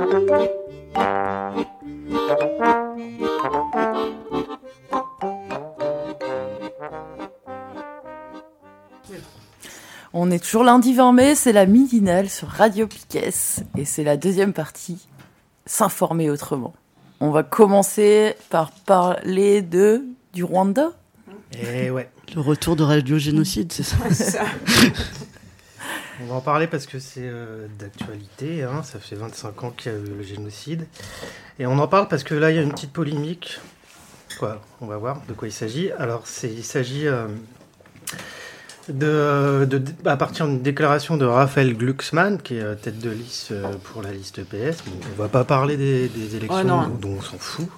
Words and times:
On 0.00 0.04
est 10.30 10.38
toujours 10.38 10.62
lundi 10.62 10.94
20 10.94 11.12
mai, 11.12 11.34
c'est 11.34 11.52
la 11.52 11.66
midinale 11.66 12.28
sur 12.28 12.46
Radio 12.46 12.86
Piquet 12.86 13.30
et 13.76 13.84
c'est 13.84 14.04
la 14.04 14.16
deuxième 14.16 14.52
partie, 14.52 15.08
s'informer 15.66 16.30
autrement. 16.30 16.74
On 17.18 17.30
va 17.30 17.42
commencer 17.42 18.36
par 18.50 18.70
parler 18.70 19.62
de 19.62 20.04
du 20.32 20.44
Rwanda. 20.44 20.92
Et 21.60 21.90
ouais. 21.90 22.08
Le 22.36 22.40
retour 22.40 22.76
de 22.76 22.84
Radio 22.84 23.18
Génocide, 23.18 23.72
c'est 23.72 23.82
ça, 23.82 23.96
On 26.20 26.26
va 26.26 26.34
en 26.34 26.40
parler 26.40 26.66
parce 26.66 26.86
que 26.86 26.98
c'est 26.98 27.22
euh, 27.22 27.68
d'actualité. 27.78 28.64
Hein. 28.64 28.82
Ça 28.82 28.98
fait 28.98 29.14
25 29.14 29.64
ans 29.64 29.70
qu'il 29.70 29.92
y 29.92 29.94
a 29.94 29.98
eu 29.98 30.16
le 30.16 30.22
génocide. 30.22 30.86
Et 31.58 31.66
on 31.66 31.78
en 31.78 31.86
parle 31.86 32.08
parce 32.08 32.24
que 32.24 32.34
là, 32.34 32.50
il 32.50 32.56
y 32.56 32.58
a 32.58 32.62
une 32.62 32.72
petite 32.72 32.92
polémique. 32.92 33.60
Quoi 34.38 34.60
On 34.80 34.86
va 34.86 34.96
voir 34.96 35.22
de 35.28 35.32
quoi 35.32 35.46
il 35.46 35.52
s'agit. 35.52 35.92
Alors, 35.92 36.24
il 36.42 36.64
s'agit 36.64 37.06
euh, 37.06 37.28
de, 38.88 39.64
de, 39.64 39.82
à 40.06 40.16
partir 40.16 40.46
d'une 40.46 40.60
déclaration 40.60 41.16
de 41.16 41.24
Raphaël 41.24 41.76
Glucksmann, 41.76 42.42
qui 42.42 42.56
est 42.56 42.62
euh, 42.62 42.74
tête 42.74 42.98
de 42.98 43.10
liste 43.10 43.54
pour 43.84 44.02
la 44.02 44.10
liste 44.10 44.42
PS. 44.42 44.82
on 44.88 45.22
va 45.22 45.28
pas 45.28 45.44
parler 45.44 45.76
des, 45.76 46.36
élections 46.36 46.88
dont 47.00 47.16
on 47.18 47.22
s'en 47.22 47.38
fout. 47.38 47.68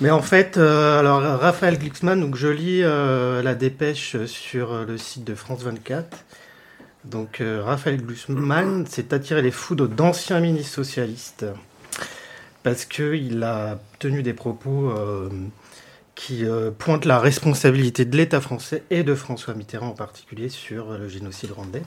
Mais 0.00 0.10
en 0.10 0.22
fait, 0.22 0.56
alors 0.56 1.20
Raphaël 1.20 1.78
Glucksmann, 1.78 2.20
donc 2.20 2.36
je 2.36 2.48
lis 2.48 2.82
la 2.82 3.54
dépêche 3.54 4.16
sur 4.26 4.84
le 4.84 4.98
site 4.98 5.24
de 5.24 5.34
France 5.34 5.62
24. 5.62 6.24
Donc 7.04 7.40
euh, 7.40 7.62
Raphaël 7.62 8.02
Glucksmann 8.02 8.86
s'est 8.86 9.12
attiré 9.12 9.42
les 9.42 9.50
foudres 9.50 9.88
d'anciens 9.88 10.40
ministres 10.40 10.74
socialistes 10.74 11.44
parce 12.62 12.86
qu'il 12.86 13.42
a 13.42 13.78
tenu 13.98 14.22
des 14.22 14.32
propos 14.32 14.90
euh, 14.90 15.28
qui 16.14 16.46
euh, 16.46 16.70
pointent 16.70 17.04
la 17.04 17.18
responsabilité 17.18 18.06
de 18.06 18.16
l'État 18.16 18.40
français 18.40 18.84
et 18.90 19.02
de 19.02 19.14
François 19.14 19.54
Mitterrand 19.54 19.88
en 19.88 19.94
particulier 19.94 20.48
sur 20.48 20.92
le 20.92 21.08
génocide 21.08 21.50
rwandais. 21.52 21.82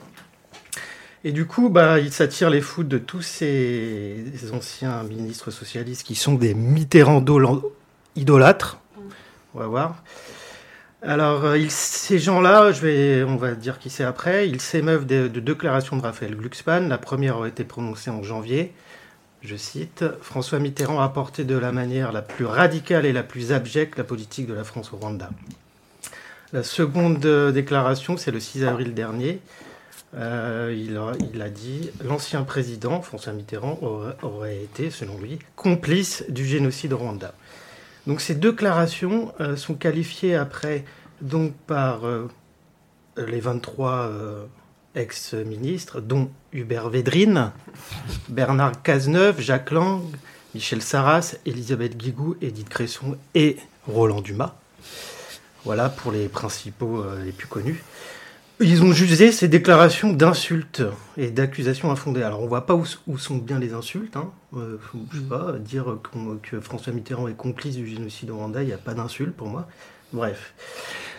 Et 1.24 1.32
du 1.32 1.46
coup, 1.46 1.68
bah, 1.68 1.98
il 1.98 2.12
s'attire 2.12 2.48
les 2.48 2.60
foudres 2.60 2.90
de 2.90 2.98
tous 2.98 3.22
ces 3.22 4.24
anciens 4.52 5.02
ministres 5.02 5.50
socialistes 5.50 6.06
qui 6.06 6.14
sont 6.14 6.34
des 6.34 6.54
Mitterrand 6.54 7.24
idolâtres. 8.14 8.78
On 9.54 9.58
va 9.58 9.66
voir. 9.66 10.04
Alors, 11.02 11.44
euh, 11.44 11.64
ces 11.68 12.18
gens-là, 12.18 12.72
on 13.28 13.36
va 13.36 13.54
dire 13.54 13.78
qui 13.78 13.88
c'est 13.88 14.02
après, 14.02 14.48
ils 14.48 14.60
s'émeuvent 14.60 15.06
de, 15.06 15.28
de, 15.28 15.38
déclarations 15.38 15.96
de 15.96 16.02
Raphaël 16.02 16.34
Glucksmann. 16.34 16.88
La 16.88 16.98
première 16.98 17.40
a 17.40 17.46
été 17.46 17.62
prononcée 17.62 18.10
en 18.10 18.24
janvier. 18.24 18.72
Je 19.42 19.54
cite 19.54 20.04
François 20.20 20.58
Mitterrand 20.58 21.00
a 21.00 21.04
apporté 21.04 21.44
de 21.44 21.56
la 21.56 21.70
manière 21.70 22.10
la 22.10 22.22
plus 22.22 22.44
radicale 22.44 23.06
et 23.06 23.12
la 23.12 23.22
plus 23.22 23.52
abjecte 23.52 23.96
la 23.96 24.02
politique 24.02 24.48
de 24.48 24.54
la 24.54 24.64
France 24.64 24.92
au 24.92 24.96
Rwanda. 24.96 25.30
La 26.52 26.64
seconde 26.64 27.24
euh, 27.26 27.52
déclaration, 27.52 28.16
c'est 28.16 28.32
le 28.32 28.40
6 28.40 28.64
avril 28.64 28.92
dernier. 28.92 29.38
Euh, 30.16 30.74
il, 30.76 30.96
a, 31.40 31.48
dit 31.48 31.90
l'ancien 32.04 32.42
président, 32.42 33.02
François 33.02 33.32
Mitterrand, 33.32 33.78
aurait, 34.22 34.56
été, 34.56 34.90
selon 34.90 35.16
lui, 35.18 35.38
complice 35.54 36.24
du 36.28 36.44
génocide 36.44 36.92
au 36.92 36.98
Rwanda. 36.98 37.34
Donc 38.06 38.22
ces 38.22 38.34
déclarations 38.34 39.34
sont 39.56 39.74
qualifiées 39.74 40.34
après 40.34 40.82
donc 41.20 41.54
par 41.66 42.06
euh, 42.06 42.28
les 43.16 43.40
23 43.40 43.92
euh, 43.92 44.46
ex-ministres, 44.94 46.00
dont 46.00 46.30
Hubert 46.52 46.88
Védrine, 46.88 47.52
Bernard 48.28 48.82
Cazeneuve, 48.82 49.40
Jacques 49.40 49.70
Lang, 49.70 50.02
Michel 50.54 50.82
Sarras, 50.82 51.36
Elisabeth 51.46 51.96
Guigou, 51.96 52.36
Edith 52.40 52.68
Cresson 52.68 53.16
et 53.34 53.56
Roland 53.86 54.20
Dumas. 54.20 54.54
Voilà 55.64 55.88
pour 55.88 56.12
les 56.12 56.28
principaux 56.28 57.04
les 57.24 57.32
plus 57.32 57.48
connus. 57.48 57.82
Ils 58.60 58.82
ont 58.82 58.90
jugé 58.90 59.30
ces 59.30 59.46
déclarations 59.46 60.12
d'insultes 60.12 60.82
et 61.16 61.30
d'accusations 61.30 61.92
infondées. 61.92 62.24
Alors 62.24 62.42
on 62.42 62.48
voit 62.48 62.66
pas 62.66 62.74
où, 62.74 63.16
sont 63.16 63.36
bien 63.36 63.60
les 63.60 63.72
insultes. 63.72 64.16
Hein. 64.16 64.32
Euh, 64.56 64.78
je 65.12 65.18
sais 65.18 65.24
pas, 65.24 65.52
dire 65.52 65.98
que 66.42 66.60
François 66.60 66.92
Mitterrand 66.92 67.28
est 67.28 67.36
complice 67.36 67.76
du 67.76 67.86
génocide 67.86 68.30
au 68.30 68.36
Rwanda, 68.36 68.62
il 68.62 68.66
n'y 68.66 68.72
a 68.72 68.78
pas 68.78 68.94
d'insulte 68.94 69.36
pour 69.36 69.46
moi. 69.46 69.68
Bref. 70.12 70.54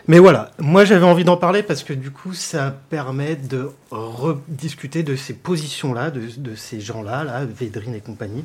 Mais 0.08 0.20
voilà, 0.20 0.52
moi 0.60 0.86
j'avais 0.86 1.06
envie 1.06 1.24
d'en 1.24 1.38
parler 1.38 1.64
parce 1.64 1.84
que 1.84 1.94
du 1.94 2.12
coup 2.12 2.34
ça 2.34 2.76
permet 2.90 3.36
de 3.36 3.72
rediscuter 3.92 5.04
de 5.04 5.16
ces 5.16 5.34
positions-là, 5.34 6.12
de, 6.12 6.56
ces 6.56 6.82
gens-là, 6.82 7.24
là, 7.24 7.46
Védrine 7.46 7.96
et 7.96 8.00
compagnie, 8.00 8.44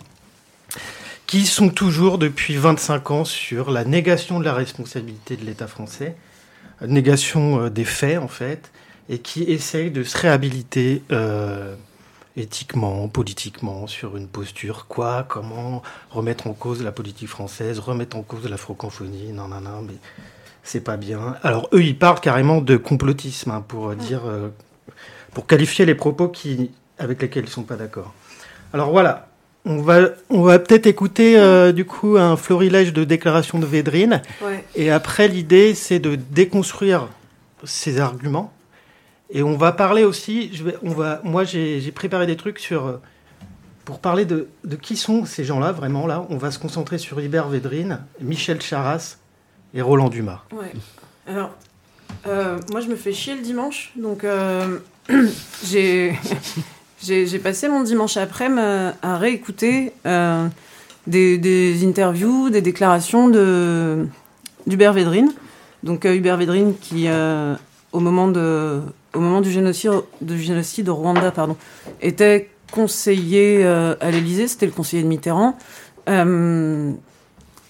qui 1.26 1.47
sont 1.47 1.70
toujours 1.70 2.19
depuis 2.19 2.56
25 2.56 3.10
ans 3.10 3.25
sur 3.25 3.70
la 3.70 3.84
négation 3.84 4.41
de 4.41 4.44
la 4.44 4.54
responsabilité 4.54 5.37
de 5.37 5.44
l'État 5.44 5.66
français, 5.66 6.16
négation 6.87 7.62
euh, 7.62 7.70
des 7.70 7.84
faits 7.84 8.19
en 8.19 8.28
fait, 8.28 8.70
et 9.09 9.19
qui 9.19 9.44
essaye 9.44 9.91
de 9.91 10.03
se 10.03 10.16
réhabiliter 10.19 11.03
euh, 11.12 11.75
éthiquement, 12.37 13.09
politiquement, 13.09 13.87
sur 13.87 14.16
une 14.16 14.28
posture. 14.28 14.87
Quoi 14.88 15.25
Comment 15.28 15.82
remettre 16.10 16.47
en 16.47 16.53
cause 16.53 16.82
la 16.82 16.93
politique 16.93 17.28
française, 17.28 17.78
remettre 17.78 18.16
en 18.16 18.22
cause 18.22 18.48
la 18.48 18.56
francophonie 18.56 19.32
Non, 19.32 19.48
non, 19.48 19.60
non, 19.60 19.82
mais 19.82 19.94
c'est 20.64 20.80
pas 20.80 20.97
bien. 20.97 21.36
Alors 21.44 21.69
eux, 21.72 21.82
ils 21.82 21.97
parlent 21.97 22.20
carrément 22.20 22.60
de 22.60 22.76
complotisme 22.76 23.52
hein, 23.52 23.64
pour 23.66 23.94
dire, 23.94 24.22
euh, 24.26 24.48
pour 25.32 25.47
qualifier 25.47 25.86
les 25.86 25.94
propos 25.94 26.28
qui, 26.28 26.72
avec 26.98 27.22
lesquels 27.22 27.44
ils 27.44 27.50
sont 27.50 27.62
pas 27.62 27.76
d'accord. 27.76 28.12
Alors 28.72 28.91
voilà. 28.91 29.28
On 29.66 29.80
va, 29.80 30.10
on 30.28 30.42
va 30.42 30.58
peut-être 30.58 30.86
écouter 30.86 31.38
euh, 31.38 31.72
du 31.72 31.86
coup 31.86 32.19
un 32.19 32.36
florilège 32.36 32.92
de 32.92 33.02
déclarations 33.04 33.58
de 33.58 33.64
Védrine. 33.64 34.20
Ouais. 34.42 34.62
Et 34.75 34.91
après, 34.91 35.26
l'idée, 35.26 35.75
c'est 35.75 36.00
de 36.00 36.16
déconstruire 36.16 37.08
ces 37.64 37.98
arguments 37.98 38.52
et 39.31 39.42
on 39.42 39.56
va 39.56 39.72
parler 39.72 40.04
aussi, 40.04 40.50
je 40.52 40.64
vais, 40.64 40.76
on 40.82 40.91
va, 40.91 41.20
moi 41.25 41.44
j'ai 41.44 41.92
préparé 41.92 42.26
des 42.26 42.36
trucs 42.36 42.58
sur, 42.58 42.86
euh, 42.86 43.00
pour 43.84 43.98
parler 43.98 44.25
de, 44.25 44.48
de 44.64 44.76
qui 44.76 44.96
sont 44.96 45.25
ces 45.25 45.44
gens-là, 45.44 45.72
vraiment 45.72 46.06
là. 46.06 46.26
On 46.31 46.36
va 46.36 46.50
se 46.50 46.58
concentrer 46.58 46.98
sur 46.98 47.19
Hubert 47.19 47.48
Védrine, 47.48 48.00
Michel 48.20 48.60
Charras 48.60 49.16
et 49.74 49.82
Roland 49.82 50.08
Dumas. 50.08 50.42
Ouais. 50.52 50.72
Alors, 51.26 51.50
euh, 52.26 52.58
moi 52.70 52.80
je 52.80 52.88
me 52.88 52.96
fais 52.96 53.12
chier 53.12 53.34
le 53.34 53.42
dimanche, 53.42 53.92
donc 53.96 54.24
euh, 54.24 54.78
j'ai 55.64 57.38
passé 57.42 57.68
mon 57.68 57.82
dimanche 57.82 58.16
après 58.16 58.48
à 59.02 59.18
réécouter 59.18 59.92
euh, 60.06 60.46
des, 61.06 61.86
interviews, 61.86 62.50
des 62.50 62.62
déclarations 62.62 63.28
d'Hubert 63.28 64.92
Védrine. 64.92 65.32
Donc 65.82 66.04
Hubert 66.04 66.38
Védrine 66.38 66.74
qui, 66.80 67.08
au 67.92 68.00
moment 68.00 68.28
de 68.28 68.80
du 69.42 69.50
génocide, 69.50 69.92
du 70.22 70.40
génocide 70.40 70.88
au 70.88 70.94
Rwanda, 70.94 71.31
pardon, 71.31 71.56
était 72.00 72.49
conseiller 72.72 73.64
à 73.64 74.10
l'Élysée, 74.10 74.49
c'était 74.49 74.66
le 74.66 74.72
conseiller 74.72 75.02
de 75.02 75.08
Mitterrand. 75.08 75.58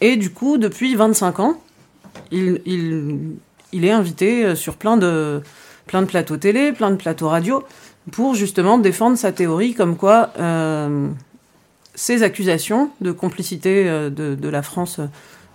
Et 0.00 0.16
du 0.16 0.30
coup, 0.30 0.58
depuis 0.58 0.94
25 0.94 1.40
ans, 1.40 1.60
il, 2.30 3.38
est 3.72 3.90
invité 3.90 4.44
euh, 4.44 4.54
sur 4.54 4.76
plein 4.76 4.96
de, 4.96 5.42
plateaux 5.86 6.36
télé, 6.36 6.72
plein 6.72 6.90
de 6.90 6.96
plateaux 6.96 7.28
radio, 7.28 7.62
pour 8.12 8.34
justement 8.34 8.78
défendre 8.78 9.16
sa 9.16 9.32
théorie 9.32 9.74
comme 9.74 9.96
quoi 9.96 10.30
euh, 10.38 11.08
ces 11.94 12.22
accusations 12.22 12.90
de 13.00 13.12
complicité 13.12 13.84
de, 13.84 14.34
de 14.34 14.48
la 14.48 14.62
France 14.62 15.00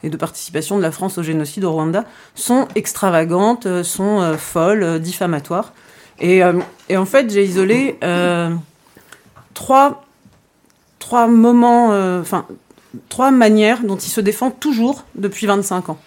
et 0.03 0.09
de 0.09 0.17
participation 0.17 0.77
de 0.77 0.81
la 0.81 0.91
France 0.91 1.17
au 1.17 1.23
génocide 1.23 1.65
au 1.65 1.71
Rwanda 1.71 2.05
sont 2.35 2.67
extravagantes, 2.75 3.65
euh, 3.65 3.83
sont 3.83 4.21
euh, 4.21 4.37
folles, 4.37 4.83
euh, 4.83 4.99
diffamatoires. 4.99 5.73
Et, 6.21 6.43
en 6.43 7.05
fait, 7.05 7.31
j'ai 7.31 7.45
isolé 7.45 7.97
euh, 8.03 8.53
trois 9.53 10.03
moments, 11.29 11.91
enfin, 12.19 12.45
trois 13.07 13.31
manières 13.31 13.83
dont 13.83 13.95
il 13.95 14.09
se 14.09 14.19
défend 14.19 14.51
toujours 14.51 15.05
depuis 15.15 15.47
25 15.47 15.91
ans. 15.91 15.97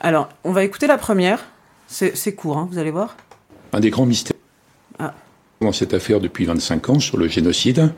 Alors, 0.00 0.28
on 0.44 0.52
va 0.52 0.64
écouter 0.64 0.86
la 0.86 0.98
première. 0.98 1.44
C'est 1.88 2.34
court, 2.34 2.58
hein, 2.58 2.68
vous 2.70 2.78
allez 2.78 2.90
voir. 2.90 3.16
Un 3.72 3.80
des 3.80 3.90
grands 3.90 4.06
mystères. 4.06 4.36
Ah, 4.98 5.14
Dans 5.60 5.72
cette 5.72 5.94
affaire 5.94 6.20
depuis 6.20 6.44
25 6.44 6.90
ans 6.90 7.00
sur 7.00 7.16
le 7.16 7.28
génocide, 7.28 7.92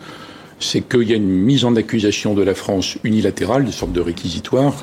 c'est 0.59 0.83
qu'il 0.83 1.09
y 1.09 1.13
a 1.13 1.17
une 1.17 1.29
mise 1.29 1.65
en 1.65 1.75
accusation 1.77 2.35
de 2.35 2.43
la 2.43 2.55
France 2.55 2.99
unilatérale, 3.05 3.65
des 3.65 3.73
sortes 3.73 3.93
de 3.93 4.01
réquisitoires, 4.01 4.75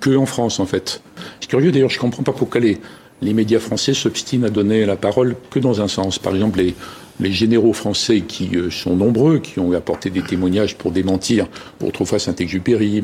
que 0.00 0.16
en 0.16 0.26
France 0.26 0.60
en 0.60 0.66
fait. 0.66 1.02
C'est 1.40 1.48
curieux 1.48 1.72
d'ailleurs, 1.72 1.90
je 1.90 1.98
ne 1.98 2.02
comprends 2.02 2.22
pas 2.22 2.32
pourquoi 2.32 2.60
les, 2.60 2.78
les 3.20 3.34
médias 3.34 3.60
français 3.60 3.94
s'obstinent 3.94 4.44
à 4.44 4.50
donner 4.50 4.84
la 4.86 4.96
parole 4.96 5.36
que 5.50 5.58
dans 5.58 5.80
un 5.80 5.88
sens. 5.88 6.18
Par 6.18 6.34
exemple, 6.34 6.58
les, 6.58 6.74
les 7.20 7.32
généraux 7.32 7.72
français 7.72 8.22
qui 8.22 8.50
euh, 8.56 8.70
sont 8.70 8.96
nombreux, 8.96 9.38
qui 9.38 9.58
ont 9.60 9.72
apporté 9.72 10.10
des 10.10 10.22
témoignages 10.22 10.76
pour 10.76 10.90
démentir 10.90 11.46
autrefois 11.82 12.18
Saint-Exupéry, 12.18 13.02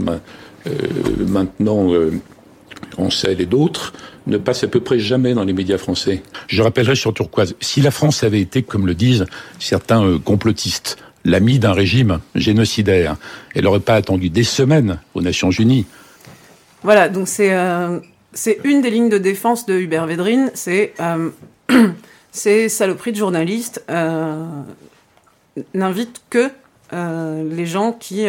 euh, 0.66 0.70
maintenant 1.26 1.92
euh, 1.92 2.12
Ancel 2.96 3.40
et 3.40 3.46
d'autres, 3.46 3.92
ne 4.26 4.36
passent 4.36 4.64
à 4.64 4.68
peu 4.68 4.80
près 4.80 4.98
jamais 4.98 5.34
dans 5.34 5.44
les 5.44 5.52
médias 5.52 5.78
français. 5.78 6.22
Je 6.48 6.62
rappellerai 6.62 6.96
sur 6.96 7.14
Turquoise, 7.14 7.54
si 7.60 7.80
la 7.80 7.90
France 7.90 8.22
avait 8.24 8.40
été, 8.40 8.62
comme 8.62 8.86
le 8.86 8.94
disent 8.94 9.26
certains 9.58 10.04
euh, 10.04 10.18
complotistes, 10.18 10.98
l'ami 11.24 11.58
d'un 11.58 11.72
régime 11.72 12.20
génocidaire, 12.34 13.16
elle 13.54 13.64
n'aurait 13.64 13.80
pas 13.80 13.94
attendu 13.94 14.30
des 14.30 14.44
semaines 14.44 14.98
aux 15.14 15.22
Nations 15.22 15.50
Unies. 15.50 15.86
Voilà, 16.82 17.08
donc 17.08 17.26
c'est 17.26 17.54
c'est 18.32 18.60
une 18.62 18.82
des 18.82 18.90
lignes 18.90 19.08
de 19.08 19.18
défense 19.18 19.66
de 19.66 19.74
Hubert 19.74 20.06
Védrine, 20.06 20.52
c'est 20.54 20.94
ces 22.30 22.68
saloperies 22.68 23.10
de 23.12 23.16
journalistes 23.16 23.84
n'invitent 25.74 26.22
que 26.30 26.50
les 26.92 27.66
gens 27.66 27.92
qui 27.92 28.26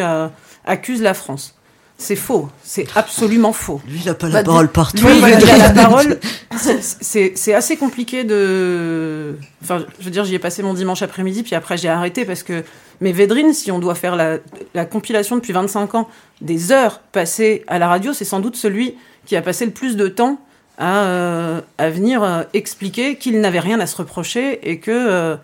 accusent 0.64 1.02
la 1.02 1.14
France. 1.14 1.54
C'est 2.00 2.16
faux, 2.16 2.48
c'est 2.64 2.86
absolument 2.96 3.52
faux. 3.52 3.82
Lui, 3.86 4.00
il 4.02 4.06
n'a 4.06 4.14
pas 4.14 4.30
la 4.30 4.42
parole 4.42 4.68
partout. 4.68 5.06
Lui, 5.06 5.18
il 5.18 5.50
a 5.50 5.58
la 5.58 5.70
parole. 5.70 6.18
C'est 6.56 7.54
assez 7.54 7.76
compliqué 7.76 8.24
de. 8.24 9.36
Enfin, 9.62 9.84
je 9.98 10.04
veux 10.06 10.10
dire, 10.10 10.24
j'y 10.24 10.34
ai 10.34 10.38
passé 10.38 10.62
mon 10.62 10.72
dimanche 10.72 11.02
après-midi, 11.02 11.42
puis 11.42 11.54
après 11.54 11.76
j'ai 11.76 11.90
arrêté 11.90 12.24
parce 12.24 12.42
que. 12.42 12.64
Mais 13.02 13.12
Védrine, 13.12 13.52
si 13.52 13.70
on 13.70 13.78
doit 13.78 13.94
faire 13.94 14.16
la, 14.16 14.38
la 14.74 14.86
compilation 14.86 15.36
depuis 15.36 15.52
25 15.52 15.94
ans 15.94 16.08
des 16.40 16.72
heures 16.72 17.00
passées 17.12 17.64
à 17.66 17.78
la 17.78 17.86
radio, 17.86 18.14
c'est 18.14 18.24
sans 18.24 18.40
doute 18.40 18.56
celui 18.56 18.94
qui 19.26 19.36
a 19.36 19.42
passé 19.42 19.66
le 19.66 19.70
plus 19.70 19.96
de 19.96 20.08
temps 20.08 20.40
à, 20.78 21.04
euh, 21.04 21.60
à 21.76 21.90
venir 21.90 22.22
euh, 22.22 22.42
expliquer 22.54 23.16
qu'il 23.16 23.40
n'avait 23.40 23.60
rien 23.60 23.78
à 23.78 23.86
se 23.86 23.96
reprocher 23.96 24.70
et 24.70 24.78
que. 24.78 24.90
Euh, 24.90 25.36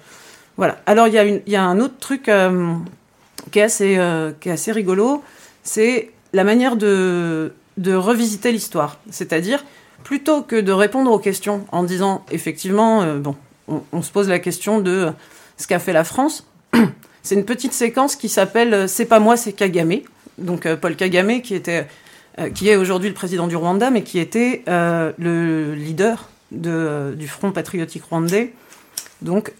voilà. 0.56 0.78
Alors, 0.86 1.06
il 1.06 1.12
y, 1.12 1.18
a 1.18 1.24
une, 1.24 1.42
y 1.46 1.56
a 1.56 1.62
un 1.62 1.80
autre 1.80 1.98
truc 2.00 2.30
qui, 3.52 3.58
est 3.58 3.62
assez, 3.62 4.00
qui 4.40 4.48
est 4.48 4.52
assez 4.52 4.72
rigolo, 4.72 5.22
c'est 5.62 6.12
la 6.36 6.44
manière 6.44 6.76
de, 6.76 7.50
revisiter 7.86 8.52
l'histoire. 8.52 8.98
C'est-à-dire, 9.10 9.64
plutôt 10.04 10.42
que 10.42 10.56
de 10.56 10.70
répondre 10.70 11.10
aux 11.10 11.18
questions 11.18 11.66
en 11.72 11.82
disant, 11.82 12.24
effectivement, 12.30 13.02
euh, 13.02 13.18
bon, 13.18 13.34
on, 13.68 14.02
se 14.02 14.12
pose 14.12 14.28
la 14.28 14.38
question 14.38 14.78
de 14.80 15.08
ce 15.56 15.66
qu'a 15.66 15.78
fait 15.78 15.94
la 15.94 16.04
France, 16.04 16.46
c'est 17.22 17.34
une 17.34 17.46
petite 17.46 17.72
séquence 17.72 18.16
qui 18.16 18.28
s'appelle 18.28 18.74
euh, 18.74 18.86
C'est 18.86 19.06
pas 19.06 19.18
moi, 19.18 19.38
c'est 19.38 19.54
Kagame. 19.54 20.00
Donc 20.36 20.66
euh, 20.66 20.76
Paul 20.76 20.94
Kagame, 20.94 21.40
qui, 21.40 21.54
était, 21.54 21.86
est 22.36 22.76
aujourd'hui 22.76 23.08
le 23.08 23.14
président 23.14 23.46
du 23.46 23.56
Rwanda, 23.56 23.90
mais 23.90 24.02
qui 24.02 24.18
était 24.18 24.62
le 24.66 25.74
leader 25.74 26.28
de, 26.52 27.14
du 27.16 27.28
Front 27.28 27.50
patriotique 27.50 28.04
rwandais. 28.04 28.52
Donc 29.22 29.54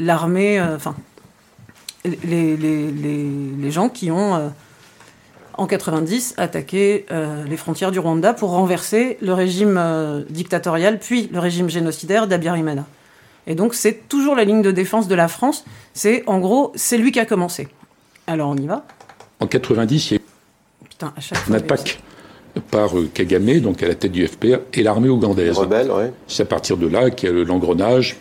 l'armée, 0.00 0.60
enfin, 0.60 0.96
les, 2.04 3.70
gens 3.70 3.88
qui 3.88 4.10
ont 4.10 4.52
en 5.62 5.66
90, 5.66 6.34
attaquer 6.38 7.06
euh, 7.12 7.44
les 7.44 7.56
frontières 7.56 7.92
du 7.92 8.00
Rwanda 8.00 8.34
pour 8.34 8.50
renverser 8.50 9.16
le 9.22 9.32
régime 9.32 9.76
euh, 9.78 10.24
dictatorial, 10.28 10.98
puis 10.98 11.30
le 11.32 11.38
régime 11.38 11.70
génocidaire 11.70 12.26
d'Abiyarimana. 12.26 12.84
Et 13.46 13.54
donc 13.54 13.74
c'est 13.74 14.08
toujours 14.08 14.34
la 14.34 14.44
ligne 14.44 14.62
de 14.62 14.72
défense 14.72 15.06
de 15.06 15.14
la 15.14 15.28
France. 15.28 15.64
C'est 15.94 16.24
en 16.26 16.40
gros, 16.40 16.72
c'est 16.74 16.98
lui 16.98 17.12
qui 17.12 17.20
a 17.20 17.26
commencé. 17.26 17.68
Alors 18.26 18.50
on 18.50 18.56
y 18.56 18.66
va. 18.66 18.84
En 19.38 19.46
90, 19.46 20.10
il 20.10 20.14
y 20.14 21.04
a 21.04 21.12
une 21.48 21.54
attaque 21.54 22.00
par 22.70 22.98
euh, 22.98 23.08
Kagame, 23.12 23.60
donc 23.60 23.82
à 23.84 23.88
la 23.88 23.94
tête 23.94 24.12
du 24.12 24.26
FPR, 24.26 24.58
et 24.74 24.82
l'armée 24.82 25.08
ougandaise. 25.08 25.56
C'est 26.26 26.42
à 26.42 26.46
partir 26.46 26.76
de 26.76 26.88
là 26.88 27.10
qu'il 27.10 27.30
y 27.30 27.40
a 27.40 27.44
l'engrenage 27.44 28.16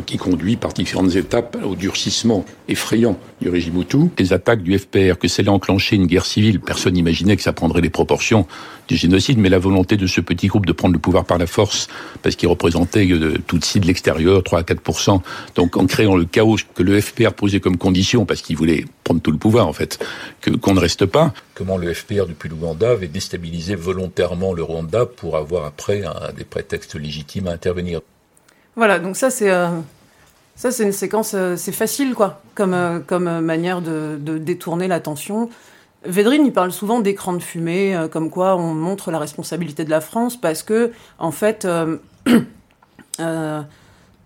qui 0.00 0.16
conduit 0.16 0.56
par 0.56 0.72
différentes 0.72 1.14
étapes 1.16 1.58
au 1.64 1.74
durcissement 1.74 2.44
effrayant 2.68 3.18
du 3.40 3.48
régime 3.48 3.80
Hutu. 3.80 4.10
Les 4.18 4.32
attaques 4.32 4.62
du 4.62 4.78
FPR, 4.78 5.18
que 5.18 5.40
allait 5.40 5.48
enclencher 5.48 5.96
une 5.96 6.06
guerre 6.06 6.26
civile, 6.26 6.60
personne 6.60 6.94
n'imaginait 6.94 7.36
que 7.36 7.42
ça 7.42 7.52
prendrait 7.52 7.80
les 7.80 7.90
proportions 7.90 8.46
du 8.88 8.96
génocide, 8.96 9.38
mais 9.38 9.48
la 9.48 9.58
volonté 9.58 9.96
de 9.96 10.06
ce 10.06 10.20
petit 10.20 10.48
groupe 10.48 10.66
de 10.66 10.72
prendre 10.72 10.94
le 10.94 10.98
pouvoir 10.98 11.24
par 11.24 11.38
la 11.38 11.46
force, 11.46 11.88
parce 12.22 12.36
qu'il 12.36 12.48
représentait 12.48 13.10
euh, 13.10 13.38
tout 13.46 13.58
de 13.58 13.64
suite 13.64 13.82
de 13.82 13.88
l'extérieur, 13.88 14.42
3 14.42 14.60
à 14.60 14.62
4 14.62 15.22
donc 15.54 15.76
en 15.76 15.86
créant 15.86 16.16
le 16.16 16.24
chaos 16.24 16.56
que 16.74 16.82
le 16.82 17.00
FPR 17.00 17.32
posait 17.32 17.60
comme 17.60 17.76
condition, 17.76 18.24
parce 18.24 18.42
qu'il 18.42 18.56
voulait 18.56 18.84
prendre 19.04 19.20
tout 19.20 19.30
le 19.30 19.38
pouvoir 19.38 19.66
en 19.68 19.72
fait, 19.72 20.04
que 20.40 20.50
qu'on 20.50 20.74
ne 20.74 20.80
reste 20.80 21.06
pas. 21.06 21.32
Comment 21.54 21.76
le 21.76 21.92
FPR 21.92 22.26
depuis 22.26 22.48
l'Ouganda 22.48 22.90
avait 22.90 23.08
déstabilisé 23.08 23.74
volontairement 23.74 24.52
le 24.52 24.62
Rwanda 24.62 25.06
pour 25.06 25.36
avoir 25.36 25.64
après 25.64 26.04
un, 26.04 26.32
des 26.36 26.44
prétextes 26.44 26.94
légitimes 26.94 27.48
à 27.48 27.52
intervenir? 27.52 28.00
Voilà, 28.74 28.98
donc 28.98 29.16
ça 29.16 29.30
c'est 29.30 29.50
euh, 29.50 29.68
ça 30.56 30.70
c'est 30.70 30.84
une 30.84 30.92
séquence, 30.92 31.32
euh, 31.34 31.56
c'est 31.56 31.72
facile 31.72 32.14
quoi, 32.14 32.40
comme 32.54 32.72
euh, 32.72 33.00
comme 33.00 33.40
manière 33.40 33.82
de, 33.82 34.16
détourner 34.38 34.88
l'attention. 34.88 35.50
Védrine, 36.04 36.46
il 36.46 36.52
parle 36.52 36.72
souvent 36.72 37.00
d'écran 37.00 37.34
de 37.34 37.42
fumée, 37.42 37.96
comme 38.10 38.28
quoi 38.28 38.56
on 38.56 38.74
montre 38.74 39.12
la 39.12 39.18
responsabilité 39.20 39.84
de 39.84 39.90
la 39.90 40.00
France 40.00 40.40
parce 40.40 40.62
que 40.62 40.92
en 41.18 41.30
fait. 41.30 41.66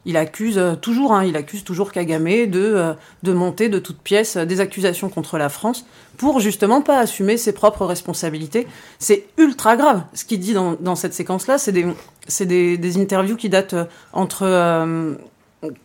il 0.08 0.16
accuse 0.16 0.60
toujours, 0.80 1.12
hein, 1.12 1.24
il 1.24 1.36
accuse 1.36 1.64
toujours 1.64 1.90
Kagame 1.90 2.46
de, 2.46 2.94
de 3.24 3.32
monter 3.32 3.68
de 3.68 3.80
toutes 3.80 3.98
pièces 3.98 4.36
des 4.36 4.60
accusations 4.60 5.08
contre 5.08 5.36
la 5.36 5.48
France 5.48 5.84
pour 6.16 6.38
justement 6.38 6.80
pas 6.80 7.00
assumer 7.00 7.36
ses 7.36 7.52
propres 7.52 7.84
responsabilités. 7.84 8.68
C'est 9.00 9.26
ultra 9.36 9.76
grave. 9.76 10.04
Ce 10.14 10.24
qu'il 10.24 10.38
dit 10.38 10.54
dans, 10.54 10.76
dans 10.78 10.94
cette 10.94 11.12
séquence-là, 11.12 11.58
c'est 11.58 11.72
des, 11.72 11.84
c'est 12.28 12.46
des, 12.46 12.98
interviews 12.98 13.36
qui 13.36 13.48
datent 13.48 13.74
euh, 13.74 13.84
entre 14.12 15.16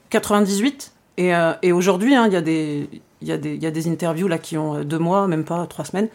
98 0.09 0.91
euh, 1.19 1.21
et, 1.21 1.35
euh, 1.35 1.53
et 1.61 1.71
aujourd'hui. 1.71 2.15
Hein, 2.15 2.27
il 2.27 2.33
y, 2.33 3.31
a 3.31 3.71
des, 3.71 3.88
interviews 3.88 4.27
là 4.27 4.38
qui 4.38 4.57
ont 4.57 4.83
deux 4.83 4.99
mois, 4.99 5.27
même 5.27 5.43
pas 5.43 5.65
trois 5.67 5.85
semaines. 5.85 6.09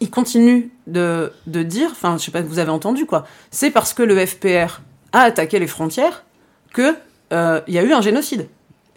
il 0.00 0.10
continue 0.10 0.70
de, 0.86 1.32
dire, 1.46 1.88
enfin, 1.92 2.16
je 2.18 2.24
sais 2.24 2.30
pas, 2.30 2.42
vous 2.42 2.58
avez 2.58 2.70
entendu 2.70 3.06
quoi. 3.06 3.26
C'est 3.50 3.70
parce 3.70 3.94
que 3.94 4.02
le 4.02 4.24
FPR 4.24 4.80
a 5.12 5.22
attaqué 5.22 5.58
les 5.58 5.66
frontières 5.66 6.24
que 6.72 6.96
il 7.30 7.74
y 7.74 7.78
a 7.78 7.82
eu 7.82 7.92
un 7.92 8.00
génocide. 8.00 8.48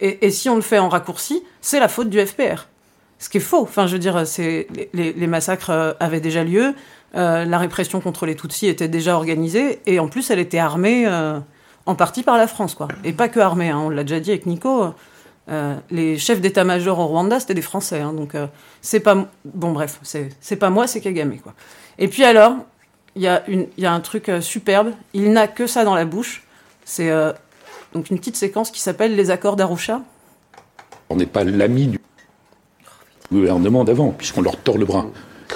Et, 0.02 0.30
si 0.30 0.48
on 0.48 0.56
le 0.56 0.62
fait 0.62 0.78
en 0.78 0.88
raccourci, 0.88 1.42
c'est 1.60 1.78
la 1.78 1.88
faute 1.88 2.08
du 2.08 2.18
FPR. 2.24 2.66
Ce 3.18 3.28
qui 3.28 3.36
est 3.36 3.40
faux. 3.40 3.60
Enfin, 3.60 3.86
je 3.86 3.92
veux 3.92 3.98
dire, 3.98 4.24
les, 4.94 5.26
massacres 5.26 5.96
avaient 6.00 6.20
déjà 6.20 6.42
lieu. 6.42 6.74
Euh, 7.16 7.44
la 7.44 7.58
répression 7.58 8.00
contre 8.00 8.24
les 8.26 8.36
Tutsis 8.36 8.68
était 8.68 8.88
déjà 8.88 9.16
organisée 9.16 9.80
et 9.86 9.98
en 9.98 10.06
plus 10.06 10.30
elle 10.30 10.38
était 10.38 10.58
armée 10.58 11.06
euh, 11.06 11.40
en 11.86 11.94
partie 11.94 12.22
par 12.22 12.36
la 12.36 12.46
France, 12.46 12.74
quoi. 12.74 12.88
Et 13.04 13.12
pas 13.12 13.28
que 13.28 13.40
armée, 13.40 13.70
hein, 13.70 13.78
on 13.78 13.90
l'a 13.90 14.04
déjà 14.04 14.20
dit 14.20 14.30
avec 14.30 14.46
Nico. 14.46 14.94
Euh, 15.48 15.74
les 15.90 16.18
chefs 16.18 16.40
d'état-major 16.40 16.98
au 16.98 17.06
Rwanda, 17.06 17.40
c'était 17.40 17.54
des 17.54 17.62
Français, 17.62 18.00
hein, 18.00 18.12
donc 18.12 18.34
c'est 18.80 19.00
pas 19.00 19.26
bon. 19.44 19.72
Bref, 19.72 19.98
c'est 20.02 20.56
pas 20.56 20.70
moi, 20.70 20.86
c'est 20.86 21.00
Kagame, 21.00 21.38
quoi. 21.38 21.54
Et 21.98 22.06
puis 22.06 22.22
alors, 22.22 22.54
il 23.16 23.22
y, 23.22 23.28
a 23.28 23.42
y 23.48 23.86
a 23.86 23.92
un 23.92 24.00
truc 24.00 24.30
superbe. 24.40 24.92
Il 25.12 25.32
n'a 25.32 25.48
que 25.48 25.66
ça 25.66 25.84
dans 25.84 25.96
la 25.96 26.04
bouche. 26.04 26.44
C'est 26.84 27.10
donc 27.92 28.10
une 28.10 28.18
petite 28.18 28.36
séquence 28.36 28.70
qui 28.70 28.80
s'appelle 28.80 29.16
les 29.16 29.30
accords 29.30 29.56
d'Arusha. 29.56 30.02
On 31.08 31.16
n'est 31.16 31.26
pas 31.26 31.42
l'ami 31.42 31.88
du 31.88 31.98
gouvernement 33.32 33.82
d'avant, 33.82 34.10
puisqu'on 34.10 34.42
leur 34.42 34.56
tord 34.56 34.78
le 34.78 34.84
bras. 34.84 35.06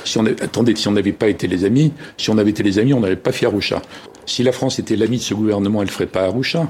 Si 0.05 0.19
on 0.19 0.27
attendez, 0.27 0.75
si 0.77 0.89
on 0.89 0.93
n'avait 0.93 1.13
pas 1.13 1.29
été 1.29 1.47
les 1.47 1.65
amis, 1.65 1.93
si 2.17 2.31
on 2.31 2.39
avait 2.39 2.51
été 2.51 2.63
les 2.63 2.79
amis, 2.79 2.95
on 2.95 3.01
n'avait 3.01 3.17
pas 3.17 3.33
fait 3.33 3.47
Arusha. 3.47 3.83
Si 4.27 4.43
la 4.43 4.53
France 4.53 4.79
était 4.79 4.97
l'ami 4.97 5.19
de 5.19 5.23
ce 5.23 5.35
gouvernement, 5.35 5.81
elle 5.83 5.89
ne 5.89 5.93
ferait 5.93 6.07
pas 6.07 6.25
Arusha. 6.25 6.69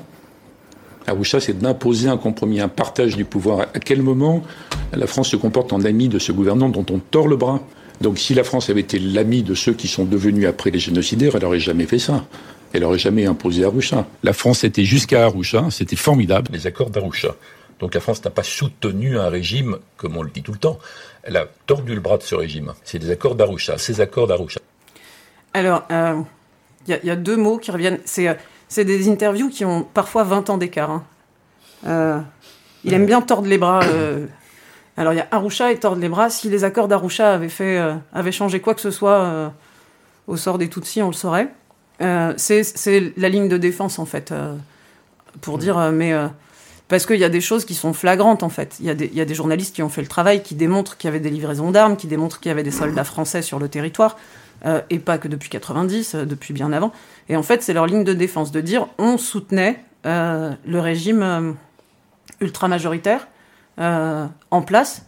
Arusha, 1.06 1.40
c'est 1.40 1.58
d'imposer 1.58 2.08
un 2.08 2.16
compromis, 2.16 2.60
un 2.60 2.68
partage 2.68 3.16
du 3.16 3.24
pouvoir. 3.24 3.60
À 3.74 3.78
quel 3.78 4.02
moment 4.02 4.42
la 4.92 5.06
France 5.06 5.30
se 5.30 5.36
comporte 5.36 5.72
en 5.72 5.82
ami 5.82 6.08
de 6.08 6.18
ce 6.18 6.32
gouvernement 6.32 6.70
dont 6.70 6.86
on 6.90 6.98
tord 6.98 7.28
le 7.28 7.36
bras? 7.36 7.60
Donc 8.00 8.18
si 8.18 8.34
la 8.34 8.44
France 8.44 8.70
avait 8.70 8.80
été 8.80 8.98
l'ami 8.98 9.42
de 9.42 9.54
ceux 9.54 9.72
qui 9.72 9.86
sont 9.86 10.04
devenus 10.04 10.46
après 10.46 10.70
les 10.70 10.78
génocidaires, 10.78 11.32
elle 11.34 11.42
n'aurait 11.42 11.60
jamais 11.60 11.86
fait 11.86 11.98
ça. 11.98 12.24
Elle 12.72 12.82
n'aurait 12.82 12.98
jamais 12.98 13.26
imposé 13.26 13.64
Arusha. 13.64 14.06
La 14.24 14.32
France 14.32 14.64
était 14.64 14.84
jusqu'à 14.84 15.26
Arusha, 15.26 15.66
c'était 15.70 15.94
formidable. 15.94 16.50
Les 16.52 16.66
accords 16.66 16.90
d'Arusha. 16.90 17.36
Donc 17.80 17.94
la 17.94 18.00
France 18.00 18.24
n'a 18.24 18.30
pas 18.30 18.42
soutenu 18.42 19.18
un 19.18 19.28
régime, 19.28 19.78
comme 19.96 20.16
on 20.16 20.22
le 20.22 20.30
dit 20.30 20.42
tout 20.42 20.52
le 20.52 20.58
temps. 20.58 20.78
Elle 21.22 21.36
a 21.36 21.46
tordu 21.66 21.94
le 21.94 22.00
bras 22.00 22.18
de 22.18 22.22
ce 22.22 22.34
régime. 22.34 22.74
C'est 22.84 22.98
des 22.98 23.10
accords 23.10 23.34
d'Arusha, 23.34 23.78
ces 23.78 24.00
accords 24.00 24.26
d'Arusha. 24.26 24.60
Alors, 25.54 25.84
il 25.88 25.94
euh, 25.94 26.22
y, 26.86 27.10
a 27.10 27.16
deux 27.16 27.36
mots 27.36 27.58
qui 27.58 27.70
reviennent. 27.70 27.98
C'est 28.04 28.28
euh, 28.28 28.84
des 28.84 29.08
interviews 29.08 29.48
qui 29.48 29.64
ont 29.64 29.82
parfois 29.82 30.24
20 30.24 30.50
ans 30.50 30.58
d'écart. 30.58 30.90
Hein. 30.90 31.04
Euh, 31.86 32.20
il 32.84 32.92
aime 32.92 33.06
bien 33.06 33.22
tordre 33.22 33.48
les 33.48 33.58
bras. 33.58 33.80
alors, 34.96 35.12
il 35.12 35.16
y 35.16 35.20
a 35.20 35.28
Arusha 35.30 35.72
et 35.72 35.78
tordre 35.78 36.00
les 36.00 36.08
bras. 36.08 36.28
Si 36.28 36.50
les 36.50 36.64
accords 36.64 36.88
d'Arusha 36.88 37.34
avaient, 37.34 37.48
fait, 37.48 37.80
avaient 38.12 38.32
changé 38.32 38.60
quoi 38.60 38.74
que 38.74 38.80
ce 38.80 38.90
soit 38.90 39.52
au 40.26 40.36
sort 40.36 40.58
des 40.58 40.68
Tutsis, 40.68 41.02
on 41.02 41.08
le 41.08 41.14
saurait. 41.14 41.48
c'est 42.36 43.12
la 43.16 43.28
ligne 43.30 43.48
de 43.48 43.56
défense, 43.56 43.98
en 43.98 44.04
fait, 44.04 44.34
pour 45.40 45.56
dire, 45.56 45.78
mais 45.92 46.12
parce 46.88 47.06
qu'il 47.06 47.16
y 47.16 47.24
a 47.24 47.28
des 47.28 47.40
choses 47.40 47.64
qui 47.64 47.74
sont 47.74 47.92
flagrantes 47.92 48.42
en 48.42 48.48
fait. 48.48 48.76
Il 48.80 48.86
y, 48.86 48.90
a 49.20 49.24
des, 49.24 49.34
journalistes 49.34 49.74
qui 49.74 49.82
ont 49.82 49.88
fait 49.88 50.02
le 50.02 50.08
travail, 50.08 50.42
qui 50.42 50.54
démontrent 50.54 50.96
qu'il 50.96 51.08
y 51.08 51.10
avait 51.10 51.20
des 51.20 51.30
livraisons 51.30 51.70
d'armes, 51.70 51.96
qui 51.96 52.06
démontrent 52.06 52.40
qu'il 52.40 52.50
y 52.50 52.52
avait 52.52 52.62
des 52.62 52.70
soldats 52.70 53.04
français 53.04 53.42
sur 53.42 53.58
le 53.58 53.68
territoire, 53.68 54.16
euh, 54.66 54.80
et 54.90 54.98
pas 54.98 55.18
que 55.18 55.28
depuis 55.28 55.48
90, 55.48 56.14
euh, 56.14 56.24
depuis 56.24 56.52
bien 56.52 56.72
avant. 56.72 56.92
Et 57.28 57.36
en 57.36 57.42
fait, 57.42 57.62
c'est 57.62 57.72
leur 57.72 57.86
ligne 57.86 58.04
de 58.04 58.12
défense 58.12 58.52
de 58.52 58.60
dire 58.60 58.86
on 58.98 59.16
soutenait 59.16 59.82
euh, 60.04 60.52
le 60.66 60.80
régime 60.80 61.56
ultra 62.40 62.68
majoritaire 62.68 63.28
en 63.76 64.62
place 64.64 65.04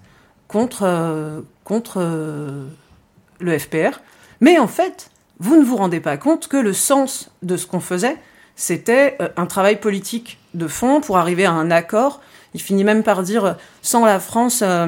contre, 0.49 1.45
contre 1.63 2.01
le 3.39 3.59
FPR. 3.59 4.01
Mais 4.41 4.59
en 4.59 4.67
fait, 4.67 5.11
vous 5.39 5.57
ne 5.57 5.63
vous 5.63 5.77
rendez 5.77 6.01
pas 6.01 6.17
compte 6.17 6.49
que 6.49 6.57
le 6.57 6.73
sens 6.73 7.31
de 7.43 7.57
ce 7.57 7.67
qu'on 7.67 7.79
faisait, 7.79 8.17
c'était 8.57 9.19
un 9.37 9.47
travail 9.47 9.79
politique 9.79 10.39
de 10.57 10.67
fond 10.67 11.01
pour 11.01 11.19
arriver 11.19 11.45
à 11.45 11.53
un 11.53 11.71
accord. 11.71 12.21
Il 12.55 12.61
finit 12.61 12.85
même 12.85 13.03
par 13.03 13.23
dire, 13.23 13.57
sans 13.83 14.05
la 14.05 14.19
France, 14.19 14.63
euh, 14.63 14.87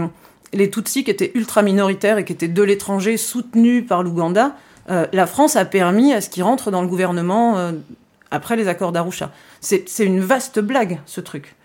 les 0.53 0.71
Tutsis 0.71 1.05
qui 1.05 1.11
étaient 1.11 1.33
ultra 1.35 1.63
minoritaires 1.63 2.19
et 2.19 2.25
qui 2.25 2.33
étaient 2.33 2.49
de 2.49 2.63
l'étranger, 2.63 3.17
soutenus 3.17 3.87
par 3.87 4.03
l'Ouganda, 4.03 4.57
euh, 4.91 5.07
la 5.13 5.27
France 5.27 5.57
a 5.57 5.67
permis 5.67 6.15
à 6.15 6.21
ce 6.21 6.31
qu'ils 6.31 6.43
rentrent 6.43 6.71
dans 6.71 6.81
le 6.81 6.89
gouvernement 6.89 7.59
euh, 7.59 7.73
après 8.31 8.57
les 8.57 8.69
accords 8.69 8.93
d'Arusha. 8.93 9.31
C'est 9.61 9.85
une 9.99 10.21
vaste 10.21 10.61
blague, 10.61 11.01
ce 11.05 11.21
truc. 11.21 11.57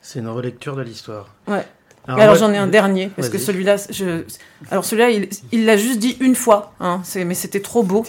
C'est 0.00 0.20
une 0.20 0.28
relecture 0.28 0.74
de 0.74 0.82
l'histoire. 0.82 1.34
Ouais. 1.46 1.66
Alors, 2.08 2.34
j'en 2.34 2.52
ai 2.52 2.58
un 2.58 2.66
dernier, 2.66 3.10
parce 3.14 3.28
que 3.28 3.38
celui-là, 3.38 3.76
je... 3.90 4.24
alors 4.72 4.84
celui-là, 4.84 5.10
il 5.52 5.64
l'a 5.66 5.76
juste 5.76 6.00
dit 6.00 6.16
une 6.18 6.34
fois, 6.34 6.72
hein, 6.80 7.02
mais 7.14 7.34
c'était 7.34 7.60
trop 7.60 7.84
beau. 7.84 8.04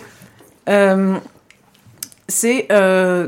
c'est 2.28 2.68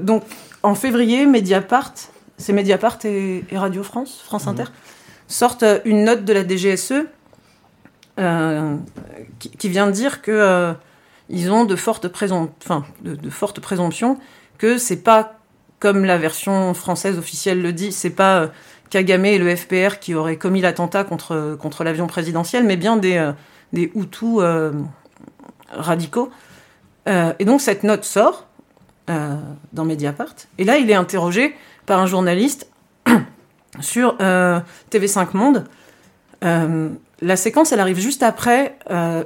donc 0.02 0.24
en 0.66 0.74
février, 0.74 1.28
Mediapart, 1.28 1.94
c'est 2.38 2.52
Mediapart 2.52 2.98
et, 3.06 3.46
Radio 3.54 3.84
France, 3.84 4.22
France. 4.26 4.48
Inter, 4.48 4.66
sortent 5.28 5.64
euh, 5.64 5.80
une 5.86 6.04
note 6.04 6.26
de 6.26 6.34
la 6.34 6.44
DGSE 6.44 7.06
euh, 8.20 8.76
qui, 9.40 9.70
vient 9.70 9.88
dire 9.88 10.24
que 10.24 10.32
euh, 10.32 10.74
ils 11.30 11.52
ont 11.52 11.66
de 11.66 11.76
fortes, 11.76 12.08
présomptions 12.08 14.18
que 14.58 14.78
c'est 14.78 15.04
pas 15.04 15.40
comme 15.80 16.04
la 16.04 16.18
version 16.18 16.74
française 16.74 17.20
officielle 17.20 17.62
le 17.62 17.72
dit, 17.72 17.92
c'est 17.92 18.10
pas 18.10 18.50
Kagame 18.90 19.26
et 19.26 19.38
le 19.38 19.56
FPR 19.56 20.00
qui 20.00 20.16
auraient 20.16 20.38
commis 20.38 20.62
l'attentat 20.62 21.04
contre, 21.04 21.56
contre 21.60 21.84
l'avion 21.84 22.08
présidentiel, 22.08 22.64
mais 22.64 22.78
bien 22.78 22.98
des, 22.98 23.32
des 23.74 23.92
Hutus 23.94 24.40
radicaux. 25.70 26.32
et 27.06 27.46
donc 27.46 27.60
cette 27.60 27.84
note 27.84 28.06
sort, 28.06 28.45
euh, 29.08 29.36
dans 29.72 29.86
Mediapart. 29.86 30.34
Et 30.58 30.64
là, 30.64 30.78
il 30.78 30.90
est 30.90 30.96
interrogé 30.96 31.54
par 31.86 32.00
un 32.00 32.08
journaliste 32.08 32.68
sur 33.80 34.18
euh, 34.20 34.60
TV5 34.92 35.38
Monde. 35.38 35.66
Euh, 36.44 36.90
la 37.22 37.36
séquence, 37.36 37.72
elle 37.72 37.80
arrive 37.80 38.00
juste 38.00 38.24
après 38.24 38.80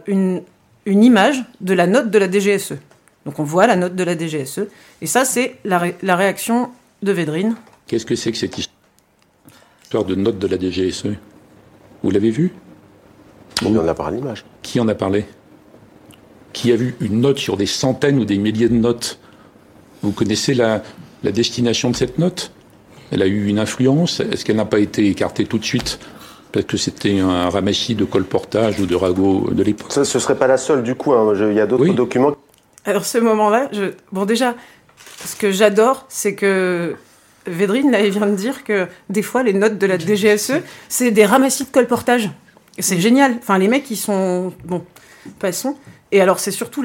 une, 0.05 0.43
une, 0.85 1.03
image 1.03 1.45
de 1.61 1.73
la 1.73 1.87
note 1.87 2.11
de 2.11 2.19
la 2.19 2.29
DGSE. 2.29 2.73
Donc 3.25 3.39
on 3.39 3.43
voit 3.43 3.67
la 3.67 3.77
note 3.77 3.95
de 3.95 4.03
la 4.03 4.17
DGSE. 4.17 4.67
Et 5.01 5.07
ça, 5.07 5.23
c'est 5.23 5.55
la, 5.63 5.81
la, 6.01 6.15
réaction 6.17 6.71
de 7.01 7.13
Védrine. 7.13 7.55
Qu'est-ce 7.87 8.05
que 8.05 8.15
c'est 8.15 8.33
que 8.33 8.37
cette 8.37 8.57
histoire 8.57 10.03
de 10.03 10.15
note 10.15 10.39
de 10.39 10.47
la 10.47 10.59
DGSE 10.59 11.05
Vous 12.03 12.11
l'avez 12.11 12.31
vu? 12.31 12.51
Qui 13.55 13.77
en 13.77 13.87
a 13.87 13.93
parlé 13.93 14.17
l'image 14.17 14.43
Qui 14.61 14.81
en 14.81 14.89
a 14.89 14.95
parlé? 14.95 15.25
Qui 16.51 16.73
a 16.73 16.75
vu 16.75 16.95
une 16.99 17.21
note 17.21 17.37
sur 17.37 17.55
des 17.55 17.65
centaines 17.65 18.19
ou 18.19 18.25
des 18.25 18.37
milliers 18.37 18.67
de 18.67 18.75
notes? 18.75 19.19
Vous 20.01 20.11
connaissez 20.11 20.53
la, 20.53 20.81
destination 21.23 21.89
de 21.91 21.95
cette 21.95 22.17
note? 22.17 22.51
Elle 23.11 23.21
a 23.21 23.27
eu 23.27 23.47
une 23.47 23.59
influence? 23.59 24.19
Est-ce 24.19 24.45
qu'elle 24.45 24.55
n'a 24.55 24.65
pas 24.65 24.79
été 24.79 25.07
écartée 25.07 25.45
tout 25.45 25.57
de 25.57 25.65
suite? 25.65 25.99
Parce 26.51 26.65
que 26.65 26.77
c'était 26.77 27.19
un 27.19 27.49
ramassis 27.49 27.95
de 27.95 28.05
colportage 28.05 28.79
ou 28.79 28.85
de 28.85 28.95
ragots 28.95 29.49
de 29.51 29.61
l'époque. 29.63 29.91
Ça, 29.91 30.05
ce 30.05 30.19
serait 30.19 30.37
pas 30.37 30.47
la 30.47 30.57
seule, 30.57 30.83
du 30.83 30.95
coup. 30.95 31.13
Hein. 31.13 31.33
Il 31.35 31.53
y 31.53 31.59
a 31.59 31.67
d'autres 31.67 31.93
documents. 31.93 32.35
Alors, 32.85 33.05
ce 33.05 33.17
moment-là, 33.17 33.69
je... 33.71 33.91
bon, 34.11 34.25
déjà, 34.25 34.55
ce 35.25 35.35
que 35.35 35.51
j'adore, 35.51 36.05
c'est 36.09 36.33
que 36.33 36.95
Védrine 37.45 37.95
vient 37.95 38.27
de 38.27 38.35
dire 38.35 38.63
que 38.63 38.87
des 39.09 39.21
fois, 39.21 39.43
les 39.43 39.53
notes 39.53 39.77
de 39.77 39.85
la 39.85 39.99
DGSE, 39.99 40.61
c'est 40.87 41.11
des 41.11 41.25
ramassis 41.25 41.65
de 41.65 41.69
colportage. 41.69 42.29
C'est 42.79 42.99
génial. 42.99 43.35
Enfin, 43.39 43.57
les 43.57 43.67
mecs, 43.67 43.89
ils 43.91 43.97
sont. 43.97 44.53
Bon, 44.63 44.83
passons. 45.39 45.75
Et 46.11 46.21
alors, 46.21 46.39
c'est 46.39 46.51
surtout 46.51 46.83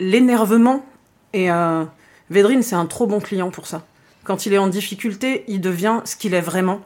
l'énervement 0.00 0.84
la, 1.32 1.38
et. 1.38 1.50
Euh, 1.50 1.84
Védrine, 2.30 2.62
c'est 2.62 2.74
un 2.74 2.86
trop 2.86 3.06
bon 3.06 3.20
client 3.20 3.50
pour 3.50 3.66
ça. 3.66 3.82
Quand 4.24 4.46
il 4.46 4.52
est 4.52 4.58
en 4.58 4.66
difficulté, 4.66 5.44
il 5.46 5.60
devient 5.60 6.00
ce 6.04 6.16
qu'il 6.16 6.34
est 6.34 6.40
vraiment, 6.40 6.80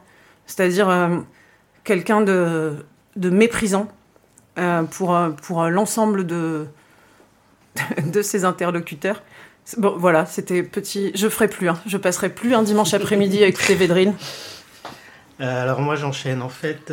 c'est-à-dire 0.45 0.89
euh, 0.89 1.17
quelqu'un 1.83 2.21
de, 2.21 2.85
méprisant 3.15 3.87
euh, 4.59 4.83
pour, 4.83 5.15
euh, 5.15 5.29
pour 5.29 5.63
l'ensemble 5.63 6.27
de, 6.27 6.67
de 8.05 8.21
ses 8.21 8.45
interlocuteurs. 8.45 9.23
Bon, 9.77 9.95
voilà, 9.97 10.25
c'était 10.25 10.63
petit. 10.63 11.11
Je 11.15 11.29
ferai 11.29 11.47
plus, 11.47 11.69
hein. 11.69 11.79
je 11.85 11.97
passerai 11.97 12.29
plus 12.29 12.53
un 12.53 12.63
dimanche 12.63 12.93
après-midi 12.93 13.43
à 13.43 13.47
écouter 13.47 13.75
Védrine. 13.75 14.13
alors 15.39 15.81
moi, 15.81 15.95
j'enchaîne. 15.95 16.41
En 16.41 16.49
fait, 16.49 16.91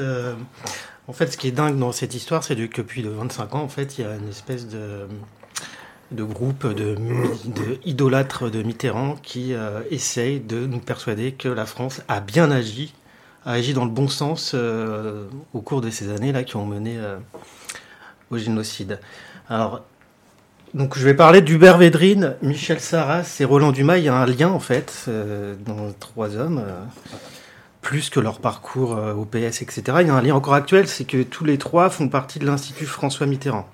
en 1.09 1.13
fait, 1.13 1.33
ce 1.33 1.37
qui 1.37 1.49
est 1.49 1.53
dingue 1.53 1.79
dans 1.79 1.93
cette 1.93 2.15
histoire, 2.15 2.45
c'est 2.45 2.55
que 2.55 2.81
depuis 2.81 3.03
25 3.03 3.55
ans, 3.55 3.63
en 3.63 3.69
fait, 3.69 3.99
il 3.99 4.05
y 4.05 4.07
a 4.07 4.15
une 4.15 4.29
espèce 4.29 4.69
de 4.69 5.09
de 6.11 6.23
groupes 6.23 6.67
de, 6.67 6.95
de, 6.95 7.79
idolâtres 7.85 8.51
de 8.51 8.63
Mitterrand 8.63 9.17
qui 9.23 9.53
euh, 9.53 9.81
essayent 9.91 10.41
de 10.41 10.67
nous 10.67 10.79
persuader 10.79 11.33
que 11.33 11.49
la 11.49 11.67
France 11.67 12.03
a 12.09 12.21
bien 12.21 12.51
agi, 12.51 12.95
a 13.45 13.53
agi 13.53 13.75
dans 13.75 13.85
le 13.85 13.91
bon 13.91 14.09
sens 14.09 14.53
euh, 14.55 15.27
au 15.53 15.61
cours 15.61 15.81
de 15.81 15.91
ces 15.91 16.11
années-là 16.11 16.45
qui 16.45 16.57
ont 16.57 16.67
mené 16.67 16.97
euh, 16.97 17.19
au 18.31 18.39
génocide. 18.39 19.01
Alors, 19.51 19.83
donc 20.73 20.99
je 20.99 21.05
vais 21.05 21.15
parler 21.15 21.43
d'Hubert 21.43 21.79
Védrine, 21.79 22.37
Michel 22.43 22.81
Sarras 22.81 23.37
et 23.41 23.45
Roland 23.45 23.73
Dumas. 23.73 23.99
Il 23.99 24.05
y 24.05 24.09
a 24.09 24.15
un 24.15 24.27
lien 24.27 24.49
en 24.49 24.61
fait 24.61 25.09
dans 25.65 25.93
trois 25.99 26.37
hommes, 26.37 26.63
plus 27.81 28.11
que 28.11 28.21
leur 28.21 28.39
parcours 28.39 28.99
au 29.17 29.25
PS, 29.25 29.63
etc. 29.63 29.83
Il 30.03 30.09
y 30.09 30.11
a 30.11 30.15
un 30.15 30.21
lien 30.21 30.35
encore 30.35 30.53
actuel, 30.53 30.87
c'est 30.87 31.05
que 31.05 31.23
tous 31.23 31.47
les 31.47 31.57
trois 31.57 31.89
font 31.89 32.11
partie 32.11 32.39
de 32.39 32.45
l'Institut 32.45 32.85
François 32.85 33.25
Mitterrand. 33.25 33.67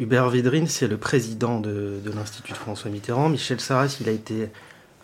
Hubert 0.00 0.30
Védrine, 0.30 0.66
c'est 0.66 0.88
le 0.88 0.96
président 0.96 1.60
de, 1.60 2.00
l'Institut 2.16 2.52
de 2.52 2.56
François 2.56 2.90
Mitterrand. 2.90 3.28
Michel 3.28 3.60
Sarras, 3.60 3.98
il 4.00 4.08
a 4.08 4.12
été 4.12 4.48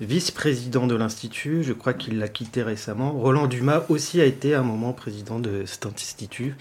vice-président 0.00 0.86
de 0.86 0.94
l'Institut. 0.94 1.62
Je 1.62 1.74
crois 1.74 1.92
qu'il 1.92 2.18
l'a 2.18 2.28
quitté 2.28 2.62
récemment. 2.62 3.12
Roland 3.12 3.46
Dumas 3.46 3.82
aussi 3.90 4.22
a 4.22 4.24
été 4.24 4.54
à 4.54 4.60
un 4.60 4.62
moment 4.62 4.94
président 4.94 5.38
de 5.38 5.66
cet 5.66 5.84
institut. 5.84 6.56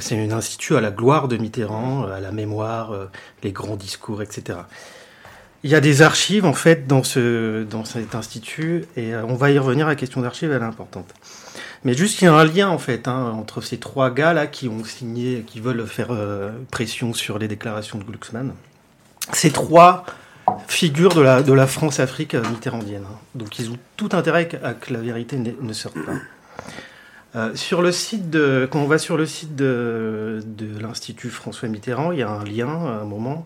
C'est 0.00 0.18
un 0.18 0.32
institut 0.32 0.74
à 0.74 0.80
la 0.80 0.90
gloire 0.90 1.28
de 1.28 1.36
Mitterrand, 1.36 2.08
à 2.08 2.18
la 2.18 2.32
mémoire, 2.32 2.90
euh, 2.90 3.06
les 3.44 3.52
grands 3.52 3.76
discours, 3.76 4.20
etc. 4.20 4.58
Il 5.62 5.70
y 5.70 5.76
a 5.76 5.80
des 5.80 6.02
archives 6.02 6.46
en 6.46 6.54
fait 6.54 6.88
dans, 6.88 7.02
dans 7.70 7.84
cet 7.84 8.16
institut 8.16 8.86
et 8.96 9.14
euh, 9.14 9.24
on 9.26 9.36
va 9.36 9.52
y 9.52 9.58
revenir. 9.60 9.86
La 9.86 9.94
question 9.94 10.22
d'archives, 10.22 10.50
elle 10.50 10.62
est 10.62 10.64
importante. 10.64 11.14
Mais 11.84 11.92
juste 11.94 12.18
qu'il 12.18 12.26
y 12.26 12.28
a 12.28 12.34
un 12.34 12.44
lien 12.44 12.68
en 12.68 12.78
fait 12.78 13.08
hein, 13.08 13.32
entre 13.38 13.60
ces 13.60 13.78
trois 13.78 14.10
gars 14.10 14.32
là 14.32 14.46
qui 14.46 14.68
ont 14.68 14.84
signé, 14.84 15.44
qui 15.46 15.60
veulent 15.60 15.86
faire 15.86 16.08
euh, 16.10 16.50
pression 16.70 17.12
sur 17.12 17.38
les 17.38 17.46
déclarations 17.46 17.98
de 17.98 18.04
Glucksmann. 18.04 18.54
Ces 19.32 19.50
trois 19.50 20.04
figures 20.66 21.14
de 21.14 21.52
la, 21.52 21.66
France-Afrique 21.66 22.34
mitterrandienne. 22.34 23.04
Hein. 23.04 23.18
Donc 23.34 23.58
ils 23.58 23.70
ont 23.70 23.78
tout 23.96 24.10
intérêt 24.12 24.48
à 24.62 24.74
que 24.74 24.92
la 24.92 25.00
vérité 25.00 25.36
ne, 25.38 25.72
sorte 25.72 25.96
pas. 26.04 26.12
Euh, 27.36 27.54
sur 27.54 27.82
le 27.82 27.92
site 27.92 28.30
de, 28.30 28.68
quand 28.70 28.80
on 28.80 28.86
va 28.86 28.98
sur 28.98 29.16
le 29.16 29.26
site 29.26 29.56
de 29.56 30.40
l'Institut 30.80 31.30
François 31.30 31.68
Mitterrand, 31.68 32.12
il 32.12 32.18
y 32.18 32.22
a 32.22 32.30
un 32.30 32.44
lien 32.44 32.68
à 32.68 33.00
un 33.02 33.04
moment 33.04 33.44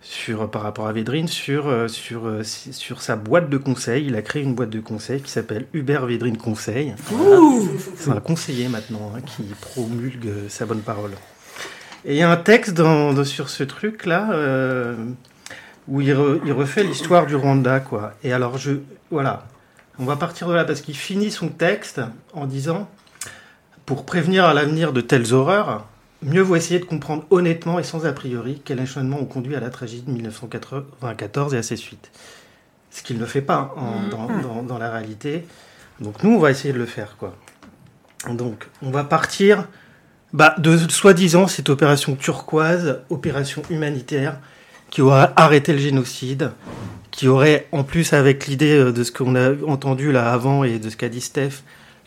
sur, 0.00 0.50
par 0.50 0.62
rapport 0.62 0.86
à 0.86 0.92
Védrine 0.92 1.28
sur, 1.28 1.68
euh, 1.68 1.88
sur, 1.88 2.26
euh, 2.26 2.42
sur 2.42 3.02
sa 3.02 3.16
boîte 3.16 3.50
de 3.50 3.58
conseil. 3.58 4.06
Il 4.06 4.16
a 4.16 4.22
créé 4.22 4.42
une 4.42 4.54
boîte 4.54 4.70
de 4.70 4.80
conseil 4.80 5.20
qui 5.20 5.30
s'appelle 5.30 5.66
Hubert 5.72 6.06
Védrine 6.06 6.38
Conseil. 6.38 6.94
C'est 7.96 8.10
un 8.10 8.20
conseiller 8.20 8.68
maintenant 8.68 9.12
hein, 9.14 9.20
qui 9.20 9.42
promulgue 9.60 10.48
sa 10.48 10.64
bonne 10.66 10.80
parole. 10.80 11.12
Et 12.04 12.14
il 12.14 12.16
y 12.16 12.22
a 12.22 12.30
un 12.30 12.36
texte 12.36 12.74
dans, 12.74 13.24
sur 13.24 13.50
ce 13.50 13.62
truc-là 13.62 14.30
euh, 14.32 14.96
où 15.86 16.00
il, 16.00 16.08
il 16.46 16.52
refait 16.52 16.82
l'histoire 16.82 17.26
du 17.26 17.36
Rwanda. 17.36 17.80
Quoi. 17.80 18.14
Et 18.24 18.32
alors, 18.32 18.56
je, 18.56 18.72
voilà, 19.10 19.46
on 19.98 20.04
va 20.04 20.16
partir 20.16 20.48
de 20.48 20.54
là 20.54 20.64
parce 20.64 20.80
qu'il 20.80 20.96
finit 20.96 21.30
son 21.30 21.48
texte 21.48 22.00
en 22.32 22.46
disant 22.46 22.88
Pour 23.84 24.06
prévenir 24.06 24.46
à 24.46 24.54
l'avenir 24.54 24.94
de 24.94 25.02
telles 25.02 25.34
horreurs, 25.34 25.86
Mieux 26.22 26.42
vaut 26.42 26.56
essayer 26.56 26.78
de 26.78 26.84
comprendre 26.84 27.24
honnêtement 27.30 27.78
et 27.78 27.82
sans 27.82 28.04
a 28.04 28.12
priori 28.12 28.60
quel 28.64 28.80
enchaînement 28.80 29.18
ont 29.18 29.26
conduit 29.26 29.56
à 29.56 29.60
la 29.60 29.70
tragédie 29.70 30.02
de 30.02 30.10
1994 30.10 31.54
et 31.54 31.56
à 31.56 31.62
ses 31.62 31.76
suites. 31.76 32.10
Ce 32.90 33.02
qu'il 33.02 33.18
ne 33.18 33.24
fait 33.24 33.40
pas 33.40 33.74
mm. 33.76 34.66
dans, 34.66 34.78
la 34.78 34.90
réalité. 34.90 35.46
Donc 36.00 36.22
nous, 36.22 36.30
on 36.30 36.38
va 36.38 36.50
essayer 36.50 36.74
de 36.74 36.78
le 36.78 36.86
faire. 36.86 37.16
quoi. 37.16 37.34
Donc 38.28 38.68
on 38.82 38.90
va 38.90 39.04
partir 39.04 39.66
bah, 40.32 40.54
de 40.58 40.76
soi-disant 40.76 41.46
cette 41.46 41.70
opération 41.70 42.16
turquoise, 42.16 43.00
opération 43.08 43.62
humanitaire, 43.70 44.38
qui 44.90 45.02
aura 45.02 45.32
arrêté 45.36 45.72
le 45.72 45.78
génocide, 45.78 46.50
qui 47.10 47.28
aurait, 47.28 47.66
en 47.72 47.84
plus 47.84 48.12
avec 48.12 48.46
l'idée 48.46 48.92
de 48.92 49.04
ce 49.04 49.12
qu'on 49.12 49.36
a 49.36 49.52
entendu 49.66 50.12
là 50.12 50.32
avant 50.32 50.64
et 50.64 50.78
de 50.78 50.90
ce 50.90 50.96
qu'a 50.96 51.08
dit 51.08 51.20
Steph, 51.20 51.62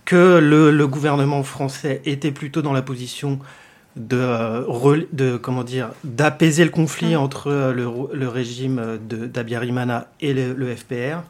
que 0.05 0.39
le, 0.39 0.87
gouvernement 0.87 1.43
français 1.43 2.01
était 2.05 2.31
plutôt 2.31 2.61
dans 2.61 2.73
la 2.73 2.81
position 2.81 3.39
de, 3.95 5.07
de 5.13 5.37
comment 5.37 5.63
dire 5.63 5.89
d'apaiser 6.03 6.63
le 6.63 6.71
conflit 6.71 7.15
entre 7.15 7.51
le, 7.51 7.87
le 8.11 8.27
régime 8.27 8.99
d'Abiyarimana 9.07 10.07
et 10.21 10.33
le, 10.33 10.75
FPR. 10.75 11.21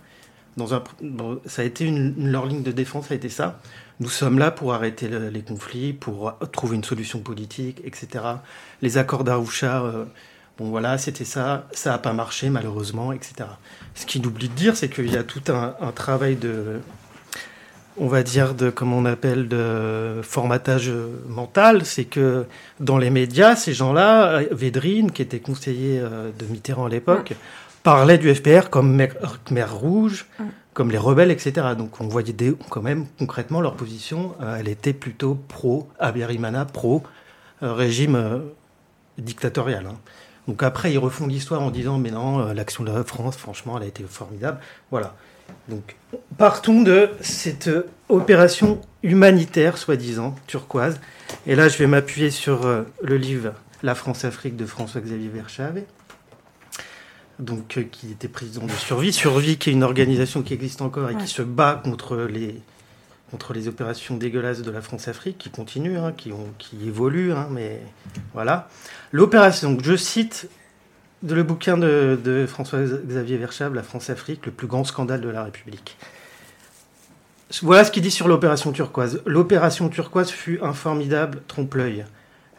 Dans 0.56 0.74
un, 0.76 0.84
ça 1.46 1.64
a 1.64 1.66
été 1.66 1.86
une, 1.86 2.32
leur 2.32 2.46
ligne 2.46 2.64
de 2.64 2.72
défense, 2.72 3.08
ça 3.08 3.14
a 3.14 3.18
été 3.18 3.30
ça. 3.30 3.60
Nous 4.00 4.10
sommes 4.10 4.40
là 4.40 4.52
pour 4.52 4.74
arrêter 4.74 5.08
les 5.08 5.42
conflits, 5.42 5.94
pour 5.94 6.38
trouver 6.52 6.76
une 6.76 6.84
solution 6.84 7.20
politique, 7.20 7.82
etc. 7.86 8.26
Les 8.82 8.98
accords 8.98 9.24
d'Arusha, 9.24 9.84
euh, 9.84 10.06
bon 10.58 10.70
voilà, 10.70 10.98
c'était 10.98 11.26
ça, 11.26 11.68
ça 11.72 11.92
n'a 11.92 11.98
pas 11.98 12.14
marché 12.14 12.50
malheureusement, 12.50 13.14
etc. 13.14 13.50
Ce 13.96 14.06
qu'il 14.06 14.26
oublie 14.26 14.50
de 14.50 14.54
dire, 14.54 14.76
c'est 14.76 14.90
qu'il 14.90 15.12
y 15.12 15.18
a 15.18 15.24
tout 15.24 15.44
un, 15.52 15.76
un, 15.80 15.92
travail 15.92 16.36
de, 16.36 16.80
on 17.98 18.08
va 18.08 18.24
dire, 18.24 18.56
de, 18.56 18.70
comme 18.70 18.94
on 18.94 19.06
appelle, 19.06 19.48
de 19.48 20.22
formatage 20.24 20.92
mental. 21.28 21.86
C'est 21.86 22.06
que 22.06 22.46
dans 22.80 22.98
les 22.98 23.10
médias, 23.10 23.56
ces 23.56 23.74
gens-là, 23.74 24.42
Védrine, 24.52 25.12
qui 25.12 25.22
était 25.22 25.40
conseiller 25.40 26.00
euh, 26.00 26.32
de 26.38 26.46
Mitterrand 26.46 26.86
à 26.86 26.90
l'époque, 26.90 27.34
parlait 27.84 28.18
du 28.18 28.34
FPR 28.34 28.70
comme 28.70 28.96
mer, 28.96 29.76
rouge, 29.76 30.26
comme 30.74 30.90
les 30.90 30.98
rebelles, 30.98 31.32
etc. 31.32 31.68
Donc 31.78 32.02
on 32.02 32.08
voyait 32.08 32.36
quand 32.70 32.82
même 32.82 33.06
concrètement 33.20 33.62
leur 33.62 33.76
position, 33.76 34.36
euh, 34.42 34.58
elle 34.60 34.70
était 34.70 34.94
plutôt 34.94 35.36
pro 35.48 35.88
Abiyarimana, 36.00 36.66
pro 36.66 37.04
euh, 37.62 37.74
régime 37.74 38.42
dictatorial. 39.18 39.86
Hein. 39.86 39.98
Donc 40.48 40.64
après, 40.64 40.92
ils 40.92 40.98
refont 40.98 41.28
l'histoire 41.28 41.62
en 41.62 41.72
disant 41.72 42.00
mais 42.00 42.12
non, 42.12 42.54
l'action 42.54 42.84
de 42.84 42.92
la 42.92 43.04
France, 43.04 43.38
franchement, 43.38 43.78
elle 43.78 43.84
a 43.84 43.88
été 43.88 44.04
formidable. 44.04 44.60
Voilà. 44.90 45.16
Donc, 45.70 45.96
partons 46.38 46.82
de 46.82 47.10
cette 47.22 47.70
opération 48.10 48.82
humanitaire, 49.02 49.78
soi-disant, 49.78 50.36
turquoise. 50.48 51.00
Et 51.48 51.56
là, 51.56 51.68
je 51.68 51.78
vais 51.78 51.88
m'appuyer 51.88 52.32
sur 52.32 52.66
euh, 52.66 52.84
le 53.02 53.18
livre 53.18 53.54
La 53.82 53.96
France-Afrique 53.96 54.56
de 54.56 54.66
François-Xavier 54.66 55.30
Verschave, 55.30 55.82
donc, 57.40 57.78
euh, 57.78 57.84
qui 57.84 58.12
était 58.12 58.28
président 58.28 58.66
de 58.66 58.72
Survie. 58.72 59.12
Survie, 59.12 59.58
qui 59.58 59.70
est 59.70 59.74
une 59.74 59.84
organisation 59.84 60.42
qui 60.42 60.54
existe 60.54 60.82
encore 60.82 61.10
et 61.10 61.16
qui 61.16 61.28
se 61.28 61.42
bat 61.42 61.82
contre 61.84 62.18
les, 62.18 62.62
contre 63.32 63.54
les 63.54 63.68
opérations 63.68 64.16
dégueulasses 64.16 64.62
de 64.62 64.72
la 64.72 64.82
France-Afrique, 64.82 65.38
qui 65.38 65.50
continuent, 65.50 65.98
hein, 65.98 66.14
qui, 66.16 66.32
ont, 66.32 66.54
qui 66.58 66.88
évoluent, 66.88 67.34
hein, 67.34 67.48
mais 67.52 67.82
voilà. 68.34 68.70
L'opération, 69.12 69.78
je 69.82 69.96
cite 69.96 70.50
de 71.24 71.36
le 71.36 71.44
bouquin 71.44 71.78
de, 71.78 72.46
François-Xavier 72.48 73.38
Verschave, 73.38 73.74
La 73.74 73.82
France-Afrique, 73.82 74.46
le 74.46 74.52
plus 74.52 74.68
grand 74.68 74.84
scandale 74.84 75.22
de 75.22 75.30
la 75.30 75.44
République. 75.44 75.98
Voilà 77.62 77.86
ce 77.86 77.92
qu'il 77.92 78.04
dit 78.04 78.12
sur 78.12 78.28
l'opération 78.28 78.72
turquoise. 78.72 79.22
L'opération 79.26 79.88
turquoise 79.90 80.30
fut 80.30 80.60
un 80.62 80.74
formidable 80.74 81.42
trompe-l'œil. 81.48 82.06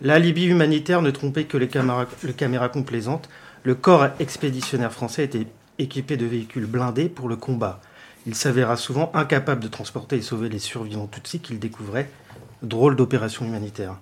La 0.01 0.19
Libye 0.19 0.47
humanitaire 0.47 1.03
ne 1.03 1.11
trompait 1.11 1.45
que 1.45 1.59
les 1.59 1.69
caméras, 1.69 2.07
les 2.23 2.33
caméras 2.33 2.69
complaisantes. 2.69 3.29
Le 3.65 3.75
corps 3.75 4.09
expéditionnaire 4.19 4.93
français 4.93 5.25
était 5.25 5.47
équipé 5.79 6.17
de 6.17 6.27
véhicules 6.27 6.67
blindés 6.67 7.09
pour 7.09 7.29
le 7.29 7.37
combat. 7.37 7.81
Il 8.27 8.35
s'avéra 8.35 8.77
souvent 8.77 9.11
incapable 9.15 9.63
de 9.63 9.69
transporter 9.69 10.17
et 10.17 10.23
sauver 10.23 10.49
les 10.49 10.59
survivants 10.59 11.07
Tutsis 11.07 11.41
qu'il 11.41 11.59
découvrait. 11.59 12.09
Drôle 12.63 12.97
d'opération 12.97 13.45
humanitaire. 13.45 13.99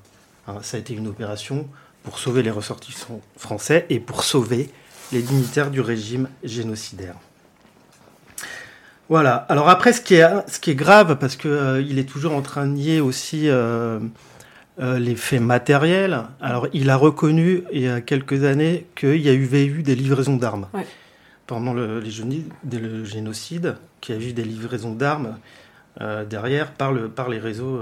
Hein, 0.47 0.59
ça 0.63 0.77
a 0.77 0.81
été 0.81 0.95
une 0.95 1.09
opération 1.09 1.69
pour 2.03 2.19
sauver 2.19 2.43
les 2.43 2.51
ressortissants 2.51 3.21
français 3.37 3.87
et 3.91 4.01
pour 4.01 4.25
sauver 4.25 4.71
les 5.13 5.23
dignitaires 5.23 5.71
du 5.71 5.81
régime 5.81 6.29
génocidaire. 6.43 7.15
Voilà. 9.09 9.35
Alors 9.51 9.69
après, 9.69 9.93
ce 9.93 10.01
qui 10.01 10.15
est, 10.15 10.27
ce 10.49 10.59
qui 10.59 10.71
est 10.71 10.75
grave, 10.75 11.19
parce 11.19 11.37
qu'il 11.37 11.51
euh, 11.51 11.99
est 11.99 12.09
toujours 12.09 12.35
en 12.35 12.41
train 12.41 12.67
de 12.67 12.73
nier 12.73 13.01
aussi 13.01 13.49
euh, 13.49 14.01
euh, 14.81 14.99
les 14.99 15.17
faits 15.17 15.43
matériels. 15.43 16.23
Alors, 16.41 16.67
il 16.73 16.89
a 16.89 16.97
reconnu 16.97 17.63
il 17.73 17.83
y 17.83 17.89
a 17.89 18.01
quelques 18.01 18.45
années 18.45 18.87
qu'il 18.97 19.21
y 19.21 19.29
a 19.29 19.35
eu, 19.35 19.45
eu 19.45 19.83
des 19.83 19.95
livraisons 19.95 20.37
d'armes. 20.37 20.67
Pendant 21.47 21.75
le, 21.75 22.01
les, 22.01 22.79
le, 22.79 23.05
génocide, 23.05 23.77
qu'il 24.01 24.15
y 24.15 24.19
a 24.19 24.29
eu 24.29 24.33
des 24.33 24.45
livraisons 24.45 24.95
d'armes 24.95 25.37
derrière 26.31 26.73
par, 26.73 26.93
le, 26.93 27.11
par 27.11 27.29
les 27.29 27.39
réseaux 27.39 27.79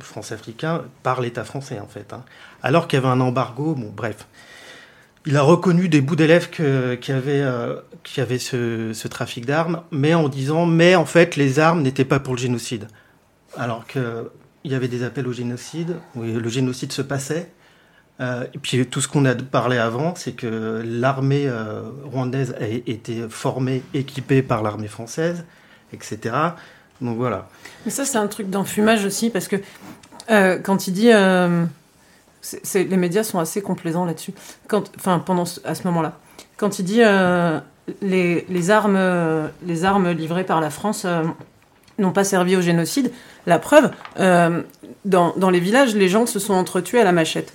france-africain 0.00 0.82
par 1.02 1.20
l'État 1.20 1.44
français, 1.44 1.80
en 1.80 1.86
fait. 1.86 2.12
Hein. 2.12 2.24
Alors 2.62 2.88
qu'il 2.88 2.98
y 2.98 3.02
avait 3.02 3.12
un 3.12 3.20
embargo, 3.20 3.74
bon, 3.74 3.92
bref. 3.94 4.26
Il 5.26 5.36
a 5.36 5.42
reconnu 5.42 5.88
des 5.88 6.00
bouts 6.00 6.16
d'élèves 6.16 6.48
qui 6.48 6.62
avaient, 6.62 7.42
euh, 7.42 7.76
qui 8.02 8.20
avaient 8.20 8.38
ce, 8.38 9.08
trafic 9.08 9.44
d'armes, 9.44 9.82
mais 9.90 10.14
en 10.14 10.28
disant, 10.28 10.64
mais 10.64 10.94
en 10.94 11.04
fait, 11.04 11.36
les 11.36 11.58
armes 11.58 11.82
n'étaient 11.82 12.04
pas 12.04 12.20
pour 12.20 12.34
le 12.34 12.40
génocide. 12.40 12.88
Alors 13.56 13.86
qu'il 13.86 14.02
y 14.64 14.74
avait 14.74 14.88
des 14.88 15.02
appels 15.02 15.26
au 15.26 15.32
génocide, 15.32 15.96
où 16.14 16.22
le 16.22 16.48
génocide 16.48 16.92
se 16.92 17.02
passait. 17.02 17.50
Euh, 18.20 18.46
et 18.52 18.58
puis 18.58 18.84
tout 18.86 19.00
ce 19.00 19.08
qu'on 19.08 19.24
a 19.24 19.34
parlé 19.34 19.78
avant, 19.78 20.14
c'est 20.14 20.32
que 20.32 20.82
l'armée 20.84 21.46
euh, 21.46 21.82
rwandaise 22.04 22.54
a 22.60 22.66
été 22.66 23.28
formée, 23.28 23.82
équipée 23.94 24.42
par 24.42 24.62
l'armée 24.62 24.88
française, 24.88 25.44
etc. 25.92 26.34
Donc 27.00 27.16
voilà. 27.16 27.48
Mais 27.84 27.90
ça, 27.90 28.04
c'est 28.04 28.18
un 28.18 28.26
truc 28.26 28.50
d'enfumage 28.50 29.04
aussi, 29.04 29.30
parce 29.30 29.48
que 29.48 29.56
euh, 30.30 30.58
quand 30.58 30.86
il 30.86 30.92
dit. 30.92 31.10
Euh, 31.12 31.64
les 32.74 32.96
médias 32.96 33.24
sont 33.24 33.40
assez 33.40 33.60
complaisants 33.60 34.04
là-dessus. 34.04 34.32
Enfin, 34.96 35.18
pendant 35.18 35.44
à 35.64 35.74
ce 35.74 35.82
moment-là. 35.88 36.16
Quand 36.56 36.78
il 36.78 36.84
dit 36.84 37.02
euh, 37.02 37.58
les, 38.00 38.46
les, 38.48 38.70
armes, 38.70 38.98
les 39.66 39.84
armes 39.84 40.12
livrées 40.12 40.44
par 40.44 40.60
la 40.60 40.70
France 40.70 41.04
n'ont 41.98 42.12
pas 42.12 42.24
servi 42.24 42.56
au 42.56 42.62
génocide, 42.62 43.10
la 43.46 43.58
preuve, 43.58 43.90
dans, 44.16 45.34
dans, 45.36 45.50
les 45.50 45.60
villages, 45.60 45.94
les 45.94 46.08
gens 46.08 46.26
se 46.26 46.38
sont 46.38 46.54
entretués 46.54 47.00
à 47.00 47.04
la 47.04 47.12
machette. 47.12 47.52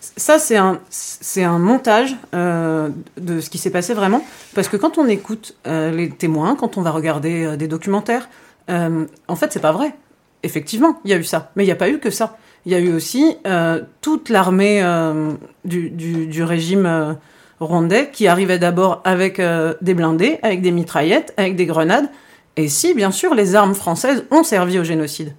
Ça, 0.00 0.38
c'est 0.38 0.58
un, 0.58 0.78
c'est 0.90 1.44
un 1.44 1.58
montage 1.58 2.14
de 2.32 3.40
ce 3.40 3.50
qui 3.50 3.58
s'est 3.58 3.70
passé 3.70 3.94
vraiment. 3.94 4.24
Parce 4.54 4.68
que 4.68 4.76
quand 4.76 4.98
on 4.98 5.08
écoute 5.08 5.56
les 5.64 6.10
témoins, 6.10 6.54
quand 6.54 6.76
on 6.76 6.82
va 6.82 6.90
regarder 6.90 7.56
des 7.56 7.66
documentaires, 7.66 8.28
euh, 8.70 9.06
en 9.28 9.36
fait, 9.36 9.52
c'est 9.52 9.60
pas 9.60 9.72
vrai. 9.72 9.94
Effectivement, 10.42 11.00
il 11.04 11.10
y 11.10 11.14
a 11.14 11.16
eu 11.16 11.24
ça. 11.24 11.52
Mais 11.56 11.64
il 11.64 11.66
n'y 11.66 11.72
a 11.72 11.76
pas 11.76 11.88
eu 11.88 11.98
que 11.98 12.10
ça. 12.10 12.36
Il 12.66 12.72
y 12.72 12.74
a 12.74 12.78
eu 12.78 12.92
aussi 12.92 13.36
euh, 13.46 13.80
toute 14.00 14.28
l'armée 14.28 14.82
euh, 14.82 15.32
du, 15.64 16.42
régime 16.42 17.16
rwandais 17.60 18.10
qui 18.12 18.26
arrivait 18.26 18.58
d'abord 18.58 19.00
avec 19.04 19.40
des 19.80 19.94
blindés, 19.94 20.38
avec 20.42 20.62
des 20.62 20.70
mitraillettes, 20.70 21.32
avec 21.36 21.56
des 21.56 21.66
grenades. 21.66 22.08
Et 22.56 22.68
si, 22.68 22.94
bien 22.94 23.10
sûr, 23.10 23.34
les 23.34 23.54
armes 23.54 23.74
françaises 23.74 24.24
ont 24.30 24.42
servi 24.42 24.78
au 24.78 24.84
génocide. 24.84 25.34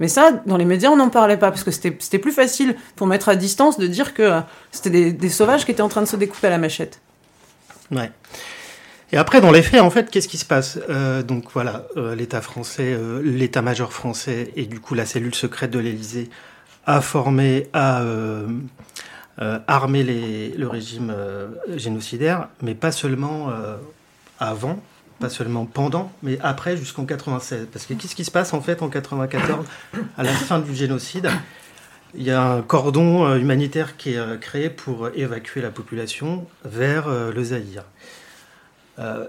Mais 0.00 0.08
ça, 0.08 0.32
dans 0.46 0.56
les 0.56 0.64
médias, 0.64 0.90
on 0.90 0.96
n'en 0.96 1.08
parlait 1.08 1.36
pas, 1.36 1.50
parce 1.50 1.62
que 1.62 1.70
c'était 1.70 2.18
plus 2.18 2.32
facile 2.32 2.74
pour 2.96 3.06
mettre 3.06 3.28
à 3.28 3.36
distance 3.36 3.78
de 3.78 3.86
dire 3.86 4.12
que 4.12 4.40
c'était 4.72 4.90
des, 4.90 5.12
des, 5.12 5.28
sauvages 5.28 5.64
qui 5.64 5.70
étaient 5.70 5.82
en 5.82 5.88
train 5.88 6.00
de 6.00 6.08
se 6.08 6.16
découper 6.16 6.48
à 6.48 6.50
la 6.50 6.58
machette. 6.58 7.00
Ouais. 7.92 8.10
Et 9.14 9.16
après, 9.16 9.40
dans 9.40 9.52
les 9.52 9.62
faits, 9.62 9.80
en 9.80 9.90
fait, 9.90 10.10
qu'est-ce 10.10 10.26
qui 10.26 10.38
se 10.38 10.44
passe? 10.44 10.76
Euh, 10.90 11.22
Donc 11.22 11.44
voilà, 11.52 11.86
euh, 11.96 12.16
l'État 12.16 12.40
français, 12.40 12.96
euh, 12.98 13.22
l'État-major 13.22 13.92
français 13.92 14.50
et 14.56 14.66
du 14.66 14.80
coup 14.80 14.94
la 14.94 15.06
cellule 15.06 15.36
secrète 15.36 15.70
de 15.70 15.78
l'Élysée 15.78 16.28
a 16.84 17.00
formé, 17.00 17.68
a 17.72 18.02
armé 19.38 20.02
le 20.02 20.66
régime 20.66 21.14
génocidaire, 21.76 22.48
mais 22.60 22.74
pas 22.74 22.90
seulement 22.90 23.50
avant, 24.38 24.82
pas 25.20 25.30
seulement 25.30 25.64
pendant, 25.64 26.12
mais 26.22 26.36
après 26.42 26.76
jusqu'en 26.76 27.06
96. 27.06 27.68
Parce 27.72 27.86
que 27.86 27.94
qu'est-ce 27.94 28.16
qui 28.16 28.24
se 28.24 28.32
passe 28.32 28.52
en 28.52 28.60
fait 28.60 28.82
en 28.82 28.88
94, 28.88 29.64
à 30.18 30.22
la 30.24 30.32
fin 30.32 30.58
du 30.58 30.74
génocide? 30.74 31.30
Il 32.16 32.24
y 32.24 32.32
a 32.32 32.42
un 32.42 32.62
cordon 32.62 33.34
humanitaire 33.36 33.96
qui 33.96 34.14
est 34.14 34.40
créé 34.40 34.68
pour 34.68 35.08
évacuer 35.14 35.62
la 35.62 35.70
population 35.70 36.46
vers 36.64 37.08
le 37.08 37.44
Zaïre. 37.44 37.84
Euh, 38.98 39.26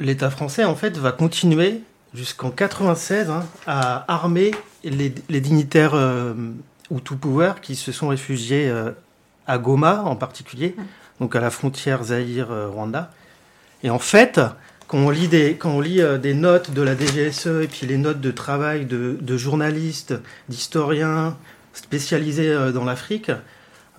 l'État 0.00 0.30
français, 0.30 0.64
en 0.64 0.74
fait, 0.74 0.96
va 0.98 1.12
continuer 1.12 1.80
jusqu'en 2.14 2.50
96 2.50 3.30
hein, 3.30 3.44
à 3.66 4.10
armer 4.12 4.52
les, 4.84 5.10
dignitaires 5.40 5.94
euh, 5.94 6.34
Hutu 6.90 7.16
Power 7.16 7.54
qui 7.62 7.76
se 7.76 7.92
sont 7.92 8.08
réfugiés 8.08 8.68
euh, 8.68 8.90
à 9.46 9.58
Goma 9.58 10.02
en 10.02 10.16
particulier, 10.16 10.74
mm. 10.76 10.82
donc 11.20 11.36
à 11.36 11.40
la 11.40 11.50
frontière 11.50 12.04
Zaïre-Rwanda. 12.04 13.10
Et 13.82 13.90
en 13.90 13.98
fait, 13.98 14.40
quand 14.88 14.98
on 14.98 15.10
lit, 15.10 15.28
des, 15.28 15.56
quand 15.56 15.70
on 15.70 15.80
lit 15.80 16.00
des 16.20 16.34
notes 16.34 16.70
de 16.70 16.82
la 16.82 16.94
DGSE 16.94 17.62
et 17.62 17.68
puis 17.68 17.86
les 17.86 17.98
notes 17.98 18.20
de 18.20 18.30
travail 18.30 18.86
de, 18.86 19.18
de 19.20 19.36
journalistes, 19.36 20.14
d'historiens 20.48 21.36
spécialisés 21.74 22.54
dans 22.72 22.84
l'Afrique, 22.84 23.30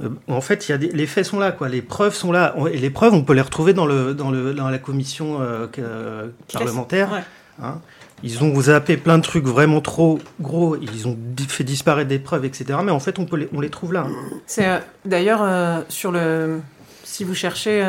euh, 0.03 0.10
en 0.27 0.41
fait, 0.41 0.67
il 0.67 0.71
y 0.71 0.75
a 0.75 0.77
les 0.77 1.07
faits 1.07 1.25
sont 1.25 1.39
là, 1.39 1.51
quoi. 1.51 1.69
Les 1.69 1.81
preuves 1.81 2.13
sont 2.13 2.31
là. 2.31 2.55
Et 2.71 2.77
les 2.77 2.89
preuves, 2.89 3.13
on 3.13 3.23
peut 3.23 3.33
les 3.33 3.41
retrouver 3.41 3.73
dans, 3.73 3.86
le, 3.86 4.13
dans, 4.13 4.31
le, 4.31 4.53
dans 4.53 4.69
la 4.69 4.77
commission 4.77 5.39
euh, 5.41 6.27
parlementaire. 6.51 7.23
Hein. 7.62 7.79
Ils 8.23 8.43
ont 8.43 8.60
zappé 8.60 8.97
plein 8.97 9.17
de 9.17 9.23
trucs 9.23 9.45
vraiment 9.45 9.81
trop 9.81 10.19
gros. 10.39 10.75
Ils 10.75 11.07
ont 11.07 11.17
fait 11.47 11.63
disparaître 11.63 12.10
des 12.10 12.19
preuves, 12.19 12.45
etc. 12.45 12.79
Mais 12.83 12.91
en 12.91 12.99
fait, 12.99 13.19
on, 13.19 13.25
peut 13.25 13.38
les, 13.38 13.49
on 13.53 13.60
les 13.60 13.69
trouve 13.69 13.93
là. 13.93 14.05
Hein. 14.07 14.13
C'est 14.45 14.67
euh, 14.67 14.79
d'ailleurs 15.05 15.83
sur 15.89 16.12
le. 16.12 16.60
Si 17.03 17.23
vous 17.23 17.36
cherchez 17.36 17.86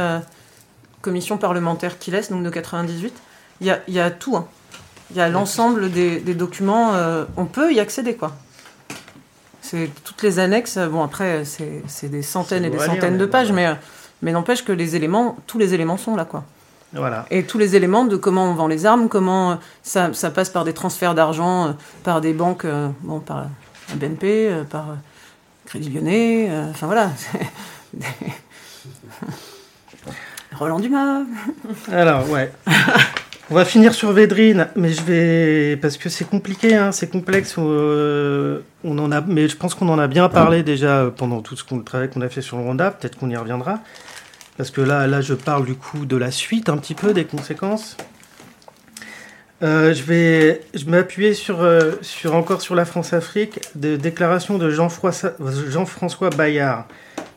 commission 1.03 1.39
parlementaire 1.39 1.99
qui 1.99 2.11
laisse, 2.11 2.31
donc 2.31 2.43
de 2.45 2.51
98, 2.51 3.13
il 3.61 3.67
y 3.67 3.71
a, 3.71 3.81
y 3.89 3.99
a, 3.99 4.11
tout. 4.11 4.37
Hein. 4.37 4.47
Il 5.11 5.17
y 5.17 5.21
a 5.21 5.29
l'ensemble 5.29 5.91
des, 5.91 6.21
des, 6.21 6.35
documents. 6.35 6.93
on 7.37 7.45
peut 7.47 7.73
y 7.73 7.81
accéder, 7.81 8.15
quoi. 8.15 8.37
C'est 9.71 9.91
toutes 10.03 10.23
les 10.23 10.39
annexes. 10.39 10.79
Bon, 10.79 11.03
après, 11.03 11.45
c'est 11.45 12.09
des 12.09 12.23
centaines 12.23 12.65
et 12.65 12.71
des 12.71 12.79
centaines 12.79 13.19
de 13.19 13.27
pages, 13.27 13.53
mais, 13.53 13.69
mais 14.23 14.33
n'empêche 14.33 14.65
que 14.65 14.73
les 14.73 14.97
éléments, 14.97 15.37
tous 15.47 15.59
les 15.59 15.75
éléments 15.75 15.99
sont 15.99 16.17
là, 16.17 16.25
quoi. 16.25 16.45
Voilà. 16.95 17.27
Et 17.31 17.43
tous 17.45 17.59
les 17.59 17.77
éléments 17.77 18.07
de 18.07 18.17
comment 18.17 18.51
on 18.51 18.55
vend 18.55 18.67
les 18.67 18.87
armes, 18.87 19.11
comment 19.11 19.59
ça, 19.83 20.15
ça 20.15 20.31
passe 20.31 20.49
par 20.49 20.65
des 20.65 20.73
transferts 20.73 21.15
d'argent, 21.15 21.67
euh, 21.67 21.73
par 22.03 22.23
des 22.23 22.33
banques, 22.33 22.65
euh, 22.65 22.89
bon, 23.03 23.21
par 23.21 23.45
la 23.91 23.97
BNP, 23.97 24.49
euh, 24.51 24.65
par 24.65 24.97
Crédit 25.67 25.91
Lyonnais, 25.91 26.51
enfin 26.71 26.87
voilà. 26.87 27.11
Roland 30.59 30.81
Dumas. 30.81 31.25
Alors, 31.93 32.31
ouais. 32.31 32.51
On 33.51 33.55
va 33.55 33.65
finir 33.65 33.95
sur 33.95 34.13
Védrine, 34.13 34.69
mais 34.77 34.93
je 34.93 35.03
vais 35.03 35.77
parce 35.79 35.97
que 35.97 36.11
c'est 36.11 36.29
compliqué, 36.29 36.75
hein, 36.75 36.93
c'est 36.93 37.09
complexe. 37.09 37.57
on 37.57 38.63
en 38.85 39.11
a, 39.11 39.21
mais 39.23 39.49
je 39.49 39.57
pense 39.57 39.75
qu'on 39.75 39.89
en 39.89 39.99
a 39.99 40.07
bien 40.07 40.29
parlé 40.29 40.63
déjà 40.63 41.11
pendant 41.17 41.41
tout 41.41 41.57
ce 41.57 41.65
qu'on, 41.65 41.79
le 41.79 41.85
travail 41.85 42.11
qu'on 42.11 42.21
a 42.21 42.29
fait 42.29 42.43
sur 42.43 42.59
le 42.59 42.65
Rwanda. 42.65 42.91
Peut-être 42.91 43.17
qu'on 43.19 43.31
y 43.31 43.37
reviendra. 43.37 43.81
Parce 44.59 44.71
que 44.71 44.83
là, 44.83 45.07
là, 45.07 45.23
je 45.23 45.33
parle 45.33 45.65
du 45.65 45.77
coup 45.77 46.05
de 46.05 46.17
la 46.17 46.31
suite 46.31 46.69
un 46.69 46.77
petit 46.77 46.95
peu 46.95 47.15
des 47.15 47.25
conséquences. 47.25 47.97
Euh, 49.63 49.95
je 49.95 50.03
vais 50.03 50.61
m'appuyer 50.87 51.33
sur, 51.33 51.63
euh, 51.63 51.93
sur 52.03 52.35
encore 52.35 52.61
sur 52.61 52.75
la 52.75 52.85
France-Afrique, 52.85 53.61
de 53.75 53.97
déclaration 53.97 54.59
de 54.59 54.71
Jean-François 54.71 56.31
Bayard, 56.31 56.85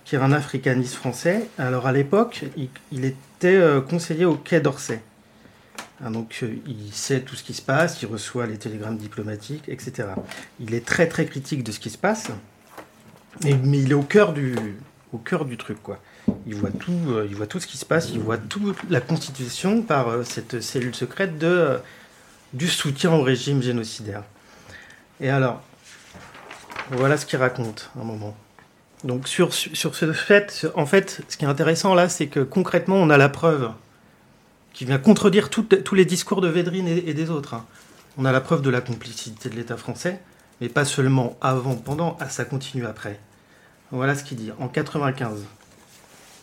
qui 0.03 0.15
est 0.15 0.19
un 0.19 0.31
africaniste 0.31 0.95
français. 0.95 1.47
Alors 1.57 1.87
à 1.87 1.91
l'époque, 1.91 2.43
il, 2.91 3.05
était 3.05 3.55
euh, 3.55 3.81
conseiller 3.81 4.25
au 4.25 4.35
Quai 4.35 4.59
d'Orsay. 4.59 5.01
Hein, 6.03 6.11
donc 6.11 6.43
il 6.65 6.93
sait 6.93 7.21
tout 7.21 7.35
ce 7.35 7.43
qui 7.43 7.53
se 7.53 7.61
passe, 7.61 8.01
il 8.01 8.07
reçoit 8.07 8.47
les 8.47 8.57
télégrammes 8.57 8.97
diplomatiques, 8.97 9.65
etc. 9.67 10.09
Il 10.59 10.73
est 10.73 10.85
très 10.85 11.07
très 11.07 11.25
critique 11.25 11.63
de 11.63 11.71
ce 11.71 11.79
qui 11.79 11.89
se 11.89 11.97
passe, 11.97 12.31
mais 13.43 13.79
il 13.79 13.91
est 13.91 13.95
au 13.95 14.03
cœur 14.03 14.33
du, 14.33 14.55
au 15.13 15.17
cœur 15.17 15.45
du 15.45 15.57
truc, 15.57 15.81
quoi. 15.81 15.99
Il 16.47 16.55
voit 16.55 16.71
tout, 16.71 16.99
euh, 17.09 17.27
il 17.29 17.35
voit 17.35 17.47
tout 17.47 17.59
ce 17.59 17.67
qui 17.67 17.77
se 17.77 17.85
passe, 17.85 18.09
il 18.11 18.19
voit 18.19 18.37
toute 18.37 18.77
la 18.89 19.01
constitution 19.01 19.81
par 19.81 20.09
euh, 20.09 20.23
cette 20.23 20.61
cellule 20.61 20.95
secrète 20.95 21.37
de, 21.37 21.47
euh, 21.47 21.77
du 22.53 22.67
soutien 22.67 23.11
au 23.11 23.21
régime 23.21 23.61
génocidaire. 23.61 24.23
Et 25.19 25.29
alors, 25.29 25.61
voilà 26.91 27.17
ce 27.17 27.25
qu'il 27.25 27.39
raconte 27.39 27.91
un 27.99 28.03
moment. 28.03 28.35
Donc 29.03 29.27
sur, 29.27 29.53
sur 29.53 29.95
ce 29.95 30.13
fait, 30.13 30.67
en 30.75 30.85
fait, 30.85 31.21
ce 31.27 31.37
qui 31.37 31.45
est 31.45 31.47
intéressant 31.47 31.95
là, 31.95 32.07
c'est 32.07 32.27
que 32.27 32.39
concrètement, 32.39 32.97
on 32.97 33.09
a 33.09 33.17
la 33.17 33.29
preuve 33.29 33.71
qui 34.73 34.85
vient 34.85 34.97
contredire 34.97 35.49
tous 35.49 35.95
les 35.95 36.05
discours 36.05 36.41
de 36.41 36.47
Védrine 36.47 36.87
et, 36.87 37.13
des 37.13 37.29
autres. 37.29 37.53
Hein. 37.53 37.65
On 38.17 38.25
a 38.25 38.31
la 38.31 38.41
preuve 38.41 38.61
de 38.61 38.69
la 38.69 38.81
complicité 38.81 39.49
de 39.49 39.55
l'État 39.55 39.77
français, 39.77 40.21
mais 40.59 40.69
pas 40.69 40.85
seulement 40.85 41.37
avant, 41.41 41.75
pendant, 41.75 42.17
ah, 42.19 42.29
ça 42.29 42.45
continue 42.45 42.85
après. 42.85 43.19
Voilà 43.91 44.15
ce 44.15 44.23
qu'il 44.23 44.37
dit. 44.37 44.51
En 44.59 44.67
95, 44.67 45.43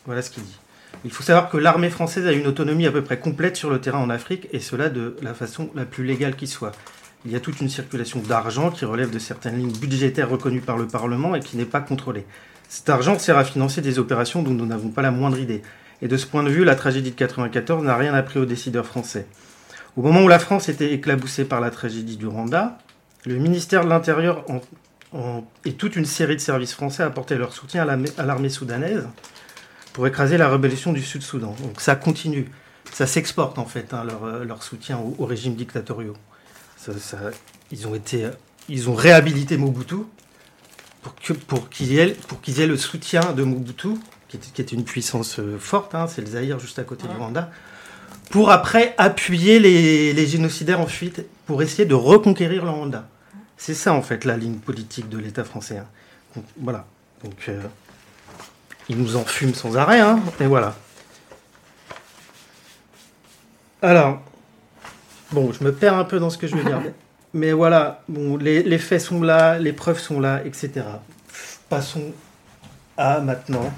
voilà 0.05 0.21
ce 0.21 0.29
qu'il 0.29 0.43
dit. 0.43 0.57
Il 1.05 1.11
faut 1.11 1.23
savoir 1.23 1.49
que 1.49 1.57
l'armée 1.57 1.89
française 1.89 2.27
a 2.27 2.31
une 2.31 2.47
autonomie 2.47 2.85
à 2.85 2.91
peu 2.91 3.03
près 3.03 3.19
complète 3.19 3.55
sur 3.55 3.69
le 3.69 3.79
terrain 3.79 3.99
en 3.99 4.09
Afrique, 4.09 4.47
et 4.51 4.59
cela 4.59 4.89
de 4.89 5.15
la 5.21 5.33
façon 5.33 5.69
la 5.75 5.85
plus 5.85 6.03
légale 6.03 6.35
qui 6.35 6.47
soit. 6.47 6.73
Il 7.25 7.31
y 7.31 7.35
a 7.35 7.39
toute 7.39 7.59
une 7.59 7.69
circulation 7.69 8.21
d'argent 8.21 8.71
qui 8.71 8.85
relève 8.85 9.11
de 9.11 9.19
certaines 9.19 9.57
lignes 9.57 9.77
budgétaires 9.77 10.29
reconnues 10.29 10.61
par 10.61 10.77
le 10.77 10.87
Parlement 10.87 11.35
et 11.35 11.41
qui 11.41 11.57
n'est 11.57 11.65
pas 11.65 11.81
contrôlée. 11.81 12.25
Cet 12.69 12.87
argent 12.89 13.17
sert 13.19 13.37
à 13.37 13.43
financer 13.43 13.81
des 13.81 13.99
opérations 13.99 14.41
dont 14.41 14.51
nous 14.51 14.65
n'avons 14.65 14.89
pas 14.89 15.01
la 15.01 15.11
moindre 15.11 15.39
idée. 15.39 15.61
Et 16.01 16.07
de 16.07 16.17
ce 16.17 16.25
point 16.25 16.43
de 16.43 16.49
vue, 16.49 16.63
la 16.63 16.75
tragédie 16.75 17.11
de 17.11 17.15
94 17.15 17.83
n'a 17.83 17.95
rien 17.95 18.13
appris 18.13 18.39
aux 18.39 18.45
décideurs 18.45 18.85
français. 18.85 19.27
Au 19.97 20.01
moment 20.01 20.21
où 20.21 20.27
la 20.27 20.39
France 20.39 20.69
était 20.69 20.93
éclaboussée 20.93 21.45
par 21.45 21.59
la 21.59 21.71
tragédie 21.71 22.17
du 22.17 22.27
Rwanda, 22.27 22.77
le 23.25 23.35
ministère 23.35 23.83
de 23.83 23.89
l'Intérieur 23.89 24.45
et 25.65 25.73
toute 25.73 25.95
une 25.95 26.05
série 26.05 26.35
de 26.35 26.41
services 26.41 26.73
français 26.73 27.03
apportaient 27.03 27.37
leur 27.37 27.53
soutien 27.53 27.87
à 28.17 28.23
l'armée 28.23 28.49
soudanaise 28.49 29.07
pour 29.93 30.07
écraser 30.07 30.37
la 30.37 30.47
rébellion 30.47 30.93
du 30.93 31.01
Sud-Soudan. 31.01 31.55
Donc 31.61 31.81
ça 31.81 31.95
continue. 31.95 32.49
Ça 32.91 33.07
s'exporte 33.07 33.57
en 33.57 33.65
fait, 33.65 33.93
hein, 33.93 34.05
euh, 34.23 34.45
leur, 34.45 34.63
soutien 34.63 34.99
au, 34.99 35.25
régime 35.25 35.55
dictatoriaux. 35.55 36.15
ils, 37.71 37.87
ont 37.87 37.99
ils 38.67 38.89
ont 38.89 38.95
réhabilité 38.95 39.57
Mobutu 39.57 39.95
pour 41.47 41.69
qu'il 41.69 41.97
aient, 41.97 42.67
le 42.67 42.77
soutien 42.77 43.33
de 43.33 43.43
Mobutu, 43.43 43.89
qui 44.29 44.61
était, 44.61 44.75
une 44.75 44.83
puissance 44.83 45.39
euh, 45.39 45.57
forte, 45.57 45.95
hein, 45.95 46.07
c'est 46.07 46.21
le 46.21 46.27
Zaïre 46.27 46.59
juste 46.59 46.79
à 46.79 46.83
côté 46.83 47.07
du 47.07 47.15
Rwanda, 47.15 47.49
pour 48.29 48.51
après 48.51 48.93
appuyer 48.97 49.59
les, 49.59 50.27
génocidaires 50.27 50.79
en 50.79 50.87
fuite, 50.87 51.25
pour 51.45 51.61
essayer 51.63 51.85
de 51.85 51.95
reconquérir 51.95 52.63
le 52.63 52.69
Rwanda. 52.69 53.07
C'est 53.57 53.73
ça 53.73 53.91
en 53.91 54.01
fait 54.01 54.23
la 54.25 54.37
ligne 54.37 54.57
politique 54.57 55.09
de 55.09 55.17
l'État 55.17 55.43
français. 55.43 55.79
Hein. 55.79 56.41
voilà. 56.61 56.85
Donc, 57.23 57.49
euh, 57.49 57.61
il 58.87 58.97
nous 58.97 59.17
en 59.17 59.25
fume 59.25 59.53
sans 59.53 59.75
arrêt, 59.75 59.99
hein, 59.99 60.19
et 60.39 60.45
voilà. 60.45 60.75
Alors, 63.81 64.21
bon, 65.31 65.51
je 65.51 65.63
me 65.63 65.73
perds 65.73 65.97
un 65.97 66.05
peu 66.05 66.19
dans 66.19 66.29
ce 66.29 66.37
que 66.37 66.47
je 66.47 66.55
veux 66.55 66.63
dire. 66.63 66.81
Mais 67.33 67.51
voilà, 67.51 68.03
bon, 68.07 68.37
les, 68.37 68.77
faits 68.79 69.01
sont 69.01 69.21
là, 69.21 69.59
les 69.59 69.73
preuves 69.73 69.99
sont 69.99 70.19
là, 70.19 70.41
etc. 70.45 70.85
Passons 71.69 72.11
à 72.97 73.19
maintenant 73.19 73.71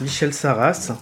Michel 0.00 0.32
Sarras, 0.32 0.92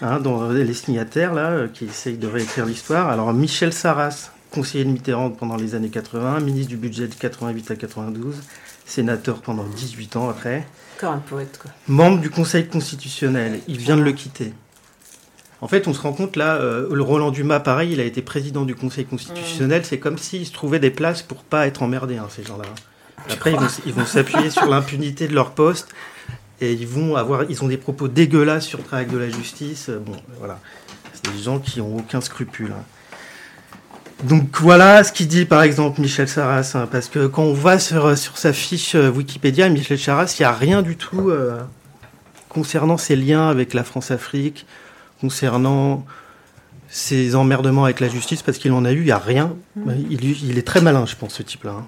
hein, 0.00 0.20
dans 0.20 0.50
les 0.50 0.74
signataires 0.74 1.34
là, 1.34 1.50
euh, 1.50 1.68
qui 1.68 1.86
essayent 1.86 2.18
de 2.18 2.26
réécrire 2.26 2.66
l'histoire. 2.66 3.08
Alors 3.08 3.32
Michel 3.32 3.72
Sarras, 3.72 4.30
conseiller 4.50 4.84
de 4.84 4.90
Mitterrand 4.90 5.30
pendant 5.30 5.56
les 5.56 5.74
années 5.74 5.88
80, 5.88 6.40
ministre 6.40 6.68
du 6.68 6.76
budget 6.76 7.08
de 7.08 7.14
88 7.14 7.70
à 7.70 7.76
92, 7.76 8.36
sénateur 8.84 9.40
pendant 9.40 9.64
18 9.64 10.16
ans 10.16 10.28
après. 10.28 10.66
Encore 10.98 11.12
un 11.12 11.18
poète, 11.18 11.58
quoi. 11.60 11.70
Membre 11.88 12.20
du 12.20 12.30
Conseil 12.30 12.66
constitutionnel. 12.66 13.60
Il 13.68 13.78
vient 13.78 13.96
de 13.96 14.02
le 14.02 14.12
quitter. 14.12 14.52
En 15.60 15.68
fait, 15.68 15.88
on 15.88 15.94
se 15.94 16.00
rend 16.00 16.12
compte 16.12 16.36
là, 16.36 16.56
euh, 16.56 16.88
le 16.92 17.02
Roland 17.02 17.30
Dumas, 17.30 17.60
pareil, 17.60 17.92
il 17.92 18.00
a 18.00 18.04
été 18.04 18.20
président 18.22 18.64
du 18.64 18.74
Conseil 18.74 19.06
constitutionnel. 19.06 19.84
C'est 19.84 19.98
comme 19.98 20.18
s'il 20.18 20.46
se 20.46 20.52
trouvait 20.52 20.78
des 20.78 20.90
places 20.90 21.22
pour 21.22 21.38
pas 21.38 21.66
être 21.66 21.82
emmerdés, 21.82 22.18
hein, 22.18 22.28
ces 22.30 22.44
gens-là. 22.44 22.64
Après, 23.30 23.52
ils 23.86 23.92
vont, 23.92 24.04
s'appuyer 24.04 24.50
sur 24.50 24.66
l'impunité 24.66 25.26
de 25.26 25.34
leur 25.34 25.52
poste 25.52 25.88
et 26.60 26.72
ils 26.72 26.86
vont 26.86 27.16
avoir, 27.16 27.44
ils 27.50 27.62
ont 27.62 27.68
des 27.68 27.76
propos 27.76 28.08
dégueulasses 28.08 28.66
sur 28.66 28.78
le 28.78 28.84
travail 28.84 29.06
de 29.06 29.18
la 29.18 29.28
justice. 29.28 29.90
Bon, 29.90 30.16
voilà, 30.38 30.58
c'est 31.12 31.32
des 31.32 31.42
gens 31.42 31.58
qui 31.58 31.80
ont 31.80 31.96
aucun 31.96 32.20
scrupule. 32.20 32.72
Hein. 32.72 32.84
Donc 34.24 34.60
voilà 34.60 35.04
ce 35.04 35.12
qu'il 35.12 35.28
dit 35.28 35.44
par 35.44 35.62
exemple 35.62 36.00
Michel 36.00 36.26
Sarras, 36.26 36.72
hein, 36.74 36.88
parce 36.90 37.08
que 37.08 37.26
quand 37.26 37.42
on 37.42 37.52
va 37.52 37.78
sur, 37.78 38.16
sur 38.16 38.38
sa 38.38 38.54
fiche 38.54 38.94
euh, 38.94 39.10
Wikipédia, 39.10 39.68
Michel 39.68 39.98
Sarras, 39.98 40.34
il 40.38 40.42
n'y 40.42 40.46
a 40.46 40.52
rien 40.52 40.80
du 40.80 40.96
tout 40.96 41.28
euh, 41.28 41.60
concernant 42.48 42.96
ses 42.96 43.14
liens 43.14 43.48
avec 43.48 43.74
la 43.74 43.84
France-Afrique, 43.84 44.64
concernant 45.20 46.06
ses 46.88 47.34
emmerdements 47.34 47.84
avec 47.84 48.00
la 48.00 48.08
justice, 48.08 48.42
parce 48.42 48.56
qu'il 48.56 48.72
en 48.72 48.86
a 48.86 48.92
eu, 48.92 49.00
il 49.00 49.04
n'y 49.04 49.10
a 49.10 49.18
rien. 49.18 49.54
Mmh. 49.76 49.90
Il, 50.08 50.56
est 50.56 50.66
très 50.66 50.80
malin, 50.80 51.04
je 51.04 51.14
pense, 51.16 51.34
ce 51.34 51.42
type-là. 51.42 51.72
Hein. 51.72 51.84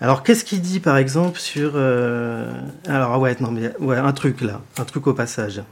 Alors 0.00 0.22
qu'est-ce 0.22 0.44
qu'il 0.44 0.60
dit 0.60 0.80
par 0.80 0.96
exemple 0.96 1.38
sur... 1.38 1.72
Euh, 1.74 2.50
alors 2.86 3.18
ouais, 3.20 3.36
non 3.40 3.50
mais 3.50 3.70
un 3.96 4.12
truc 4.12 4.40
là, 4.40 4.60
un 4.78 4.84
truc 4.84 5.06
au 5.06 5.14
passage. 5.14 5.62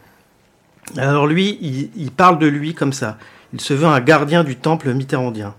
Alors 0.97 1.27
lui, 1.27 1.59
il, 1.95 2.11
parle 2.11 2.39
de 2.39 2.47
lui 2.47 2.75
comme 2.75 2.93
ça. 2.93 3.19
Il 3.53 3.61
se 3.61 3.75
veut 3.75 3.87
un 3.87 4.01
gardien 4.01 4.45
du 4.45 4.57
temple 4.57 4.93
mitterrandien. 4.93 5.55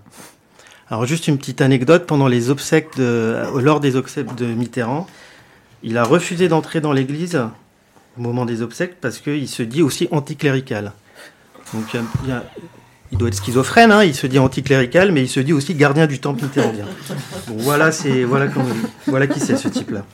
Alors 0.90 1.06
juste 1.06 1.28
une 1.28 1.38
petite 1.38 1.60
anecdote, 1.60 2.06
pendant 2.06 2.28
les 2.28 2.50
obsèques 2.50 2.96
de, 2.96 3.42
lors 3.58 3.80
des 3.80 3.96
obsèques 3.96 4.34
de 4.34 4.46
Mitterrand, 4.46 5.06
il 5.82 5.96
a 5.96 6.04
refusé 6.04 6.48
d'entrer 6.48 6.80
dans 6.80 6.92
l'église 6.92 7.40
au 8.18 8.20
moment 8.20 8.44
des 8.44 8.62
obsèques 8.62 9.00
parce 9.00 9.18
qu'il 9.18 9.48
se 9.48 9.62
dit 9.62 9.82
aussi 9.82 10.08
anticlérical. 10.10 10.92
Donc 11.72 11.96
il, 12.26 12.34
doit 13.16 13.28
être 13.28 13.36
schizophrène, 13.36 13.92
hein, 13.92 14.04
il 14.04 14.14
se 14.14 14.26
dit 14.26 14.38
anticlérical, 14.38 15.12
mais 15.12 15.22
il 15.22 15.28
se 15.28 15.40
dit 15.40 15.52
aussi 15.52 15.74
gardien 15.74 16.06
du 16.06 16.20
temple 16.20 16.44
mitterrandien. 16.44 16.86
voilà, 17.48 17.90
voilà, 19.06 19.26
qui 19.26 19.40
c'est 19.40 19.56
ce 19.56 19.68
type-là. 19.68 20.04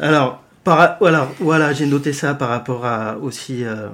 Alors, 0.00 0.42
voilà, 0.64 1.28
voilà 1.40 1.72
j'ai 1.72 1.86
noté 1.86 2.12
ça 2.12 2.34
par 2.34 2.48
rapport 2.50 2.84
à 2.84 3.16
aussi 3.18 3.64
euh, 3.64 3.88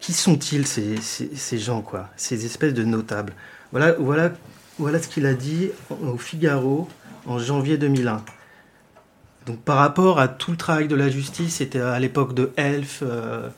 qui 0.00 0.12
sont-ils 0.12 0.66
ces, 0.66 0.96
ces, 1.00 1.58
gens, 1.58 1.82
quoi 1.82 2.08
Ces 2.16 2.46
espèces 2.46 2.74
de 2.74 2.84
notables? 2.84 3.32
Voilà, 3.70 3.92
voilà, 3.92 4.32
voilà 4.78 5.00
ce 5.00 5.08
qu'il 5.08 5.26
a 5.26 5.34
dit 5.34 5.70
au 5.90 6.16
Figaro 6.16 6.88
en 7.26 7.38
janvier 7.38 7.76
2001. 7.76 8.22
Donc 9.46 9.60
par 9.60 9.76
rapport 9.76 10.18
à 10.18 10.28
tout 10.28 10.52
le 10.52 10.56
travail 10.56 10.88
de 10.88 10.96
la 10.96 11.10
justice, 11.10 11.56
c'était 11.56 11.80
à 11.80 11.98
l'époque 12.00 12.34
de 12.34 12.50
Elf, 12.56 13.02
euh, 13.02 13.48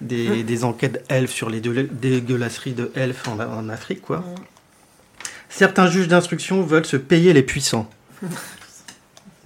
des, 0.00 0.42
des, 0.42 0.64
enquêtes 0.64 1.04
Elf 1.08 1.30
sur 1.30 1.50
les 1.50 1.60
dégueulasseries 1.60 2.74
de 2.74 2.90
Elf 2.94 3.28
en, 3.28 3.40
en 3.40 3.68
Afrique, 3.68 4.02
quoi. 4.02 4.24
Certains 5.48 5.88
juges 5.88 6.08
d'instruction 6.08 6.62
veulent 6.62 6.86
se 6.86 6.96
payer 6.96 7.32
les 7.32 7.42
puissants. 7.42 7.88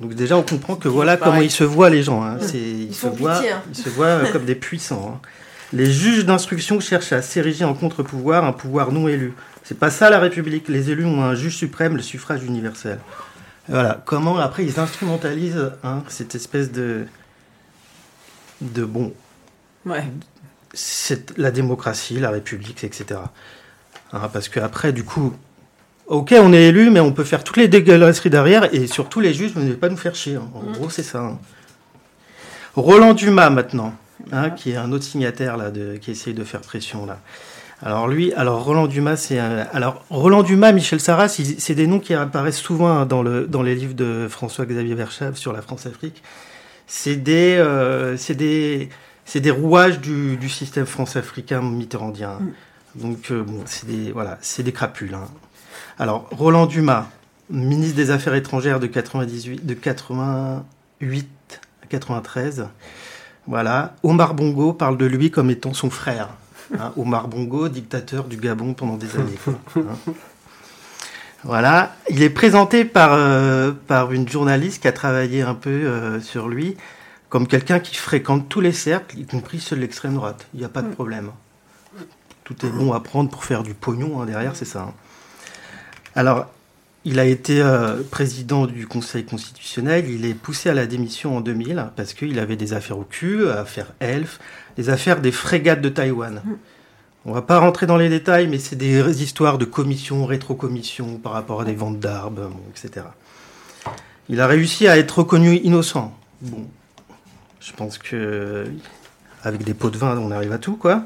Donc 0.00 0.14
déjà, 0.14 0.36
on 0.36 0.42
comprend 0.42 0.76
que 0.76 0.88
voilà 0.88 1.16
comment 1.16 1.40
ils 1.40 1.50
se 1.50 1.64
voient 1.64 1.90
les 1.90 2.02
gens. 2.02 2.24
Hein. 2.24 2.38
ils, 2.54 2.94
se 2.94 3.06
voient, 3.06 3.36
hein. 3.36 3.62
ils 3.68 3.76
se 3.76 3.88
voient 3.90 4.20
comme 4.32 4.46
des 4.46 4.54
puissants. 4.54 5.14
Hein. 5.14 5.28
Les 5.72 5.86
juges 5.90 6.24
d'instruction 6.24 6.80
cherchent 6.80 7.12
à 7.12 7.22
s'ériger 7.22 7.64
en 7.64 7.74
contre-pouvoir, 7.74 8.44
un 8.44 8.52
pouvoir 8.52 8.92
non 8.92 9.08
élu. 9.08 9.34
C'est 9.62 9.78
pas 9.78 9.90
ça 9.90 10.10
la 10.10 10.18
République. 10.18 10.68
Les 10.68 10.90
élus 10.90 11.04
ont 11.04 11.22
un 11.22 11.34
juge 11.34 11.56
suprême, 11.56 11.96
le 11.96 12.02
suffrage 12.02 12.42
universel. 12.42 12.98
voilà. 13.68 14.02
Comment 14.06 14.38
après 14.38 14.64
ils 14.64 14.80
instrumentalisent 14.80 15.70
hein, 15.84 16.02
cette 16.08 16.34
espèce 16.34 16.72
de 16.72 17.04
de 18.62 18.84
bon. 18.84 19.12
Ouais. 19.86 20.04
C'est 20.72 21.36
la 21.38 21.50
démocratie, 21.50 22.18
la 22.20 22.30
République, 22.30 22.84
etc. 22.84 23.20
Hein, 24.12 24.28
parce 24.32 24.48
que 24.48 24.60
après, 24.60 24.92
du 24.92 25.04
coup, 25.04 25.34
ok, 26.06 26.34
on 26.40 26.52
est 26.52 26.68
élu, 26.68 26.90
mais 26.90 27.00
on 27.00 27.12
peut 27.12 27.24
faire 27.24 27.44
toutes 27.44 27.56
les 27.56 27.68
dégueulasseries 27.68 28.30
derrière, 28.30 28.72
et 28.74 28.86
surtout 28.86 29.20
les 29.20 29.34
juges, 29.34 29.52
vous 29.52 29.62
ne 29.62 29.74
pas 29.74 29.88
nous 29.88 29.96
faire 29.96 30.14
chier. 30.14 30.36
Hein. 30.36 30.48
En 30.54 30.62
mm. 30.62 30.72
gros, 30.72 30.90
c'est 30.90 31.02
ça. 31.02 31.20
Hein. 31.20 31.38
Roland 32.76 33.14
Dumas, 33.14 33.50
maintenant, 33.50 33.94
qui 34.56 34.72
est 34.72 34.76
un 34.76 34.92
autre 34.92 35.04
signataire 35.04 35.56
là, 35.56 35.70
de, 35.70 35.96
qui 35.96 36.12
essaye 36.12 36.34
de 36.34 36.44
faire 36.44 36.60
pression 36.60 37.06
là. 37.06 37.18
Alors 37.82 38.08
lui, 38.08 38.32
alors 38.34 38.62
Roland 38.64 38.86
Dumas, 38.86 39.16
c'est 39.16 39.38
alors 39.38 40.04
Roland 40.10 40.42
Dumas, 40.42 40.72
Michel 40.72 41.00
Sarras, 41.00 41.28
c'est 41.28 41.74
des 41.74 41.86
noms 41.86 41.98
qui 41.98 42.12
apparaissent 42.12 42.58
souvent 42.58 43.06
dans 43.06 43.22
le 43.22 43.46
dans 43.46 43.62
les 43.62 43.74
livres 43.74 43.94
de 43.94 44.26
François-Xavier 44.28 44.94
Verschave 44.94 45.36
sur 45.36 45.54
la 45.54 45.62
France-Afrique. 45.62 46.22
C'est 46.86 47.16
des 47.16 47.56
euh, 47.56 48.18
c'est 48.18 48.34
des 48.34 48.90
c'est 49.30 49.40
des 49.40 49.52
rouages 49.52 50.00
du, 50.00 50.36
du 50.36 50.48
système 50.48 50.86
france-africain 50.86 51.62
mitterrandien. 51.62 52.38
Mm. 52.40 53.00
Donc 53.00 53.30
euh, 53.30 53.44
bon, 53.44 53.62
c'est 53.64 53.86
des 53.86 54.10
voilà, 54.10 54.38
c'est 54.40 54.64
des 54.64 54.72
crapules. 54.72 55.14
Hein. 55.14 55.28
Alors 56.00 56.28
Roland 56.32 56.66
Dumas, 56.66 57.06
ministre 57.48 57.94
des 57.94 58.10
Affaires 58.10 58.34
étrangères 58.34 58.80
de 58.80 58.88
98, 58.88 59.64
de 59.64 59.74
88 59.74 61.60
à 61.84 61.86
93. 61.86 62.66
Voilà, 63.46 63.94
Omar 64.02 64.34
Bongo 64.34 64.72
parle 64.72 64.98
de 64.98 65.06
lui 65.06 65.30
comme 65.30 65.50
étant 65.50 65.74
son 65.74 65.90
frère. 65.90 66.30
Hein. 66.76 66.92
Omar 66.96 67.28
Bongo, 67.28 67.68
dictateur 67.68 68.24
du 68.24 68.36
Gabon 68.36 68.74
pendant 68.74 68.96
des 68.96 69.14
années. 69.14 69.38
Hein. 69.76 69.82
Voilà, 71.44 71.94
il 72.10 72.22
est 72.22 72.30
présenté 72.30 72.84
par, 72.84 73.12
euh, 73.14 73.70
par 73.86 74.12
une 74.12 74.28
journaliste 74.28 74.82
qui 74.82 74.88
a 74.88 74.92
travaillé 74.92 75.40
un 75.42 75.54
peu 75.54 75.70
euh, 75.70 76.20
sur 76.20 76.48
lui 76.48 76.76
comme 77.30 77.46
quelqu'un 77.46 77.78
qui 77.78 77.94
fréquente 77.94 78.48
tous 78.48 78.60
les 78.60 78.72
cercles, 78.72 79.18
y 79.18 79.24
compris 79.24 79.60
ceux 79.60 79.76
de 79.76 79.80
l'extrême 79.80 80.14
droite. 80.14 80.46
Il 80.52 80.58
n'y 80.58 80.66
a 80.66 80.68
pas 80.68 80.82
de 80.82 80.88
mm. 80.88 80.94
problème. 80.94 81.30
Tout 82.44 82.66
est 82.66 82.70
bon 82.70 82.92
à 82.92 83.00
prendre 83.00 83.30
pour 83.30 83.44
faire 83.44 83.62
du 83.62 83.72
pognon, 83.72 84.20
hein, 84.20 84.26
derrière, 84.26 84.56
c'est 84.56 84.64
ça. 84.64 84.82
Hein. 84.82 84.94
Alors, 86.16 86.46
il 87.04 87.20
a 87.20 87.24
été 87.24 87.62
euh, 87.62 88.02
président 88.10 88.66
du 88.66 88.88
Conseil 88.88 89.24
constitutionnel. 89.24 90.10
Il 90.10 90.26
est 90.26 90.34
poussé 90.34 90.68
à 90.68 90.74
la 90.74 90.86
démission 90.86 91.36
en 91.36 91.40
2000 91.40 91.92
parce 91.94 92.12
qu'il 92.12 92.38
avait 92.40 92.56
des 92.56 92.72
affaires 92.72 92.98
au 92.98 93.04
cul, 93.04 93.48
affaires 93.48 93.92
Elf, 94.00 94.40
des 94.76 94.90
affaires 94.90 95.20
des 95.20 95.32
frégates 95.32 95.80
de 95.80 95.88
Taïwan. 95.88 96.42
Mm. 96.44 96.50
On 97.26 97.32
va 97.32 97.42
pas 97.42 97.60
rentrer 97.60 97.86
dans 97.86 97.96
les 97.96 98.08
détails, 98.08 98.48
mais 98.48 98.58
c'est 98.58 98.76
des 98.76 99.22
histoires 99.22 99.56
de 99.56 99.66
commission, 99.66 100.26
rétrocommission 100.26 101.18
par 101.18 101.32
rapport 101.32 101.60
à 101.60 101.64
des 101.64 101.74
ventes 101.74 102.00
d'arbres, 102.00 102.50
etc. 102.70 103.06
Il 104.28 104.40
a 104.40 104.48
réussi 104.48 104.88
à 104.88 104.98
être 104.98 105.18
reconnu 105.18 105.56
innocent. 105.56 106.16
Bon, 106.40 106.66
je 107.60 107.72
pense 107.72 107.98
que 107.98 108.64
avec 109.42 109.64
des 109.64 109.74
pots 109.74 109.90
de 109.90 109.98
vin, 109.98 110.18
on 110.18 110.30
arrive 110.30 110.52
à 110.52 110.58
tout, 110.58 110.76
quoi. 110.76 111.04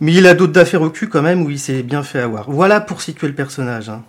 Mais 0.00 0.12
il 0.12 0.26
a 0.26 0.34
d'autres 0.34 0.60
affaires 0.60 0.82
au 0.82 0.90
cul 0.90 1.08
quand 1.08 1.22
même 1.22 1.42
où 1.42 1.50
il 1.50 1.58
s'est 1.58 1.82
bien 1.82 2.02
fait 2.02 2.20
avoir. 2.20 2.50
Voilà 2.50 2.80
pour 2.80 3.00
situer 3.00 3.28
le 3.28 3.34
personnage. 3.34 3.88
Hein. 3.88 4.02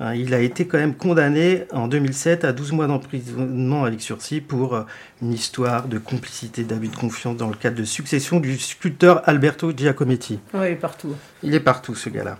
Hein, 0.00 0.14
il 0.14 0.34
a 0.34 0.40
été 0.40 0.66
quand 0.66 0.78
même 0.78 0.94
condamné 0.94 1.64
en 1.72 1.86
2007 1.86 2.44
à 2.44 2.52
12 2.52 2.72
mois 2.72 2.86
d'emprisonnement 2.88 3.84
avec 3.84 4.00
sursis 4.00 4.40
pour 4.40 4.74
euh, 4.74 4.82
une 5.22 5.32
histoire 5.32 5.86
de 5.86 5.98
complicité, 5.98 6.64
d'abus 6.64 6.88
de 6.88 6.96
confiance 6.96 7.36
dans 7.36 7.48
le 7.48 7.54
cadre 7.54 7.76
de 7.76 7.84
succession 7.84 8.40
du 8.40 8.58
sculpteur 8.58 9.22
Alberto 9.28 9.72
Giacometti. 9.72 10.40
Oui, 10.52 10.66
il 10.66 10.72
est 10.72 10.76
partout. 10.76 11.14
Il 11.44 11.54
est 11.54 11.60
partout, 11.60 11.94
ce 11.94 12.08
gars-là. 12.08 12.38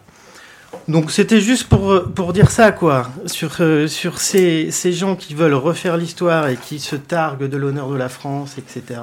Donc 0.88 1.10
c'était 1.10 1.40
juste 1.40 1.68
pour, 1.68 1.92
euh, 1.92 2.12
pour 2.14 2.32
dire 2.32 2.50
ça, 2.50 2.72
quoi, 2.72 3.08
sur, 3.26 3.56
euh, 3.60 3.86
sur 3.86 4.20
ces, 4.20 4.70
ces 4.70 4.92
gens 4.92 5.16
qui 5.16 5.34
veulent 5.34 5.54
refaire 5.54 5.96
l'histoire 5.96 6.48
et 6.48 6.56
qui 6.56 6.78
se 6.78 6.96
targuent 6.96 7.48
de 7.48 7.56
l'honneur 7.56 7.88
de 7.88 7.96
la 7.96 8.08
France, 8.08 8.56
etc. 8.58 9.00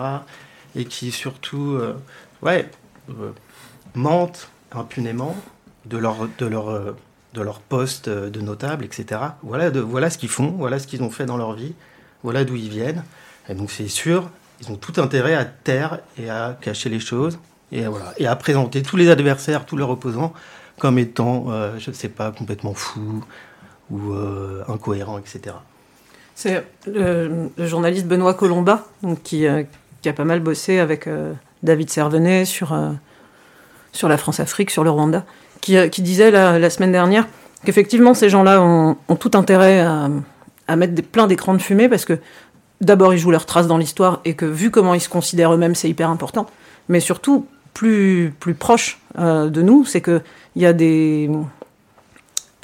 Et 0.76 0.86
qui 0.86 1.12
surtout, 1.12 1.80
ouais, 2.42 2.70
mentent 3.96 4.50
impunément 4.72 5.36
de 5.86 5.98
leur, 5.98 6.28
de 6.38 6.46
leur, 6.46 6.70
euh, 6.70 6.96
de 7.34 7.42
leur 7.42 7.60
poste 7.60 8.10
de 8.10 8.42
notable, 8.42 8.86
etc. 8.86 9.22
Voilà, 9.44 9.72
de, 9.72 9.80
voilà 9.80 10.10
ce 10.10 10.18
qu'ils 10.18 10.30
font, 10.30 10.52
voilà 10.52 10.80
ce 10.80 10.88
qu'ils 10.88 11.04
ont 11.04 11.10
fait 11.10 11.26
dans 11.26 11.38
leur 11.38 11.54
vie, 11.54 11.74
voilà 12.24 12.44
d'où 12.44 12.56
ils 12.56 12.70
viennent. 12.70 13.04
Et 13.50 13.56
donc 13.56 13.72
c'est 13.72 13.88
sûr, 13.88 14.30
ils 14.62 14.72
ont 14.72 14.76
tout 14.76 15.02
intérêt 15.02 15.34
à 15.34 15.46
taire 15.46 16.00
et 16.18 16.30
à 16.30 16.58
cacher 16.60 16.90
les 16.90 17.00
choses 17.00 17.40
et, 17.72 17.86
voilà, 17.86 18.14
et 18.18 18.28
à 18.28 18.36
présenter 18.36 18.84
tous 18.84 18.98
les 18.98 19.10
adversaires, 19.10 19.66
tous 19.66 19.78
leurs 19.78 19.90
opposants 19.90 20.34
comme 20.82 20.98
étant, 20.98 21.46
euh, 21.50 21.78
je 21.78 21.92
ne 21.92 21.96
sais 21.96 22.10
pas, 22.10 22.32
complètement 22.32 22.74
fous 22.74 23.24
ou 23.92 24.14
euh, 24.14 24.64
incohérents, 24.68 25.20
etc. 25.20 25.56
C'est 26.34 26.66
le, 26.88 27.50
journaliste 27.60 28.08
Benoît 28.08 28.34
Colomba, 28.34 28.88
qui, 29.24 29.46
a 29.48 29.64
pas 30.16 30.24
mal 30.24 30.40
bossé 30.40 30.80
avec 30.80 31.08
David 31.62 31.92
Servenet 31.92 32.46
sur 32.46 32.74
sur 33.92 34.10
la 34.10 34.18
France-Afrique, 34.18 34.72
sur 34.72 34.84
le 34.84 34.90
Rwanda, 34.90 35.24
qui, 35.62 35.78
euh, 35.78 35.88
disait 35.88 36.32
la, 36.32 36.70
semaine 36.70 36.92
dernière 36.92 37.28
qu'effectivement 37.66 38.14
ces 38.14 38.30
gens-là 38.30 38.62
ont, 38.62 38.96
tout 39.20 39.32
intérêt 39.36 39.80
à, 39.80 40.76
mettre 40.76 41.04
plein 41.04 41.28
d'écrans 41.28 41.54
de 41.54 41.62
fumée 41.62 41.90
parce 41.90 42.06
que 42.06 42.18
d'abord 42.80 43.14
ils 43.14 43.20
jouent 43.20 43.32
leur 43.32 43.46
trace 43.46 43.68
dans 43.68 43.78
l'histoire 43.78 44.22
et 44.26 44.36
que 44.36 44.46
vu 44.46 44.72
comment 44.72 44.94
ils 44.94 45.02
se 45.02 45.10
considèrent 45.10 45.54
eux-mêmes, 45.54 45.76
c'est 45.76 45.90
hyper 45.90 46.10
important. 46.10 46.48
Mais 46.90 47.00
surtout, 47.00 47.46
plus, 47.74 48.34
plus 48.40 48.54
proche 48.54 49.00
euh, 49.18 49.50
de 49.50 49.62
nous, 49.62 49.86
c'est 49.86 50.02
qu'il 50.02 50.22
y, 50.56 50.66
a 50.66 50.74
des, 50.74 51.30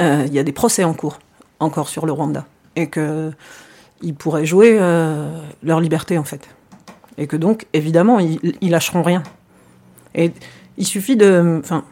euh, 0.01 0.27
y 0.31 0.39
a 0.39 0.43
des 0.43 0.51
procès 0.51 0.83
en 0.83 0.93
cours 0.93 1.19
encore 1.59 1.89
sur 1.89 2.05
le 2.05 2.11
Rwanda 2.11 2.45
et 2.75 2.89
qu'ils 2.89 4.15
pourraient 4.17 4.45
jouer 4.45 4.77
leur 5.63 5.79
liberté 5.79 6.17
en 6.17 6.23
fait. 6.23 6.47
Et 7.17 7.27
que 7.27 7.35
donc, 7.35 7.65
évidemment, 7.73 8.19
ils, 8.19 8.69
lâcheront 8.69 9.01
rien. 9.01 9.23
Et 10.15 10.31
il 10.77 10.85
suffit 10.85 11.15
de. 11.15 11.59
Enfin, 11.63 11.83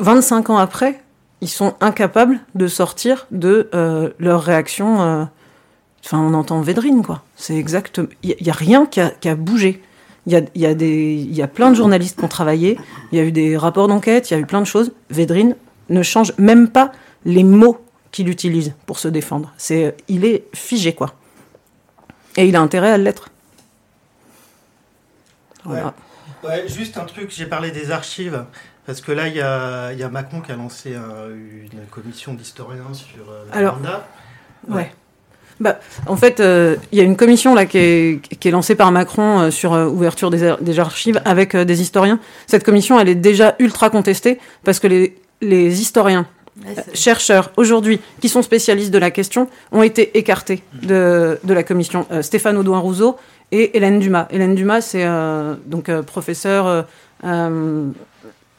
25 0.00 0.50
ans 0.50 0.56
après, 0.56 1.00
ils 1.40 1.48
sont 1.48 1.74
incapables 1.80 2.40
de 2.54 2.66
sortir 2.66 3.26
de 3.30 3.68
euh, 3.74 4.10
leur 4.18 4.42
réaction. 4.42 5.02
Euh, 5.02 5.24
enfin, 6.04 6.18
on 6.18 6.32
entend 6.34 6.60
Védrine, 6.62 7.02
quoi. 7.02 7.22
C'est 7.36 7.56
exact. 7.56 8.00
Il 8.22 8.34
n'y 8.40 8.50
a, 8.50 8.54
rien 8.54 8.86
qui 8.86 9.00
a, 9.00 9.34
bougé. 9.34 9.82
Il 10.26 10.32
y 10.32 10.36
a, 10.36 10.42
y, 10.54 10.66
a 10.66 10.72
y 10.72 11.42
a 11.42 11.48
plein 11.48 11.70
de 11.70 11.74
journalistes 11.74 12.18
qui 12.18 12.24
ont 12.24 12.28
travaillé. 12.28 12.78
Il 13.10 13.18
y 13.18 13.20
a 13.20 13.24
eu 13.24 13.32
des 13.32 13.56
rapports 13.56 13.88
d'enquête, 13.88 14.30
il 14.30 14.34
y 14.34 14.36
a 14.36 14.40
eu 14.40 14.46
plein 14.46 14.60
de 14.60 14.66
choses. 14.66 14.92
Védrine 15.10 15.56
ne 15.88 16.02
change 16.02 16.32
même 16.38 16.68
pas 16.68 16.92
les 17.24 17.44
mots 17.44 17.84
qu'il 18.12 18.28
utilise 18.28 18.74
pour 18.86 18.98
se 18.98 19.08
défendre. 19.08 19.52
C'est, 19.56 19.96
il 20.08 20.24
est 20.24 20.44
figé, 20.54 20.94
quoi. 20.94 21.14
Et 22.36 22.46
il 22.46 22.56
a 22.56 22.60
intérêt 22.60 22.90
à 22.90 22.98
l'être. 22.98 23.30
Voilà. 25.64 25.94
Ouais, 26.44 26.68
juste 26.68 26.98
un 26.98 27.04
truc, 27.04 27.30
j'ai 27.30 27.46
parlé 27.46 27.70
des 27.70 27.90
archives, 27.90 28.44
parce 28.86 29.00
que 29.00 29.12
là, 29.12 29.28
il 29.28 29.36
y 29.36 29.40
a, 29.40 29.92
y 29.92 30.02
a, 30.02 30.08
Macron 30.08 30.40
qui 30.40 30.52
a 30.52 30.56
lancé 30.56 30.94
une 30.94 31.86
commission 31.90 32.34
d'historiens 32.34 32.94
sur 32.94 33.30
euh, 33.30 33.44
la 33.48 33.56
Alors, 33.56 33.78
ouais. 34.68 34.92
Bah, 35.62 35.78
en 36.06 36.16
fait, 36.16 36.40
euh, 36.40 36.76
il 36.90 36.98
y 36.98 37.00
a 37.00 37.04
une 37.04 37.16
commission 37.16 37.54
là 37.54 37.66
qui 37.66 37.78
est, 37.78 38.20
qui 38.38 38.48
est 38.48 38.50
lancée 38.50 38.74
par 38.74 38.90
Macron 38.92 39.40
euh, 39.40 39.50
sur 39.50 39.72
ouverture 39.72 40.30
des, 40.30 40.54
des, 40.60 40.78
archives 40.78 41.20
avec 41.24 41.56
des 41.56 41.80
historiens. 41.80 42.18
Cette 42.46 42.64
commission, 42.64 42.98
elle 42.98 43.08
est 43.08 43.14
déjà 43.14 43.54
ultra 43.58 43.88
contestée 43.88 44.38
parce 44.64 44.80
que 44.80 44.86
les, 44.88 45.16
les 45.40 45.80
historiens, 45.80 46.26
chercheurs 46.92 47.50
aujourd'hui 47.56 47.98
qui 48.20 48.28
sont 48.28 48.42
spécialistes 48.42 48.90
de 48.90 48.98
la 48.98 49.10
question 49.10 49.48
ont 49.72 49.82
été 49.82 50.18
écartés 50.18 50.62
de, 50.82 51.40
de 51.42 51.54
la 51.54 51.62
commission. 51.62 52.06
Stéphane 52.20 52.58
Audouin-Rousseau 52.58 53.16
et 53.52 53.76
Hélène 53.76 54.00
Dumas. 54.00 54.26
Hélène 54.30 54.54
Dumas, 54.54 54.80
c'est 54.80 55.04
euh, 55.04 55.54
donc 55.66 55.88
euh, 55.88 56.02
professeur 56.02 56.84
euh, 57.24 57.90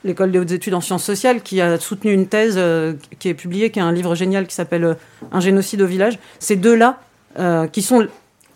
l'école 0.04 0.32
des 0.32 0.40
hautes 0.40 0.52
études 0.52 0.74
en 0.74 0.82
sciences 0.82 1.04
sociales 1.04 1.42
qui 1.42 1.62
a 1.62 1.80
soutenu 1.80 2.12
une 2.12 2.28
thèse 2.28 2.60
qui 3.20 3.30
est 3.30 3.34
publiée, 3.34 3.72
qui 3.72 3.80
est 3.80 3.84
un 3.84 3.92
livre 3.92 4.16
génial 4.16 4.48
qui 4.48 4.56
s'appelle 4.56 4.98
Un 5.32 5.40
génocide 5.40 5.82
au 5.82 5.88
village. 5.88 6.20
Ces 6.40 6.56
deux-là, 6.56 7.00
qui 7.72 7.82
sont 7.82 8.08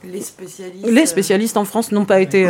les 0.04 0.22
spécialistes, 0.22 0.88
les 0.88 1.06
spécialistes 1.06 1.58
en 1.58 1.66
France, 1.66 1.92
n'ont 1.92 2.06
pas 2.06 2.20
été. 2.20 2.42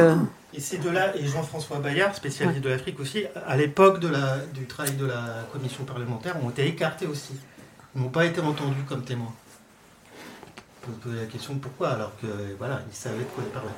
Et 0.54 0.60
ces 0.60 0.78
deux-là, 0.78 1.16
et 1.16 1.26
Jean-François 1.26 1.80
Bayard, 1.80 2.16
spécialiste 2.16 2.62
de 2.62 2.70
l'Afrique 2.70 3.00
aussi, 3.00 3.24
à 3.48 3.56
l'époque 3.56 4.00
du 4.00 4.66
travail 4.66 4.94
de 4.94 5.06
la 5.06 5.46
commission 5.52 5.84
parlementaire, 5.84 6.36
ont 6.44 6.50
été 6.50 6.68
écartés 6.68 7.06
aussi. 7.06 7.34
Ils 7.96 8.02
n'ont 8.02 8.10
pas 8.10 8.26
été 8.26 8.42
entendus 8.42 8.84
comme 8.88 9.04
témoins 9.04 9.34
poser 11.04 11.20
la 11.20 11.26
question 11.26 11.54
de 11.54 11.60
pourquoi, 11.60 11.90
alors 11.90 12.14
que 12.22 12.28
voilà, 12.58 12.82
il 12.90 12.96
savait 12.96 13.20
de 13.20 13.24
quoi 13.24 13.44
il 13.46 13.52
parlait. 13.52 13.70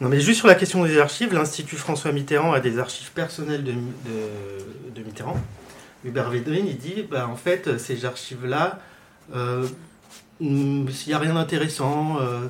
Non, 0.00 0.08
mais 0.08 0.20
juste 0.20 0.38
sur 0.38 0.48
la 0.48 0.54
question 0.54 0.84
des 0.84 0.98
archives, 0.98 1.32
l'Institut 1.32 1.76
François 1.76 2.12
Mitterrand 2.12 2.52
a 2.52 2.60
des 2.60 2.78
archives 2.78 3.12
personnelles 3.12 3.64
de, 3.64 3.72
de, 3.72 5.02
Mitterrand. 5.02 5.40
Hubert 6.04 6.30
Védrine, 6.30 6.66
il 6.66 6.76
dit, 6.76 7.06
bah, 7.08 7.28
en 7.28 7.36
fait, 7.36 7.78
ces 7.78 8.04
archives-là, 8.04 8.80
euh, 9.34 9.66
il 10.40 10.84
n'y 11.06 11.12
a 11.12 11.18
rien 11.18 11.34
d'intéressant, 11.34 12.18
euh, 12.20 12.48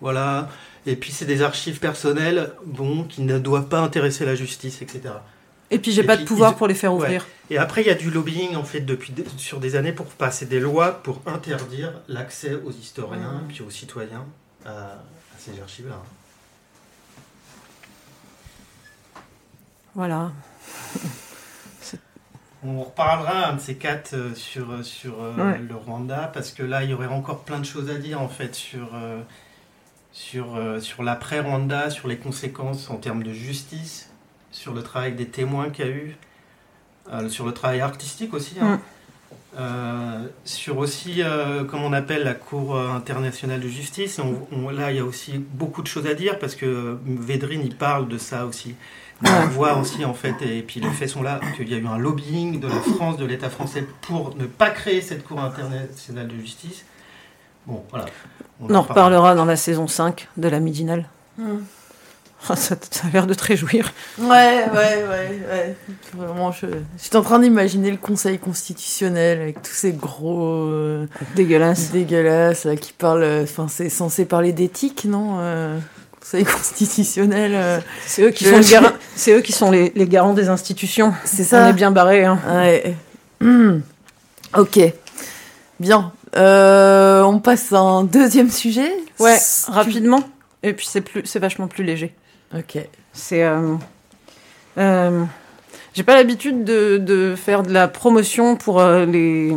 voilà. 0.00 0.48
Et 0.86 0.96
puis 0.96 1.10
c'est 1.10 1.24
des 1.24 1.42
archives 1.42 1.80
personnelles, 1.80 2.52
bon, 2.64 3.04
qui 3.04 3.22
ne 3.22 3.38
doivent 3.38 3.68
pas 3.68 3.80
intéresser 3.80 4.24
la 4.24 4.34
justice, 4.34 4.82
etc. 4.82 5.14
Et 5.70 5.78
puis 5.78 5.92
j'ai 5.92 6.02
pas 6.02 6.16
de 6.16 6.24
pouvoir 6.24 6.56
pour 6.56 6.66
les 6.66 6.74
faire 6.74 6.94
ouvrir. 6.94 7.26
Et 7.50 7.58
après 7.58 7.82
il 7.82 7.86
y 7.86 7.90
a 7.90 7.94
du 7.94 8.10
lobbying 8.10 8.56
en 8.56 8.64
fait 8.64 8.80
depuis 8.80 9.12
sur 9.36 9.60
des 9.60 9.76
années 9.76 9.92
pour 9.92 10.06
passer 10.06 10.46
des 10.46 10.60
lois 10.60 11.02
pour 11.02 11.20
interdire 11.26 11.92
l'accès 12.08 12.54
aux 12.54 12.70
historiens 12.70 13.42
puis 13.48 13.62
aux 13.62 13.70
citoyens 13.70 14.24
à, 14.64 15.02
ces 15.38 15.60
archives-là. 15.60 16.02
Voilà. 19.98 20.30
On 22.62 22.84
reparlera 22.84 23.48
un 23.48 23.56
de 23.56 23.60
ces 23.60 23.74
quatre 23.74 24.14
euh, 24.14 24.32
sur, 24.36 24.70
euh, 24.70 24.84
sur 24.84 25.20
euh, 25.20 25.56
le 25.56 25.74
Rwanda 25.74 26.30
parce 26.32 26.52
que 26.52 26.62
là 26.62 26.84
il 26.84 26.90
y 26.90 26.94
aurait 26.94 27.08
encore 27.08 27.42
plein 27.42 27.58
de 27.58 27.64
choses 27.64 27.90
à 27.90 27.96
dire 27.96 28.22
en 28.22 28.28
fait 28.28 28.54
sur, 28.54 28.90
sur, 30.12 30.56
sur 30.78 31.02
l'après-Rwanda, 31.02 31.90
sur 31.90 32.06
les 32.06 32.16
conséquences 32.16 32.90
en 32.90 32.98
termes 32.98 33.24
de 33.24 33.32
justice, 33.32 34.08
sur 34.52 34.72
le 34.72 34.84
travail 34.84 35.14
des 35.16 35.26
témoins 35.26 35.68
qu'il 35.70 35.86
y 35.86 35.88
a 35.88 35.90
eu, 35.90 36.16
sur 37.28 37.44
le 37.44 37.52
travail 37.52 37.80
artistique 37.80 38.34
aussi, 38.34 38.54
hein. 38.60 38.80
mm. 39.58 40.28
sur 40.44 40.78
aussi, 40.78 41.22
comme 41.68 41.82
on 41.82 41.92
appelle, 41.92 42.22
la 42.22 42.34
Cour 42.34 42.78
internationale 42.78 43.60
de 43.60 43.68
justice. 43.68 44.20
On, 44.52 44.68
là, 44.70 44.92
il 44.92 44.96
y 44.98 45.00
a 45.00 45.04
aussi 45.04 45.38
beaucoup 45.38 45.82
de 45.82 45.88
choses 45.88 46.06
à 46.06 46.14
dire 46.14 46.38
parce 46.38 46.54
que 46.54 46.98
Védrine, 47.04 47.62
il 47.64 47.76
parle 47.76 48.06
de 48.06 48.18
ça 48.18 48.46
aussi. 48.46 48.76
On 49.24 49.46
voit 49.48 49.76
aussi, 49.78 50.04
en 50.04 50.14
fait, 50.14 50.34
et 50.42 50.62
puis 50.62 50.80
les 50.80 50.90
faits 50.90 51.08
sont 51.08 51.22
là, 51.22 51.40
qu'il 51.56 51.68
y 51.68 51.74
a 51.74 51.78
eu 51.78 51.86
un 51.86 51.98
lobbying 51.98 52.60
de 52.60 52.68
la 52.68 52.80
France, 52.80 53.16
de 53.16 53.24
l'État 53.24 53.50
français, 53.50 53.84
pour 54.02 54.36
ne 54.36 54.46
pas 54.46 54.70
créer 54.70 55.00
cette 55.00 55.24
Cour 55.24 55.40
internationale 55.40 56.28
de 56.28 56.36
justice. 56.36 56.84
Bon, 57.66 57.84
voilà. 57.90 58.06
On, 58.60 58.74
en, 58.74 58.82
reparlera 58.82 59.34
dans 59.34 59.44
la 59.44 59.56
saison 59.56 59.86
5 59.86 60.28
de 60.36 60.48
la 60.48 60.60
Midinale. 60.60 61.08
Mm. 61.36 61.58
ça, 62.42 62.54
ça, 62.56 62.76
a 63.06 63.10
l'air 63.12 63.26
de 63.26 63.34
te 63.34 63.44
réjouir. 63.44 63.92
Ouais, 64.18 64.26
ouais, 64.26 64.72
ouais, 64.72 65.40
ouais. 65.50 65.76
Vraiment, 66.14 66.52
je, 66.52 66.66
suis 66.96 67.16
en 67.16 67.22
train 67.22 67.40
d'imaginer 67.40 67.90
le 67.90 67.96
Conseil 67.96 68.38
constitutionnel 68.38 69.40
avec 69.40 69.62
tous 69.62 69.72
ces 69.72 69.92
gros 69.92 70.68
euh, 70.68 71.06
dégueulasses, 71.34 71.90
dégueulasses 71.90 72.68
qui 72.80 72.92
parlent. 72.92 73.22
Euh, 73.22 73.42
enfin, 73.42 73.66
c'est 73.68 73.88
censé 73.88 74.24
parler 74.24 74.52
d'éthique, 74.52 75.04
non 75.04 75.38
euh, 75.40 75.78
Conseil 76.30 76.44
constitutionnel. 76.44 77.82
c'est 78.06 78.22
eux 78.22 78.30
qui 78.30 78.44
sont, 78.44 78.60
c'est 79.14 79.32
eux 79.32 79.40
qui 79.40 79.52
sont 79.52 79.70
les, 79.70 79.92
les, 79.94 80.06
garants 80.06 80.34
des 80.34 80.50
institutions. 80.50 81.14
C'est 81.24 81.44
ça. 81.44 81.64
On 81.64 81.70
est 81.70 81.72
bien 81.72 81.90
barré. 81.90 82.24
Hein. 82.24 82.38
Ouais. 82.48 82.94
Ok. 84.56 84.78
Bien. 85.78 86.12
on 86.34 87.40
passe 87.42 87.72
à 87.72 87.78
un 87.78 88.04
deuxième 88.04 88.50
sujet. 88.50 88.90
Ouais, 89.18 89.38
rapidement. 89.68 90.22
Et 90.62 90.72
puis 90.72 90.86
c'est 90.88 91.00
plus, 91.00 91.22
c'est 91.24 91.38
vachement 91.38 91.68
plus 91.68 91.84
léger. 91.84 92.14
Ok. 92.56 92.78
C'est. 93.12 93.42
Euh, 93.42 93.74
euh, 94.78 95.24
j'ai 95.94 96.02
pas 96.02 96.14
l'habitude 96.14 96.64
de, 96.64 96.98
de, 96.98 97.34
faire 97.36 97.62
de 97.62 97.72
la 97.72 97.88
promotion 97.88 98.56
pour 98.56 98.80
euh, 98.80 99.04
les 99.04 99.54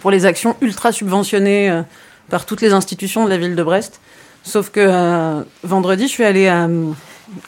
pour 0.00 0.10
les 0.10 0.26
actions 0.26 0.56
ultra 0.60 0.92
subventionnées 0.92 1.82
par 2.28 2.46
toutes 2.46 2.60
les 2.60 2.72
institutions 2.72 3.24
de 3.24 3.30
la 3.30 3.38
ville 3.38 3.54
de 3.54 3.62
Brest. 3.62 4.00
Sauf 4.44 4.70
que 4.70 5.44
vendredi, 5.62 6.04
je 6.04 6.12
suis 6.12 6.24
allée 6.24 6.52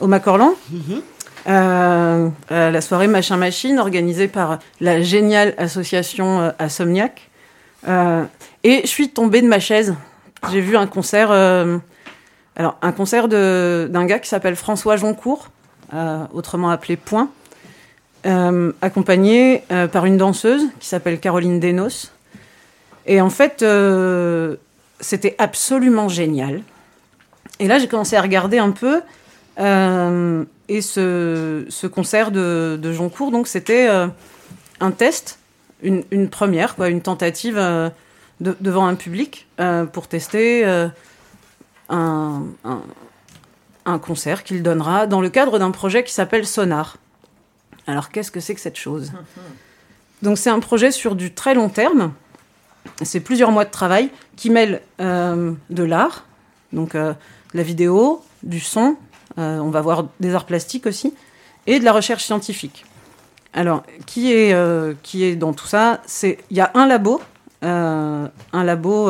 au 0.01 0.07
Macorlan. 0.07 0.55
Mhm. 0.71 1.03
à 1.47 2.71
la 2.71 2.81
soirée 2.81 3.07
Machin 3.07 3.37
Machine 3.37 3.79
organisée 3.79 4.27
par 4.27 4.59
la 4.81 5.01
géniale 5.03 5.55
association 5.59 6.53
Assomniac. 6.59 7.31
et 7.85 8.81
je 8.83 8.87
suis 8.87 9.11
tombée 9.11 9.43
de 9.43 9.47
ma 9.47 9.61
chaise. 9.61 9.95
J'ai 10.51 10.61
vu 10.61 10.77
un 10.77 10.87
concert 10.87 11.31
alors, 12.57 12.79
un 12.81 12.93
concert 12.93 13.29
d'un 13.29 14.07
gars 14.07 14.19
qui 14.19 14.29
s'appelle 14.29 14.57
François 14.57 14.97
Joncourt, 14.97 15.51
euh, 15.93 16.25
autrement 16.33 16.71
appelé 16.71 16.97
Point, 16.97 17.29
euh, 18.25 18.73
accompagné 18.81 19.63
euh, 19.71 19.87
par 19.87 20.07
une 20.07 20.17
danseuse 20.17 20.67
qui 20.81 20.89
s'appelle 20.89 21.21
Caroline 21.21 21.61
Denos. 21.61 22.13
Et 23.05 23.21
en 23.21 23.31
fait, 23.31 23.65
c'était 25.01 25.37
absolument 25.39 26.09
génial. 26.09 26.63
Et 27.59 27.69
là, 27.69 27.79
j'ai 27.79 27.89
commencé 27.89 28.17
à 28.17 28.23
regarder 28.23 28.59
un 28.59 28.71
peu. 28.71 29.01
et 29.59 30.81
ce, 30.81 31.87
concert 31.87 32.31
de, 32.31 32.93
Joncourt, 32.93 33.31
donc, 33.31 33.47
c'était 33.49 33.89
un 34.81 34.91
test, 34.91 35.39
une, 35.83 36.29
première, 36.29 36.77
quoi, 36.77 36.89
une 36.89 37.01
tentative 37.01 37.57
devant 38.41 38.87
un 38.87 38.95
public 38.95 39.47
pour 39.93 40.09
tester 40.09 40.65
un, 41.89 42.43
un, 43.85 43.99
concert 43.99 44.45
qu'il 44.45 44.63
donnera 44.63 45.07
dans 45.07 45.21
le 45.21 45.31
cadre 45.31 45.59
d'un 45.59 45.71
projet 45.71 46.05
qui 46.05 46.13
s'appelle 46.13 46.47
Sonar. 46.47 46.99
Alors 47.87 48.11
qu'est-ce 48.11 48.31
que 48.31 48.41
c'est 48.41 48.55
que 48.55 48.61
cette 48.61 48.77
chose? 48.77 49.13
Donc 50.23 50.39
c'est 50.39 50.51
un 50.51 50.61
projet 50.61 50.91
sur 50.91 51.15
du 51.15 51.33
très 51.33 51.55
long 51.55 51.69
terme. 51.69 52.13
C'est 53.03 53.21
plusieurs 53.21 53.51
mois 53.51 53.65
de 53.65 53.71
travail 53.71 54.11
qui 54.37 54.53
euh, 55.01 55.53
de 55.71 55.83
l'art, 55.83 56.25
donc 56.73 56.95
euh, 56.95 57.15
la 57.55 57.63
vidéo, 57.63 58.23
du 58.43 58.61
son, 58.61 58.97
euh, 59.39 59.59
on 59.59 59.71
va 59.71 59.81
voir 59.81 60.07
des 60.21 60.35
arts 60.35 60.47
plastiques 60.47 60.87
aussi, 60.87 61.15
et 61.67 61.79
de 61.79 61.85
la 61.85 61.93
recherche 61.93 62.25
scientifique. 62.25 62.85
Alors, 63.53 63.83
qui 64.05 64.33
est, 64.33 64.55
qui 65.03 65.25
est 65.25 65.35
dans 65.35 65.55
tout 65.55 65.67
ça? 65.67 66.03
C'est 66.05 66.39
Il 66.51 66.59
y 66.59 66.61
a 66.61 66.71
un 66.75 66.87
labo, 66.87 67.23
un 67.63 68.31
labo 68.53 69.09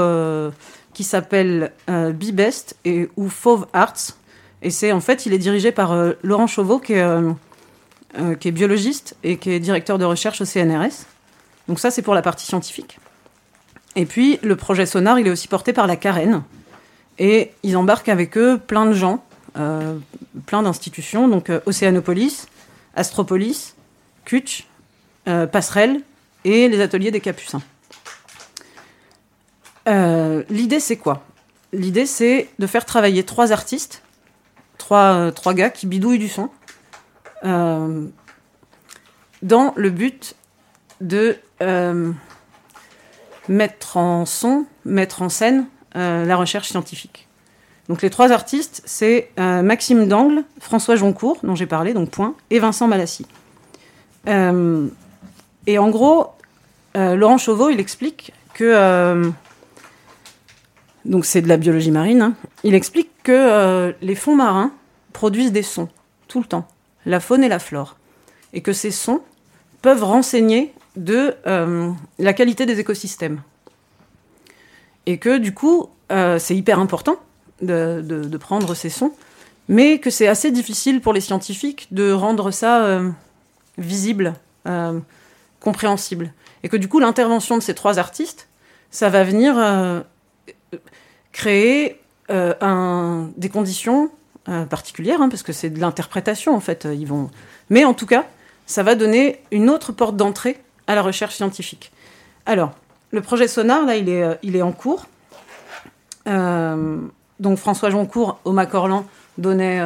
qui 0.97 1.05
s'appelle 1.05 1.73
euh, 1.91 2.11
Bibest 2.11 2.75
et 2.87 3.11
ou 3.19 3.29
Fauve 3.29 3.67
Arts. 3.75 4.17
Et 4.63 4.71
c'est 4.71 4.93
en 4.93 5.01
fait, 5.01 5.27
il 5.27 5.35
est 5.35 5.39
dirigé 5.39 5.71
par 5.71 5.93
euh, 5.93 6.15
Laurent 6.23 6.47
Chauveau, 6.47 6.79
qui 6.79 6.95
est, 6.95 7.03
euh, 7.03 8.35
qui 8.41 8.49
est 8.49 8.51
biologiste 8.51 9.15
et 9.23 9.37
qui 9.37 9.51
est 9.51 9.61
directeur 9.61 9.99
de 9.99 10.07
recherche 10.07 10.41
au 10.41 10.47
CNRS. 10.47 11.05
Donc 11.69 11.81
ça, 11.81 11.91
c'est 11.91 12.01
pour 12.01 12.15
la 12.15 12.23
partie 12.23 12.47
scientifique. 12.47 12.99
Et 13.95 14.07
puis, 14.07 14.39
le 14.43 14.57
projet 14.57 14.87
Sonar, 14.87 15.19
il 15.19 15.27
est 15.27 15.31
aussi 15.31 15.49
porté 15.49 15.75
par 15.75 15.87
la 15.87 15.97
Carène. 15.97 16.43
Et 17.19 17.53
ils 17.63 17.77
embarquent 17.77 18.09
avec 18.09 18.37
eux 18.37 18.59
plein 18.59 18.87
de 18.87 18.93
gens, 18.93 19.25
plein 19.55 20.63
d'institutions, 20.63 21.29
donc 21.29 21.51
Océanopolis, 21.65 22.47
Astropolis, 22.95 23.75
Kutch, 24.25 24.67
Passerelle 25.25 26.03
et 26.45 26.69
les 26.69 26.81
ateliers 26.81 27.11
des 27.11 27.21
Capucins. 27.21 27.63
Euh, 29.89 30.43
l'idée, 30.49 30.81
c'est 30.81 30.97
quoi? 30.97 31.25
L'idée, 31.73 32.07
c'est 32.07 32.49
de 32.59 32.67
faire 32.67 32.85
travailler 32.85 33.25
trois 33.25 33.53
artistes, 33.53 34.03
trois, 34.79 35.15
euh, 35.15 35.31
trois 35.31 35.55
gars 35.55 35.71
qui 35.71 35.87
bidouillent 35.87 36.19
du 36.19 36.29
son, 36.29 36.51
euh, 37.45 38.07
dans 39.43 39.73
le 39.77 39.91
but 39.91 40.35
de 41.01 41.37
mettre 43.49 43.97
en 43.97 44.27
son, 44.27 44.67
mettre 44.85 45.23
en 45.23 45.29
scène 45.29 45.67
la 45.97 46.37
recherche 46.37 46.69
scientifique. 46.69 47.27
Donc 47.89 48.03
les 48.03 48.11
trois 48.11 48.31
artistes, 48.31 48.83
c'est 48.85 49.31
Maxime 49.39 50.07
Dangle, 50.07 50.45
François 50.61 50.97
Joncourt, 50.97 51.39
dont 51.43 51.55
j'ai 51.55 51.67
parlé, 51.67 51.95
donc 51.95 52.11
point, 52.11 52.35
et 52.51 52.59
Vincent 52.59 52.87
Malassi. 52.87 53.27
et 54.27 55.79
en 55.79 55.89
gros, 55.89 56.27
Laurent 56.95 57.39
Chauveau, 57.39 57.71
il 57.71 57.81
explique 57.81 58.33
que 58.55 59.33
donc 61.07 61.25
c'est 61.25 61.41
de 61.41 61.49
la 61.49 61.57
biologie 61.57 61.91
marine, 61.91 62.21
hein. 62.21 62.35
il 62.65 62.75
explique 62.75 63.11
que 63.23 63.33
euh, 63.33 63.93
les 64.03 64.15
fonds 64.15 64.37
marins 64.37 64.73
produisent 65.13 65.53
des 65.53 65.63
sons 65.63 65.89
tout 66.29 66.41
le 66.41 66.47
temps, 66.47 66.67
la 67.07 67.21
faune 67.21 67.45
et 67.45 67.49
la 67.49 67.59
flore, 67.59 67.97
et 68.53 68.61
que 68.61 68.73
ces 68.73 68.91
sons 68.91 69.21
peuvent 69.83 70.03
renseigner 70.03 70.73
de 70.97 71.35
euh, 71.47 71.91
la 72.19 72.33
qualité 72.33 72.67
des 72.67 72.81
écosystèmes. 72.81 73.41
Et 75.07 75.19
que 75.19 75.39
du 75.39 75.55
coup, 75.55 75.89
euh, 76.13 76.39
c'est 76.39 76.57
hyper 76.57 76.79
important 76.79 77.17
de, 77.63 78.37
prendre 78.39 78.75
ces 78.75 78.91
sons, 78.91 79.13
mais 79.69 79.99
que 79.99 80.11
c'est 80.11 80.29
assez 80.29 80.51
difficile 80.51 81.01
pour 81.01 81.13
les 81.13 81.21
scientifiques 81.21 81.89
de 81.91 82.13
rendre 82.13 82.51
ça 82.51 83.01
visible, 83.79 84.35
compréhensible. 85.61 86.33
Et 86.63 86.69
que 86.69 86.77
du 86.77 86.89
coup, 86.89 87.01
l'intervention 87.01 87.57
de 87.57 87.63
ces 87.63 87.75
trois 87.75 87.99
artistes, 87.99 88.49
ça 88.91 89.09
va 89.09 89.25
venir 89.25 89.57
créer 91.33 92.01
euh, 92.31 93.27
des 93.37 93.49
conditions 93.51 94.11
euh, 94.49 94.65
particulières, 94.65 95.21
hein, 95.21 95.29
parce 95.29 95.43
que 95.43 95.53
c'est 95.53 95.71
de 95.71 95.79
l'interprétation 95.79 96.57
en 96.57 96.61
fait. 96.61 96.89
Ils 96.91 97.07
vont... 97.07 97.31
Mais 97.71 97.85
en 97.85 97.95
tout 97.95 98.07
cas, 98.07 98.27
ça 98.67 98.83
va 98.83 98.95
donner 98.95 99.41
une 99.53 99.71
autre 99.71 99.93
porte 99.93 100.17
d'entrée 100.17 100.59
à 100.87 100.95
la 100.95 101.03
recherche 101.03 101.37
scientifique. 101.37 101.93
Alors, 102.47 102.73
le 103.11 103.21
projet 103.21 103.49
Sonar, 103.49 103.85
là, 103.85 103.97
il 103.97 104.09
est, 104.09 104.23
euh, 104.23 104.63
en 104.63 104.73
cours. 104.73 105.07
donc 106.27 107.59
François 107.59 107.91
Joncourt, 107.91 108.41
au 108.45 108.53
Macorlan, 108.53 109.07
donnait 109.39 109.81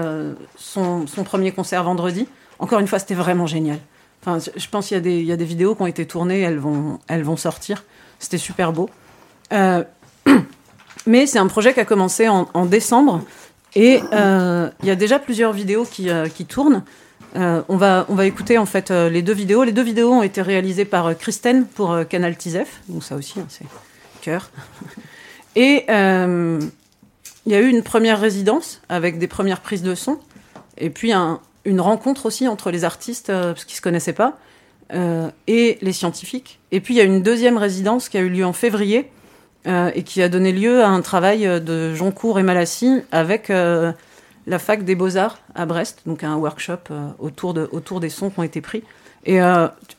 son, 0.56 1.06
son, 1.06 1.24
premier 1.24 1.52
concert 1.52 1.82
vendredi. 1.82 2.28
Encore 2.58 2.78
une 2.78 2.86
fois, 2.86 2.98
c'était 2.98 3.14
vraiment 3.14 3.46
génial. 3.46 3.78
Enfin, 4.22 4.38
je 4.54 4.68
pense 4.68 4.88
qu'il 4.88 5.06
y, 5.06 5.24
y, 5.24 5.32
a 5.32 5.36
des 5.36 5.44
vidéos 5.44 5.74
qui 5.74 5.82
ont 5.82 5.86
été 5.86 6.06
tournées, 6.06 6.40
elles 6.40 6.58
vont, 6.58 6.98
elles 7.08 7.24
vont 7.24 7.36
sortir. 7.36 7.84
C'était 8.18 8.38
super 8.38 8.72
beau. 8.72 8.88
Mais 11.06 11.26
c'est 11.26 11.38
un 11.38 11.46
projet 11.48 11.74
qui 11.74 11.80
a 11.80 11.84
commencé 11.84 12.28
en, 12.28 12.66
décembre 12.66 13.22
Et 13.74 14.00
il 14.12 14.86
y 14.86 14.90
a 14.90 14.96
déjà 14.96 15.18
plusieurs 15.18 15.52
vidéos 15.52 15.84
qui, 15.84 16.08
qui 16.34 16.46
tournent. 16.46 16.84
On, 17.34 17.76
va, 17.76 18.06
on 18.08 18.14
va 18.14 18.26
écouter 18.26 18.58
en 18.58 18.66
fait 18.66 18.90
les 18.90 19.22
deux 19.22 19.32
vidéos. 19.32 19.64
Les 19.64 19.72
deux 19.72 19.82
vidéos 19.82 20.12
ont 20.12 20.22
été 20.22 20.42
réalisées 20.42 20.84
par 20.84 21.16
Kristen 21.16 21.66
pour 21.66 21.96
Canal 22.08 22.36
Tizef, 22.36 22.80
donc 22.88 23.04
ça 23.04 23.16
aussi, 23.16 23.40
hein, 23.40 23.46
c'est 23.48 23.66
cœur. 24.20 24.50
Et 25.56 25.84
il 25.88 27.52
y 27.52 27.54
a 27.54 27.60
eu 27.60 27.68
une 27.68 27.82
première 27.82 28.20
résidence 28.20 28.80
avec 28.88 29.18
des 29.18 29.28
premières 29.28 29.60
prises 29.60 29.82
de 29.82 29.94
son, 29.94 30.18
et 30.78 30.90
puis 30.90 31.12
une 31.12 31.80
rencontre 31.80 32.26
aussi 32.26 32.48
entre 32.48 32.70
les 32.70 32.84
artistes, 32.84 33.28
parce 33.28 33.64
qu'ils 33.64 33.74
ne 33.74 33.76
se 33.76 33.82
connaissaient 33.82 34.12
pas, 34.12 34.38
euh, 34.92 35.30
et 35.46 35.78
les 35.82 35.92
scientifiques. 35.92 36.58
Et 36.72 36.80
puis 36.80 36.94
il 36.94 36.96
y 36.96 37.00
a 37.00 37.04
une 37.04 37.22
deuxième 37.22 37.56
résidence 37.56 38.08
qui 38.08 38.18
a 38.18 38.20
eu 38.20 38.28
lieu 38.28 38.44
en 38.44 38.52
février 38.52 39.08
euh, 39.68 39.90
et 39.94 40.02
qui 40.02 40.20
a 40.20 40.28
donné 40.28 40.50
lieu 40.50 40.82
à 40.82 40.88
un 40.88 41.00
travail 41.00 41.42
de 41.60 41.94
Joncourt 41.94 42.40
et 42.40 42.42
Malassi 42.42 43.02
avec 43.12 43.50
euh, 43.50 43.92
la 44.46 44.58
fac 44.58 44.84
des 44.84 44.94
beaux-arts 44.94 45.38
à 45.54 45.66
Brest, 45.66 46.02
donc 46.06 46.24
un 46.24 46.36
workshop 46.36 46.92
autour, 47.18 47.54
de, 47.54 47.68
autour 47.72 48.00
des 48.00 48.08
sons 48.08 48.30
qui 48.30 48.40
ont 48.40 48.42
été 48.42 48.60
pris. 48.60 48.82
Et 49.26 49.38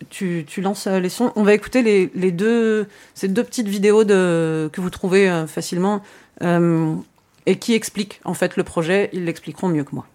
tu, 0.09 0.45
tu, 0.47 0.61
lances 0.61 0.87
les 0.87 1.09
sons. 1.09 1.31
On 1.35 1.43
va 1.43 1.53
écouter 1.53 1.83
les, 1.83 2.09
les, 2.15 2.31
deux, 2.31 2.87
ces 3.13 3.27
deux 3.27 3.43
petites 3.43 3.67
vidéos 3.67 4.03
de, 4.03 4.67
que 4.73 4.81
vous 4.81 4.89
trouvez 4.89 5.45
facilement 5.47 6.01
et 6.41 7.55
qui 7.59 7.73
expliquent 7.73 8.19
en 8.25 8.33
fait 8.33 8.57
le 8.57 8.63
projet. 8.63 9.09
Ils 9.13 9.25
l'expliqueront 9.25 9.67
mieux 9.67 9.83
que 9.83 9.93
moi. 9.93 10.07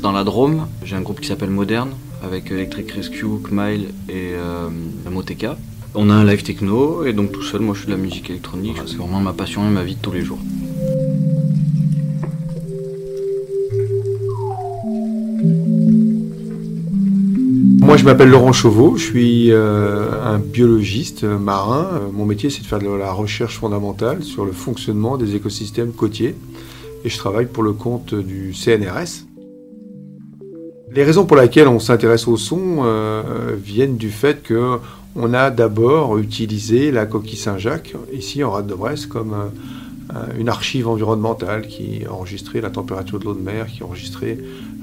Dans 0.00 0.12
la 0.12 0.24
Drôme. 0.24 0.66
J'ai 0.84 0.96
un 0.96 1.00
groupe 1.02 1.20
qui 1.20 1.28
s'appelle 1.28 1.50
Moderne 1.50 1.90
avec 2.22 2.50
Electric 2.50 2.90
Rescue, 2.92 3.26
Kmile 3.42 3.88
et 4.08 4.32
euh, 4.34 4.68
Moteka. 5.10 5.56
On 5.94 6.10
a 6.10 6.14
un 6.14 6.24
live 6.24 6.42
techno 6.42 7.04
et 7.04 7.12
donc 7.12 7.32
tout 7.32 7.42
seul, 7.42 7.60
moi 7.60 7.74
je 7.74 7.80
fais 7.80 7.86
de 7.86 7.92
la 7.92 7.98
musique 7.98 8.30
électronique. 8.30 8.76
C'est 8.86 8.96
vraiment 8.96 9.20
ma 9.20 9.32
passion 9.32 9.66
et 9.66 9.70
ma 9.70 9.82
vie 9.82 9.96
de 9.96 10.00
tous 10.00 10.12
les 10.12 10.22
jours. 10.22 10.38
Moi, 17.82 17.96
je 17.96 18.04
m'appelle 18.04 18.28
Laurent 18.28 18.52
Chauveau, 18.52 18.96
je 18.96 19.04
suis 19.04 19.50
euh, 19.50 20.10
un 20.24 20.38
biologiste 20.38 21.24
marin. 21.24 21.88
Mon 22.12 22.24
métier, 22.24 22.48
c'est 22.48 22.62
de 22.62 22.66
faire 22.66 22.78
de 22.78 22.86
la 22.88 23.12
recherche 23.12 23.58
fondamentale 23.58 24.22
sur 24.22 24.44
le 24.44 24.52
fonctionnement 24.52 25.16
des 25.16 25.34
écosystèmes 25.34 25.92
côtiers. 25.92 26.36
Et 27.04 27.08
je 27.08 27.18
travaille 27.18 27.46
pour 27.46 27.62
le 27.62 27.72
compte 27.72 28.14
du 28.14 28.52
CNRS, 28.52 29.24
les 30.92 31.04
raisons 31.04 31.24
pour 31.24 31.36
lesquelles 31.36 31.68
on 31.68 31.78
s'intéresse 31.78 32.26
au 32.26 32.36
son 32.36 32.80
euh, 32.80 33.54
viennent 33.62 33.96
du 33.96 34.10
fait 34.10 34.42
que 34.42 34.78
on 35.16 35.34
a 35.34 35.50
d'abord 35.50 36.18
utilisé 36.18 36.92
la 36.92 37.04
coquille 37.06 37.36
Saint-Jacques, 37.36 37.94
ici 38.12 38.44
en 38.44 38.52
Rade 38.52 38.68
de 38.68 38.74
Brest, 38.74 39.08
comme 39.08 39.34
euh, 39.34 40.16
une 40.38 40.48
archive 40.48 40.86
environnementale 40.88 41.66
qui 41.66 42.02
enregistrait 42.08 42.60
la 42.60 42.70
température 42.70 43.18
de 43.18 43.24
l'eau 43.24 43.34
de 43.34 43.40
mer, 43.40 43.66
qui 43.66 43.82
enregistrait 43.82 44.38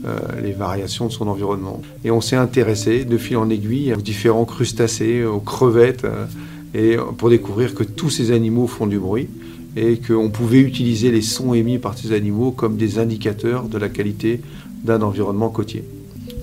euh, 0.05 0.18
les 0.43 0.51
variations 0.51 1.08
de 1.08 1.12
son 1.12 1.28
environnement. 1.28 1.82
Et 2.03 2.12
on 2.12 2.20
s'est 2.20 2.36
intéressé 2.36 3.05
de 3.05 3.18
fil 3.18 3.38
en 3.38 3.49
aiguille 3.49 3.93
aux 3.93 4.01
différents 4.01 4.45
crustacés, 4.45 5.24
aux 5.24 5.39
crevettes, 5.39 6.05
et 6.74 6.97
pour 7.18 7.30
découvrir 7.30 7.74
que 7.74 7.84
tous 7.84 8.10
ces 8.10 8.32
animaux 8.32 8.68
font 8.68 8.86
du 8.86 8.99
bruit 8.99 9.30
et 9.78 9.97
qu'on 9.99 10.30
pouvait 10.30 10.60
utiliser 10.60 11.12
les 11.12 11.22
sons 11.22 11.53
émis 11.53 11.78
par 11.78 11.97
ces 11.97 12.12
animaux 12.12 12.51
comme 12.51 12.76
des 12.76 12.99
indicateurs 12.99 13.64
de 13.64 13.78
la 13.78 13.88
qualité 13.88 14.41
d'un 14.84 15.01
environnement 15.01 15.49
côtier. 15.49 15.84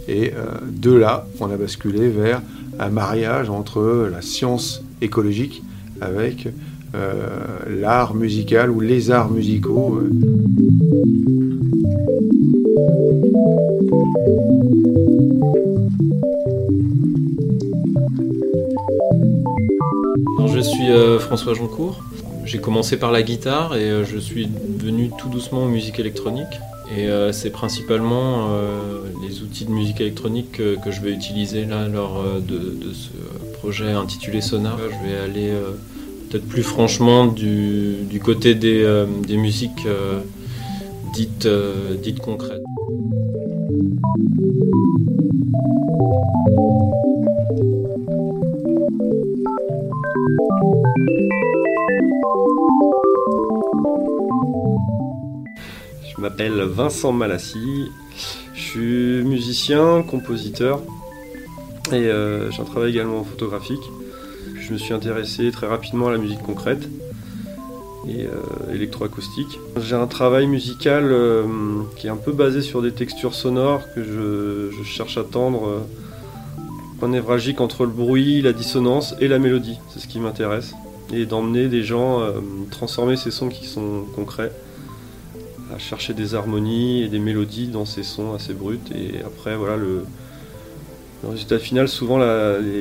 Et 0.08 0.32
euh, 0.34 0.44
de 0.70 0.92
là, 0.92 1.26
on 1.40 1.50
a 1.50 1.56
basculé 1.56 2.08
vers 2.08 2.42
un 2.78 2.90
mariage 2.90 3.50
entre 3.50 4.08
la 4.10 4.22
science 4.22 4.82
écologique 5.00 5.62
avec 6.00 6.48
euh, 6.94 7.28
l'art 7.68 8.14
musical 8.14 8.70
ou 8.70 8.80
les 8.80 9.10
arts 9.10 9.30
musicaux. 9.30 10.00
je 20.54 20.60
suis 20.60 20.90
euh, 20.90 21.18
François 21.18 21.54
Joncourt. 21.54 22.04
J'ai 22.44 22.58
commencé 22.58 22.96
par 22.96 23.10
la 23.10 23.22
guitare 23.22 23.76
et 23.76 24.04
je 24.04 24.18
suis 24.18 24.48
venu 24.78 25.10
tout 25.18 25.28
doucement 25.28 25.64
aux 25.64 25.68
musiques 25.68 25.98
électroniques. 25.98 26.60
Et 26.96 27.08
euh, 27.08 27.32
c'est 27.32 27.50
principalement 27.50 28.50
euh, 28.50 29.00
les 29.26 29.42
outils 29.42 29.64
de 29.64 29.70
musique 29.70 30.00
électronique 30.00 30.52
que, 30.52 30.90
je 30.90 31.00
vais 31.00 31.12
utiliser 31.12 31.64
là 31.64 31.88
lors 31.88 32.18
euh, 32.18 32.40
de, 32.40 32.92
ce 32.92 33.10
projet 33.58 33.90
intitulé 33.90 34.40
Sonar. 34.40 34.78
Je 34.78 35.08
vais 35.08 35.16
aller 35.16 35.52
peut-être 36.30 36.46
plus 36.46 36.62
franchement 36.62 37.26
du, 37.26 38.20
côté 38.22 38.54
des, 38.54 39.04
des 39.26 39.36
musiques 39.36 39.88
dites, 41.14 41.48
dites 42.02 42.20
concrètes. 42.20 42.62
M'appelle 56.24 56.62
Vincent 56.62 57.12
Malassi, 57.12 57.90
je 58.54 58.58
suis 58.58 59.22
musicien, 59.24 60.02
compositeur 60.02 60.80
et 61.92 61.96
euh, 61.96 62.50
j'ai 62.50 62.62
un 62.62 62.64
travail 62.64 62.92
également 62.92 63.22
photographique. 63.24 63.82
Je 64.58 64.72
me 64.72 64.78
suis 64.78 64.94
intéressé 64.94 65.50
très 65.50 65.66
rapidement 65.66 66.08
à 66.08 66.12
la 66.12 66.16
musique 66.16 66.40
concrète 66.40 66.88
et 68.08 68.24
euh, 68.24 68.72
électroacoustique. 68.74 69.58
J'ai 69.76 69.96
un 69.96 70.06
travail 70.06 70.46
musical 70.46 71.12
euh, 71.12 71.44
qui 71.96 72.06
est 72.06 72.10
un 72.10 72.16
peu 72.16 72.32
basé 72.32 72.62
sur 72.62 72.80
des 72.80 72.92
textures 72.92 73.34
sonores 73.34 73.82
que 73.94 74.02
je, 74.02 74.82
cherche 74.82 75.18
à 75.18 75.24
tendre, 75.24 75.82
point 77.00 77.10
névralgique 77.10 77.60
entre 77.60 77.84
le 77.84 77.90
bruit, 77.90 78.40
la 78.40 78.54
dissonance 78.54 79.14
et 79.20 79.28
la 79.28 79.38
mélodie. 79.38 79.78
C'est 79.90 80.00
ce 80.00 80.08
qui 80.08 80.20
m'intéresse. 80.20 80.72
Et 81.12 81.26
d'emmener 81.26 81.68
des 81.68 81.82
gens 81.82 82.22
transformer 82.70 83.16
ces 83.16 83.30
sons 83.30 83.50
qui 83.50 83.66
sont 83.66 84.06
concrets 84.16 84.50
à 85.72 85.78
chercher 85.78 86.14
des 86.14 86.34
harmonies 86.34 87.02
et 87.02 87.08
des 87.08 87.18
mélodies 87.18 87.68
dans 87.68 87.84
ces 87.84 88.02
sons 88.02 88.34
assez 88.34 88.52
bruts. 88.52 88.78
Et 88.94 89.20
après, 89.24 89.56
voilà, 89.56 89.76
le, 89.76 90.04
résultat 91.28 91.58
final, 91.58 91.88
souvent, 91.88 92.18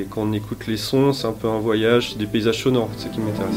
quand 0.10 0.24
on 0.24 0.34
écoute 0.34 0.68
les 0.68 0.78
sons, 0.78 1.14
c'est 1.14 1.28
un 1.28 1.32
peu 1.32 1.48
un 1.48 1.60
voyage, 1.60 2.18
des 2.18 2.26
paysages 2.26 2.62
sonores, 2.64 2.90
c'est 2.98 3.08
ce 3.08 3.14
qui 3.14 3.22
m'intéresse. 3.22 3.56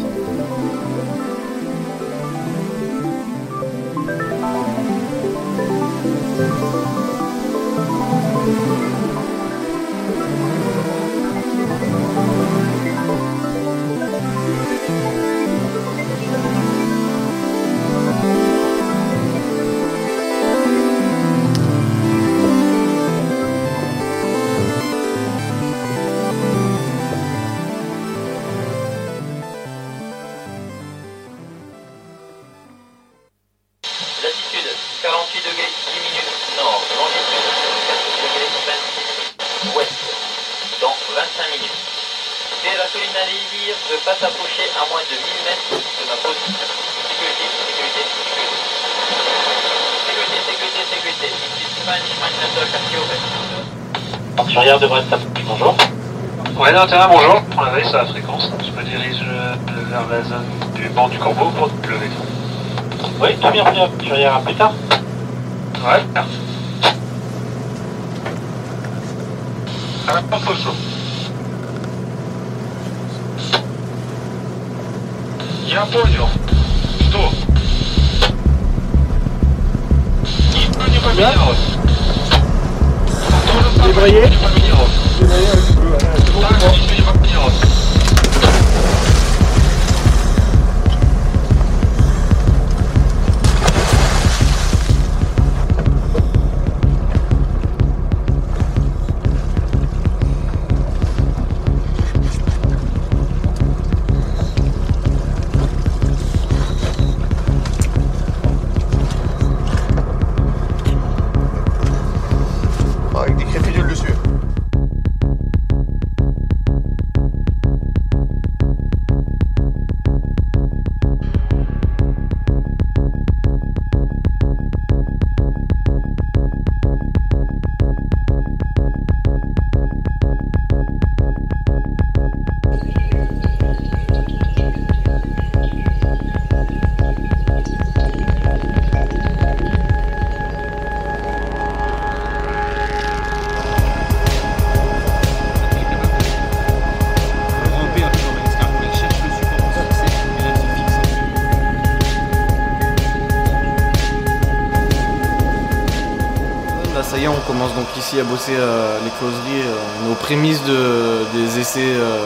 À 158.20 158.24
bosser 158.24 158.52
euh, 158.56 158.98
les 159.04 159.10
closeries, 159.18 159.62
euh, 159.62 160.08
nos 160.08 160.14
prémices 160.14 160.62
de, 160.64 161.24
des 161.34 161.58
essais 161.58 161.80
euh, 161.80 162.24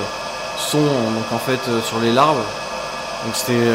sont 0.59 0.78
donc 0.78 1.32
en 1.32 1.38
fait 1.38 1.61
sur 1.82 1.99
les 2.01 2.12
larves. 2.12 2.43
Donc 3.24 3.34
c'était 3.34 3.68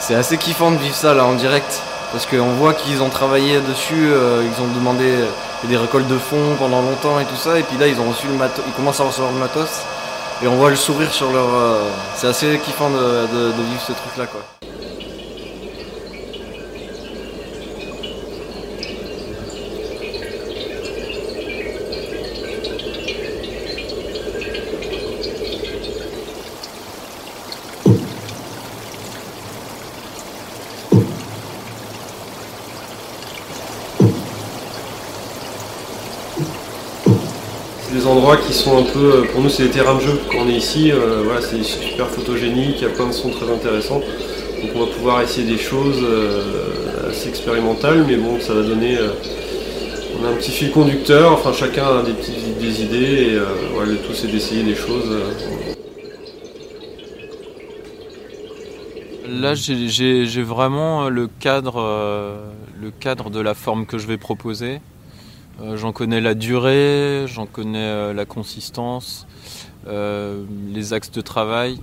c'est 0.00 0.14
assez 0.14 0.38
kiffant 0.38 0.70
de 0.70 0.76
vivre 0.76 0.94
ça 0.94 1.12
là 1.12 1.24
en 1.24 1.34
direct 1.34 1.82
parce 2.12 2.24
qu'on 2.24 2.52
voit 2.52 2.72
qu'ils 2.72 3.02
ont 3.02 3.10
travaillé 3.10 3.60
dessus, 3.60 4.10
ils 4.10 4.62
ont 4.62 4.68
demandé 4.74 5.12
des 5.64 5.76
récoltes 5.76 6.08
de 6.08 6.16
fonds 6.16 6.56
pendant 6.58 6.80
longtemps 6.80 7.20
et 7.20 7.24
tout 7.24 7.36
ça, 7.36 7.58
et 7.58 7.62
puis 7.62 7.76
là 7.76 7.88
ils 7.88 8.00
ont 8.00 8.08
reçu 8.08 8.26
le 8.26 8.34
matos, 8.34 8.64
ils 8.66 8.72
commencent 8.72 9.00
à 9.00 9.04
recevoir 9.04 9.32
le 9.32 9.38
matos, 9.38 9.82
et 10.42 10.48
on 10.48 10.56
voit 10.56 10.70
le 10.70 10.76
sourire 10.76 11.12
sur 11.12 11.30
leur. 11.30 11.48
c'est 12.14 12.28
assez 12.28 12.58
kiffant 12.58 12.88
de, 12.88 12.96
de 12.96 13.62
vivre 13.62 13.82
ce 13.86 13.92
truc 13.92 14.16
là 14.16 14.26
quoi. 14.26 14.67
Qui 38.46 38.52
sont 38.52 38.78
un 38.78 38.82
peu, 38.82 38.98
euh, 38.98 39.22
pour 39.32 39.40
nous 39.42 39.48
c'est 39.48 39.64
des 39.64 39.70
terrains 39.70 39.94
de 39.94 40.00
jeu 40.00 40.20
quand 40.30 40.38
on 40.44 40.48
est 40.48 40.54
ici, 40.56 40.92
euh, 40.92 41.22
voilà, 41.24 41.40
c'est 41.40 41.62
super 41.62 42.06
photogénique, 42.06 42.76
il 42.78 42.82
y 42.82 42.86
a 42.86 42.90
plein 42.90 43.06
de 43.06 43.12
sons 43.12 43.30
très 43.30 43.50
intéressants. 43.50 44.00
Donc 44.00 44.70
on 44.74 44.80
va 44.80 44.86
pouvoir 44.86 45.22
essayer 45.22 45.46
des 45.46 45.58
choses 45.58 46.00
euh, 46.02 47.10
assez 47.10 47.28
expérimentales, 47.28 48.04
mais 48.06 48.16
bon, 48.16 48.40
ça 48.40 48.54
va 48.54 48.62
donner. 48.62 48.98
on 50.20 50.26
a 50.26 50.30
un 50.30 50.34
petit 50.34 50.50
fil 50.50 50.70
conducteur, 50.70 51.32
enfin 51.32 51.52
chacun 51.52 51.98
a 51.98 52.02
des 52.02 52.12
petites 52.12 52.58
des 52.58 52.82
idées, 52.82 52.96
et 52.96 53.86
le 53.86 53.96
tout 53.96 54.14
c'est 54.14 54.26
d'essayer 54.26 54.64
des 54.64 54.74
choses. 54.74 55.10
Là, 59.30 59.54
j'ai 59.54 60.42
vraiment 60.42 61.08
le 61.08 61.28
cadre, 61.28 61.80
le 62.80 62.90
cadre 62.90 63.30
de 63.30 63.40
la 63.40 63.54
forme 63.54 63.86
que 63.86 63.98
je 63.98 64.06
vais 64.06 64.18
proposer. 64.18 64.80
Euh, 65.60 65.76
j'en 65.76 65.92
connais 65.92 66.20
la 66.20 66.34
durée, 66.34 67.24
j'en 67.26 67.46
connais 67.46 67.78
euh, 67.78 68.12
la 68.12 68.24
consistance, 68.24 69.26
euh, 69.88 70.44
les 70.72 70.92
axes 70.92 71.10
de 71.10 71.20
travail. 71.20 71.80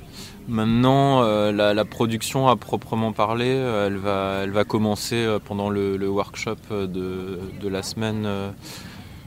Maintenant, 0.47 1.23
la, 1.51 1.85
production 1.85 2.47
à 2.47 2.55
proprement 2.55 3.13
parler, 3.13 3.47
elle, 3.47 3.97
va, 3.97 4.41
elle 4.43 4.51
va 4.51 4.63
commencer 4.63 5.37
pendant 5.43 5.71
le, 5.71 6.07
workshop 6.07 6.57
de, 6.69 7.39
la 7.67 7.81
semaine, 7.81 8.29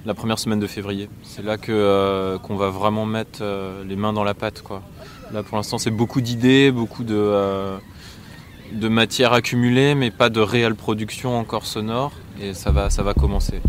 la 0.07 0.15
première 0.15 0.39
semaine 0.39 0.61
de 0.61 0.69
février. 0.69 1.11
C'est 1.25 1.45
là 1.45 1.57
qu'on 1.57 2.55
va 2.55 2.71
vraiment 2.71 3.05
mettre 3.05 3.43
les 3.85 3.97
mains 3.97 4.13
dans 4.13 4.23
la 4.23 4.35
pâte. 4.35 4.63
Quoi. 4.63 4.81
Là, 5.33 5.43
pour 5.43 5.57
l'instant, 5.57 5.79
c'est 5.79 5.91
beaucoup 5.91 6.21
d'idées, 6.21 6.71
beaucoup 6.71 7.03
de, 7.03 7.77
de 8.73 8.89
matière 8.89 9.33
accumulée, 9.33 9.97
mais 9.97 10.13
pas 10.13 10.31
de 10.31 10.39
réelle 10.39 10.77
production 10.77 11.37
encore 11.37 11.67
sonore. 11.67 12.13
Et 12.41 12.55
ça 12.55 12.71
va, 12.71 12.91
ça 12.91 13.03
va 13.03 13.13
commencer. 13.13 13.61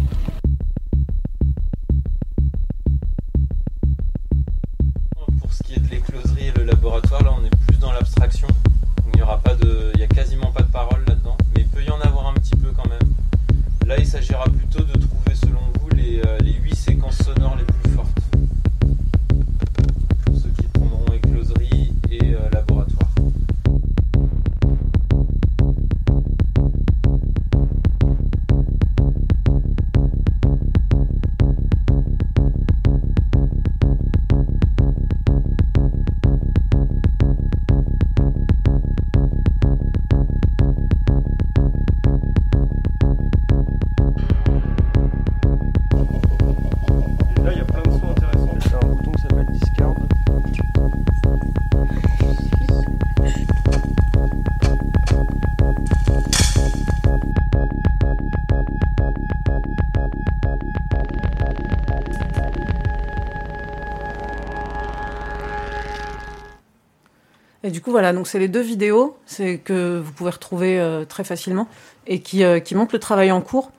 Du 67.72 67.82
coup, 67.82 67.92
voilà, 67.92 68.14
donc 68.14 68.28
c'est 68.28 68.40
les 68.40 68.48
deux 68.48 68.62
vidéos 68.62 69.18
que 69.66 70.00
vous 70.00 70.12
pouvez 70.12 70.30
retrouver 70.30 70.80
euh, 70.80 71.06
très 71.06 71.24
facilement 71.24 71.68
et 72.08 72.22
qui, 72.22 72.44
euh, 72.44 72.60
qui, 72.60 72.76
montrent 72.76 72.96
le 72.96 73.00
travail 73.00 73.32
en 73.32 73.42
cours. 73.42 73.72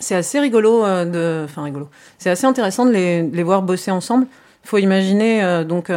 C'est 0.00 0.14
assez 0.14 0.38
rigolo, 0.38 0.84
euh, 0.84 1.44
enfin 1.44 1.62
rigolo. 1.62 1.88
C'est 2.18 2.30
assez 2.30 2.46
intéressant 2.46 2.84
de 2.84 2.90
les, 2.90 3.22
les, 3.22 3.42
voir 3.42 3.62
bosser 3.62 3.90
ensemble. 3.90 4.26
Il 4.64 4.68
faut 4.68 4.78
imaginer 4.78 5.64
donc 5.64 5.90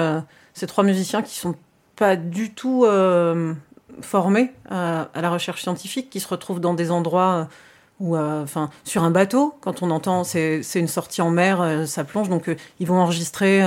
ces 0.53 0.65
trois 0.65 0.85
musiciens 0.85 1.21
qui 1.21 1.37
sont 1.37 1.55
pas 1.97 2.15
du 2.15 2.53
tout 2.53 2.85
formés 4.01 4.53
à 4.69 5.09
la 5.13 5.29
recherche 5.29 5.61
scientifique, 5.63 6.09
qui 6.09 6.21
se 6.21 6.27
retrouvent 6.29 6.61
dans 6.61 6.73
des 6.73 6.89
endroits 6.89 7.49
ou 7.99 8.17
enfin 8.17 8.69
sur 8.85 9.03
un 9.03 9.11
bateau. 9.11 9.53
Quand 9.59 9.83
on 9.83 9.91
entend, 9.91 10.23
c'est 10.23 10.61
une 10.75 10.87
sortie 10.87 11.21
en 11.21 11.31
mer, 11.31 11.83
ça 11.85 12.05
plonge, 12.05 12.29
donc 12.29 12.49
ils 12.79 12.87
vont 12.87 13.01
enregistrer 13.01 13.61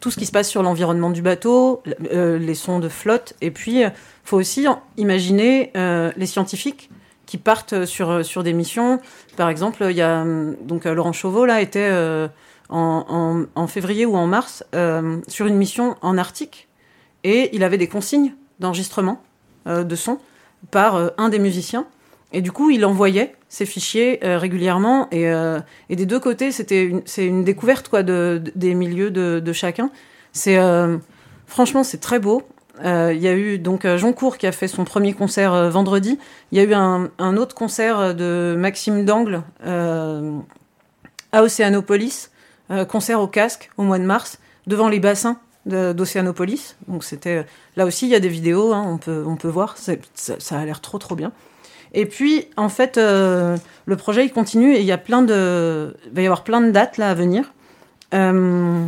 tout 0.00 0.10
ce 0.10 0.18
qui 0.18 0.26
se 0.26 0.32
passe 0.32 0.48
sur 0.48 0.62
l'environnement 0.62 1.10
du 1.10 1.22
bateau, 1.22 1.82
les 2.10 2.54
sons 2.54 2.78
de 2.78 2.88
flotte, 2.88 3.34
et 3.40 3.50
puis 3.50 3.80
il 3.80 3.92
faut 4.24 4.38
aussi 4.38 4.66
imaginer 4.96 5.72
les 5.74 6.26
scientifiques 6.26 6.90
qui 7.26 7.38
partent 7.38 7.84
sur, 7.84 8.24
sur 8.24 8.42
des 8.42 8.52
missions. 8.52 9.00
Par 9.36 9.48
exemple, 9.48 9.86
il 9.88 9.96
y 9.96 10.02
a 10.02 10.24
donc 10.62 10.84
Laurent 10.84 11.12
Chauveau 11.12 11.44
là 11.44 11.60
était 11.60 11.90
en, 12.70 13.46
en, 13.54 13.66
février 13.66 14.06
ou 14.06 14.16
en 14.16 14.26
mars 14.26 14.64
sur 15.28 15.46
une 15.46 15.56
mission 15.56 15.96
en 16.02 16.18
Arctique 16.18 16.68
et 17.22 17.54
il 17.54 17.62
avait 17.62 17.78
des 17.78 17.88
consignes 17.88 18.34
d'enregistrement 18.58 19.22
de 19.66 19.94
son 19.96 20.18
par 20.70 21.12
un 21.18 21.28
des 21.28 21.38
musiciens. 21.38 21.86
Et 22.32 22.42
du 22.42 22.52
coup, 22.52 22.70
il 22.70 22.84
envoyait 22.84 23.34
ces 23.48 23.66
fichiers 23.66 24.20
régulièrement. 24.22 25.08
Et, 25.10 25.24
et, 25.88 25.96
des 25.96 26.06
deux 26.06 26.20
côtés, 26.20 26.52
c'était 26.52 26.92
c'est 27.04 27.26
une 27.26 27.42
découverte 27.42 27.88
quoi 27.88 28.02
de, 28.02 28.40
des 28.54 28.74
milieux 28.74 29.10
de, 29.10 29.52
chacun. 29.52 29.90
C'est 30.32 30.58
franchement, 31.46 31.82
c'est 31.82 31.98
très 31.98 32.20
beau. 32.20 32.42
Il 32.84 33.18
y 33.18 33.26
a 33.26 33.34
eu 33.34 33.58
donc 33.58 33.84
Joncourt 33.96 34.38
qui 34.38 34.46
a 34.46 34.52
fait 34.52 34.68
son 34.68 34.84
premier 34.84 35.12
concert 35.12 35.70
vendredi. 35.70 36.20
Il 36.52 36.58
y 36.58 36.60
a 36.60 36.64
eu 36.64 36.72
un, 36.72 37.36
autre 37.36 37.56
concert 37.56 38.14
de 38.14 38.54
Maxime 38.56 39.04
Dangle 39.04 39.42
à 41.32 41.42
Océanopolis, 41.42 42.30
concert 42.88 43.20
au 43.20 43.26
casque 43.26 43.70
au 43.76 43.82
mois 43.82 43.98
de 43.98 44.04
mars 44.04 44.38
devant 44.66 44.88
les 44.88 45.00
bassins 45.00 45.38
d'Océanopolis. 45.66 46.76
Donc 46.88 47.04
c'était 47.04 47.44
là 47.76 47.86
aussi 47.86 48.06
il 48.06 48.10
y 48.10 48.14
a 48.14 48.20
des 48.20 48.28
vidéos, 48.28 48.72
hein, 48.72 48.84
on 48.86 48.98
peut 48.98 49.24
on 49.26 49.36
peut 49.36 49.48
voir, 49.48 49.76
ça, 49.76 49.94
a 50.50 50.64
l'air 50.64 50.80
trop 50.80 50.98
trop 50.98 51.14
bien. 51.14 51.32
Et 51.92 52.06
puis 52.06 52.46
en 52.56 52.68
fait 52.68 52.98
euh, 52.98 53.56
le 53.86 53.96
projet 53.96 54.24
il 54.24 54.32
continue 54.32 54.74
et 54.74 54.80
il 54.80 54.86
y 54.86 54.92
a 54.92 54.98
plein 54.98 55.22
de 55.22 55.96
il 56.06 56.12
va 56.12 56.22
y 56.22 56.26
avoir 56.26 56.44
plein 56.44 56.60
de 56.60 56.70
dates 56.70 56.96
là 56.98 57.10
à 57.10 57.14
venir. 57.14 57.52
Euh, 58.14 58.86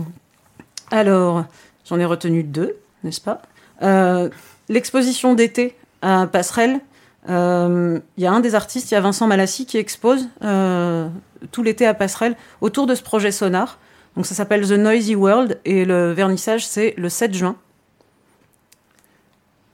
alors 0.90 1.44
j'en 1.84 1.98
ai 1.98 2.04
retenu 2.04 2.42
deux, 2.44 2.76
n'est-ce 3.04 3.20
pas? 3.20 3.42
Euh, 3.82 4.28
L'exposition 4.68 5.34
d'été 5.34 5.76
à 6.02 6.26
Passerelle. 6.26 6.80
Il 7.28 8.02
y 8.18 8.26
a 8.26 8.32
un 8.32 8.40
des 8.40 8.54
artistes, 8.54 8.90
il 8.90 8.94
y 8.94 8.96
a 8.96 9.00
Vincent 9.00 9.26
Malassi 9.26 9.66
qui 9.66 9.78
expose 9.78 10.28
tout 11.50 11.62
l'été 11.62 11.86
à 11.86 11.94
Passerelle 11.94 12.36
autour 12.60 12.86
de 12.86 12.94
ce 12.94 13.02
projet 13.02 13.30
sonar. 13.30 13.78
Donc 14.16 14.26
ça 14.26 14.34
s'appelle 14.34 14.66
The 14.66 14.72
Noisy 14.72 15.14
World 15.14 15.58
et 15.64 15.84
le 15.84 16.12
vernissage 16.12 16.66
c'est 16.66 16.94
le 16.96 17.08
7 17.08 17.34
juin. 17.34 17.56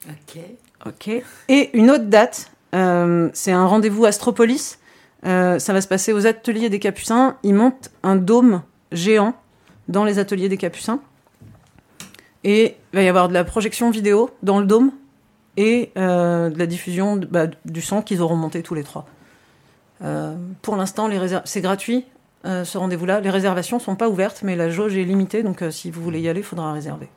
Ok. 0.08 0.40
Ok. 0.86 1.10
Et 1.48 1.76
une 1.76 1.90
autre 1.90 2.04
date, 2.04 2.50
euh, 2.74 3.30
c'est 3.32 3.52
un 3.52 3.66
rendez-vous 3.66 4.04
Astropolis. 4.04 4.78
Euh, 5.26 5.58
ça 5.58 5.72
va 5.72 5.80
se 5.80 5.88
passer 5.88 6.12
aux 6.12 6.26
ateliers 6.26 6.68
des 6.68 6.78
Capucins. 6.78 7.36
Ils 7.42 7.54
montent 7.54 7.90
un 8.02 8.16
dôme 8.16 8.62
géant 8.92 9.34
dans 9.88 10.04
les 10.04 10.18
ateliers 10.18 10.48
des 10.48 10.56
Capucins. 10.56 11.00
Et 12.44 12.76
il 12.92 12.96
va 12.96 13.02
y 13.02 13.08
avoir 13.08 13.28
de 13.28 13.34
la 13.34 13.44
projection 13.44 13.90
vidéo 13.90 14.30
dans 14.42 14.60
le 14.60 14.66
dôme 14.66 14.92
et 15.56 15.90
euh, 15.98 16.50
de 16.50 16.58
la 16.58 16.66
diffusion 16.66 17.16
bah, 17.16 17.46
du 17.64 17.82
son 17.82 18.00
qu'ils 18.00 18.22
auront 18.22 18.36
monté 18.36 18.62
tous 18.62 18.74
les 18.74 18.84
trois. 18.84 19.06
pour 20.62 20.76
l'instant, 20.76 21.10
c'est 21.44 21.60
gratuit. 21.60 22.04
Ce 22.44 22.78
rendez-vous-là. 22.78 23.20
Les 23.20 23.30
réservations 23.30 23.78
sont 23.78 23.96
pas 23.96 24.08
ouvertes, 24.08 24.42
mais 24.42 24.56
la 24.56 24.70
jauge 24.70 24.96
est 24.96 25.04
limitée, 25.04 25.42
donc 25.42 25.62
si 25.70 25.90
vous 25.90 26.00
voulez 26.00 26.20
y 26.20 26.28
aller, 26.28 26.40
il 26.40 26.46
faudra 26.46 26.72
réserver. 26.72 27.08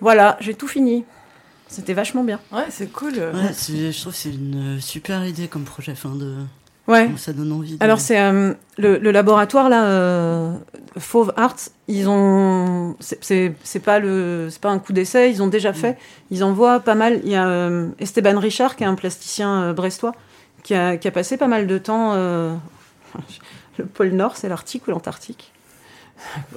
Voilà, 0.00 0.36
j'ai 0.40 0.54
tout 0.54 0.68
fini. 0.68 1.04
C'était 1.70 1.94
vachement 1.94 2.24
bien. 2.24 2.40
Ouais, 2.52 2.66
c'est 2.70 2.90
cool. 2.90 3.14
Ouais, 3.14 3.52
je 3.68 4.00
trouve 4.00 4.12
que 4.12 4.18
c'est 4.18 4.30
une 4.30 4.80
super 4.80 5.24
idée 5.24 5.48
comme 5.48 5.64
projet. 5.64 5.94
Fin 5.94 6.14
de... 6.16 6.34
Ouais. 6.88 7.08
Ça 7.16 7.32
donne 7.32 7.52
envie. 7.52 7.76
Alors, 7.78 8.00
c'est 8.00 8.20
euh, 8.20 8.52
le, 8.76 8.98
laboratoire, 9.12 9.68
là, 9.68 10.52
Fauve 10.98 11.32
Arts, 11.36 11.70
ils 11.86 12.08
ont. 12.08 12.96
C'est 12.98 13.54
pas, 13.84 14.00
le, 14.00 14.48
pas 14.60 14.70
un 14.70 14.80
coup 14.80 14.92
d'essai, 14.92 15.30
ils 15.30 15.42
ont 15.42 15.46
déjà 15.46 15.72
fait. 15.72 15.96
Ils 16.32 16.42
envoient 16.42 16.80
pas 16.80 16.96
mal. 16.96 17.20
Il 17.22 17.30
y 17.30 17.36
a 17.36 17.70
Esteban 18.00 18.40
Richard, 18.40 18.74
qui 18.74 18.82
est 18.82 18.88
un 18.88 18.96
plasticien 18.96 19.72
brestois, 19.72 20.16
qui 20.64 20.74
a, 20.74 20.96
qui 20.96 21.06
a, 21.06 21.12
passé 21.12 21.36
pas 21.36 21.46
mal 21.46 21.68
de 21.68 21.78
temps 21.78 22.14
le 23.78 23.86
pôle 23.86 24.10
Nord, 24.10 24.36
c'est 24.36 24.48
l'Arctique 24.48 24.86
ou 24.88 24.90
l'Antarctique? 24.90 25.52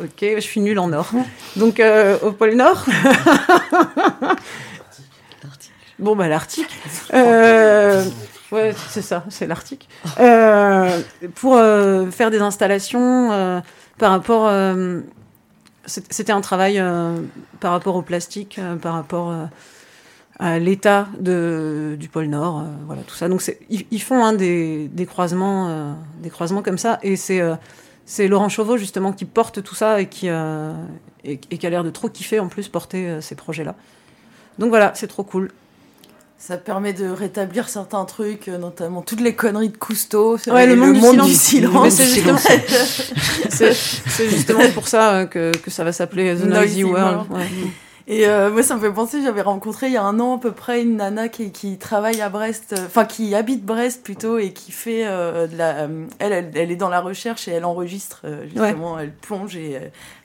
Ok, 0.02 0.20
je 0.20 0.40
suis 0.42 0.60
nulle 0.60 0.78
en 0.78 0.90
Nord. 0.90 1.10
Donc, 1.56 1.80
euh, 1.80 2.18
au 2.22 2.34
pôle 2.34 2.56
Nord. 2.56 2.86
bon, 6.04 6.16
bah, 6.16 6.28
l'Arctique. 6.28 6.70
Euh, 7.14 8.04
ouais, 8.52 8.74
c'est 8.90 9.02
ça, 9.02 9.24
c'est 9.30 9.46
l'Arctique. 9.46 9.88
Euh, 10.20 11.02
pour 11.36 11.60
faire 12.12 12.32
des 12.32 12.40
installations 12.40 13.62
par 13.98 14.12
rapport. 14.12 14.52
C'était 15.86 16.32
un 16.32 16.42
travail 16.42 16.82
par 17.60 17.72
rapport 17.72 17.96
au 17.96 18.02
plastique, 18.02 18.60
par 18.82 18.94
rapport 18.94 19.34
à 20.40 20.60
l'état 20.60 21.08
du 21.20 22.10
pôle 22.12 22.26
Nord, 22.26 22.60
euh, 22.60 22.64
voilà 22.86 23.04
tout 23.04 23.16
ça. 23.16 23.30
Donc 23.30 23.44
ils, 23.70 23.86
ils, 23.92 24.02
font 24.02 24.24
hein, 24.24 24.34
des, 24.34 24.88
des, 24.88 25.06
croisements, 25.06 25.70
euh, 25.70 25.94
des 26.22 26.30
croisements 26.30 26.62
comme 26.62 26.78
ça, 26.78 27.00
et 27.04 27.16
c'est 27.16 27.40
euh, 27.40 27.56
c'est 28.06 28.28
Laurent 28.28 28.50
Chauveau 28.50 28.76
justement 28.78 29.14
qui 29.14 29.26
porte 29.26 29.64
tout 29.64 29.76
ça 29.76 30.02
et 30.02 30.08
qui 30.08 30.28
et, 30.28 31.38
qui 31.38 31.66
a 31.66 31.70
l'air 31.70 31.86
de 31.86 31.90
trop 31.90 32.10
kiffer 32.10 32.40
en 32.40 32.50
plus 32.50 32.68
porter 32.68 33.22
ces 33.22 33.36
projets-là. 33.36 33.76
Donc 34.60 34.70
voilà, 34.70 34.92
c'est 34.94 35.08
trop 35.08 35.24
cool. 35.24 35.52
Ça 36.46 36.58
permet 36.58 36.92
de 36.92 37.08
rétablir 37.08 37.70
certains 37.70 38.04
trucs, 38.04 38.50
notamment 38.50 39.02
toutes 39.02 39.22
les 39.22 39.34
conneries 39.34 39.70
de 39.70 39.78
Cousteau. 39.78 40.38
Ouais, 40.48 40.68
le, 40.68 40.76
monde, 40.76 41.22
du, 41.22 41.34
silence. 41.34 41.94
C'est 41.94 42.06
justement, 42.14 42.38
justement, 44.30 44.70
pour 44.74 44.90
ça 44.90 45.26
que, 45.26 45.56
que 45.56 45.72
ça 45.72 45.86
va 45.86 45.94
s'appeler 45.94 46.36
The 46.36 46.44
Noisy, 46.44 46.84
World. 46.84 47.32
Ouais. 47.32 47.48
Et 48.06 48.28
euh, 48.28 48.52
moi, 48.52 48.64
ça 48.64 48.76
me 48.76 48.82
fait 48.82 48.92
penser, 48.92 49.22
j'avais 49.22 49.42
rencontré 49.42 49.88
il 49.88 49.94
y 49.94 49.98
a 49.98 50.04
un 50.04 50.20
an 50.20 50.36
à 50.36 50.40
peu 50.40 50.52
près 50.52 50.82
une 50.82 50.98
nana 50.98 51.30
qui, 51.30 51.54
qui 51.54 51.78
travaille 51.78 52.22
à 52.22 52.28
Brest, 52.28 52.74
euh, 52.74 52.86
enfin 52.86 53.06
qui 53.06 53.34
habite 53.34 53.64
Brest 53.64 54.04
plutôt 54.04 54.38
et 54.38 54.52
qui 54.52 54.74
fait 54.74 55.08
euh, 55.08 55.48
de 55.48 55.58
la. 55.58 55.88
Elle, 56.20 56.52
elle, 56.54 56.72
est 56.72 56.76
dans 56.76 56.90
la 56.90 57.00
recherche 57.00 57.48
et 57.48 57.52
elle 57.52 57.64
enregistre 57.64 58.26
justement, 58.44 59.00
elle 59.00 59.14
plonge 59.14 59.56
et 59.56 59.72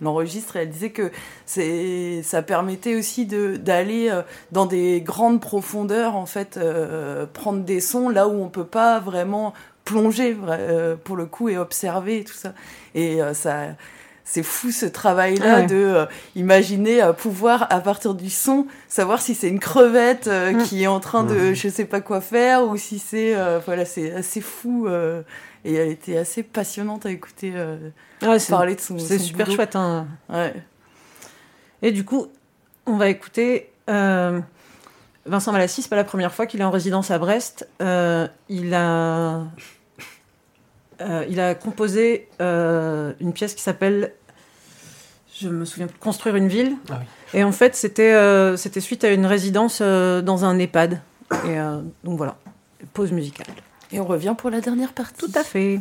elle 0.01 0.07
enregistre. 0.07 0.57
Et 0.57 0.63
elle 0.63 0.71
disait 0.71 0.91
que 0.91 1.13
c'est, 1.47 2.23
ça 2.25 2.43
permettait 2.43 2.97
aussi 2.97 3.27
de 3.27 3.57
d'aller 3.57 4.13
dans 4.51 4.67
des 4.67 5.01
grandes 5.01 5.41
profondeurs 5.41 6.17
en 6.17 6.27
fait, 6.27 6.59
prendre 7.33 7.63
des 7.63 7.81
sons 7.81 8.09
là 8.09 8.27
où 8.27 8.43
on 8.43 8.49
peut 8.49 8.65
pas 8.65 8.99
vraiment 8.99 9.55
plonger 9.85 10.37
pour 11.05 11.17
le 11.17 11.27
coup 11.27 11.49
et 11.49 11.57
observer 11.57 12.25
tout 12.25 12.35
ça. 12.35 12.55
Et 12.97 13.21
ça 13.35 13.69
c'est 14.31 14.43
fou 14.43 14.71
ce 14.71 14.85
travail-là 14.85 15.63
de 15.63 15.75
euh, 15.75 16.07
imaginer 16.37 17.03
euh, 17.03 17.15
pouvoir 17.15 17.67
à 17.71 17.81
partir 17.81 18.15
du 18.15 18.29
son 18.29 18.67
savoir 18.87 19.23
si 19.23 19.35
c'est 19.35 19.49
une 19.49 19.59
crevette 19.59 20.27
euh, 20.27 20.53
mm. 20.53 20.63
qui 20.65 20.83
est 20.83 20.87
en 20.87 21.01
train 21.01 21.25
de 21.25 21.55
je 21.55 21.69
sais 21.69 21.87
pas 21.87 22.03
quoi 22.03 22.21
faire 22.21 22.65
ou 22.65 22.77
si 22.77 22.99
c'est 22.99 23.35
voilà 23.65 23.87
c'est 23.87 24.13
assez 24.13 24.43
fou 24.43 24.87
et 25.65 25.75
elle 25.75 25.89
était 25.89 26.19
assez 26.19 26.43
passionnante 26.43 27.07
à 27.07 27.11
écouter 27.11 27.55
parler 28.51 28.75
de 28.75 28.81
son 28.81 28.99
c'est 28.99 29.19
super 29.19 29.51
chouette 29.51 29.77
hein. 29.77 30.07
ouais. 30.29 30.55
et 31.81 31.91
du 31.91 32.05
coup 32.05 32.27
on 32.85 32.99
va 32.99 33.09
écouter 33.09 33.71
Vincent 33.89 35.53
Malassi 35.53 35.81
c'est 35.81 35.89
pas 35.89 35.97
la 35.97 36.05
première 36.05 36.35
fois 36.35 36.45
qu'il 36.47 36.61
est 36.61 36.65
en 36.65 36.71
résidence 36.71 37.11
à 37.11 37.19
Brest 37.19 37.67
il 37.81 38.75
a 38.75 39.45
euh, 41.01 41.25
il 41.29 41.39
a 41.41 41.55
composé 41.55 42.29
euh, 42.41 43.13
une 43.21 43.33
pièce 43.33 43.55
qui 43.55 43.63
s'appelle, 43.63 44.13
je 45.39 45.49
me 45.49 45.65
souviens 45.65 45.87
plus, 45.87 45.99
Construire 45.99 46.37
une 46.37 46.49
ville. 46.49 46.77
Ah 46.91 47.01
Et 47.35 47.45
en 47.45 47.53
fait, 47.53 47.77
c'était 47.77 48.15
euh, 48.15 48.57
c'était 48.57 48.81
suite 48.81 49.05
à 49.05 49.13
une 49.13 49.27
résidence 49.27 49.81
dans 49.81 50.45
un 50.45 50.59
EHPAD. 50.59 51.01
Et 51.47 51.59
donc 52.05 52.17
voilà, 52.17 52.39
pause 52.95 53.13
musicale. 53.13 53.49
Et 53.93 54.01
on 54.01 54.07
revient 54.07 54.35
pour 54.37 54.51
la 54.51 54.61
dernière 54.61 54.93
partie. 54.93 55.19
Tout 55.19 55.39
à 55.39 55.45
fait. 55.45 55.81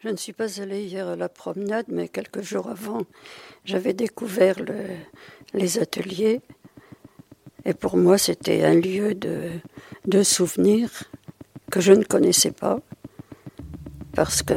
Je 0.00 0.08
ne 0.08 0.16
suis 0.16 0.32
pas 0.32 0.60
allée 0.60 0.82
hier 0.82 1.08
à 1.08 1.16
la 1.16 1.28
promenade, 1.28 1.86
mais 1.88 2.08
quelques 2.08 2.42
jours 2.42 2.68
avant, 2.68 3.02
j'avais 3.64 3.94
découvert 3.94 4.60
le, 4.60 4.84
les 5.54 5.78
ateliers. 5.78 6.42
Et 7.64 7.72
pour 7.72 7.96
moi, 7.96 8.18
c'était 8.18 8.64
un 8.64 8.74
lieu 8.74 9.14
de, 9.14 9.48
de 10.06 10.22
souvenirs 10.22 11.04
que 11.74 11.80
je 11.80 11.92
ne 11.92 12.04
connaissais 12.04 12.52
pas, 12.52 12.78
parce 14.14 14.44
que 14.44 14.54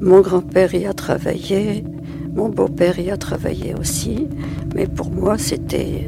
mon 0.00 0.20
grand-père 0.20 0.74
y 0.74 0.84
a 0.84 0.92
travaillé, 0.92 1.84
mon 2.34 2.48
beau-père 2.48 2.98
y 2.98 3.08
a 3.08 3.16
travaillé 3.16 3.72
aussi, 3.78 4.26
mais 4.74 4.88
pour 4.88 5.12
moi 5.12 5.38
c'était 5.38 6.04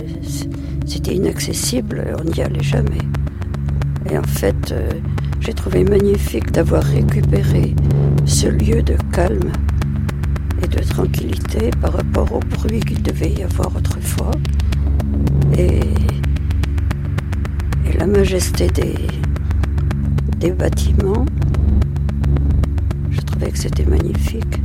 inaccessible, 1.07 2.17
on 2.19 2.25
n'y 2.25 2.43
allait 2.43 2.65
jamais. 2.65 3.07
Et 4.11 4.19
en 4.19 4.25
fait, 4.25 4.73
euh, 4.73 4.91
j'ai 5.39 5.55
trouvé 5.55 5.85
magnifique 5.85 6.51
d'avoir 6.51 6.83
récupéré 6.83 7.73
ce 8.27 8.49
lieu 8.49 8.83
de 8.83 8.97
calme 9.13 9.53
et 10.61 10.67
de 10.67 10.81
tranquillité 10.83 11.71
par 11.81 11.93
rapport 11.93 12.33
au 12.33 12.41
bruit 12.41 12.81
qu'il 12.81 13.01
devait 13.01 13.31
y 13.31 13.45
avoir 13.45 13.77
autrefois. 13.77 14.33
Et 15.57 15.79
la 18.05 18.19
majesté 18.19 18.67
des, 18.67 18.95
des 20.37 20.51
bâtiments. 20.51 21.25
Je 23.11 23.21
trouvais 23.23 23.51
que 23.51 23.57
c'était 23.57 23.87
magnifique. 23.87 24.64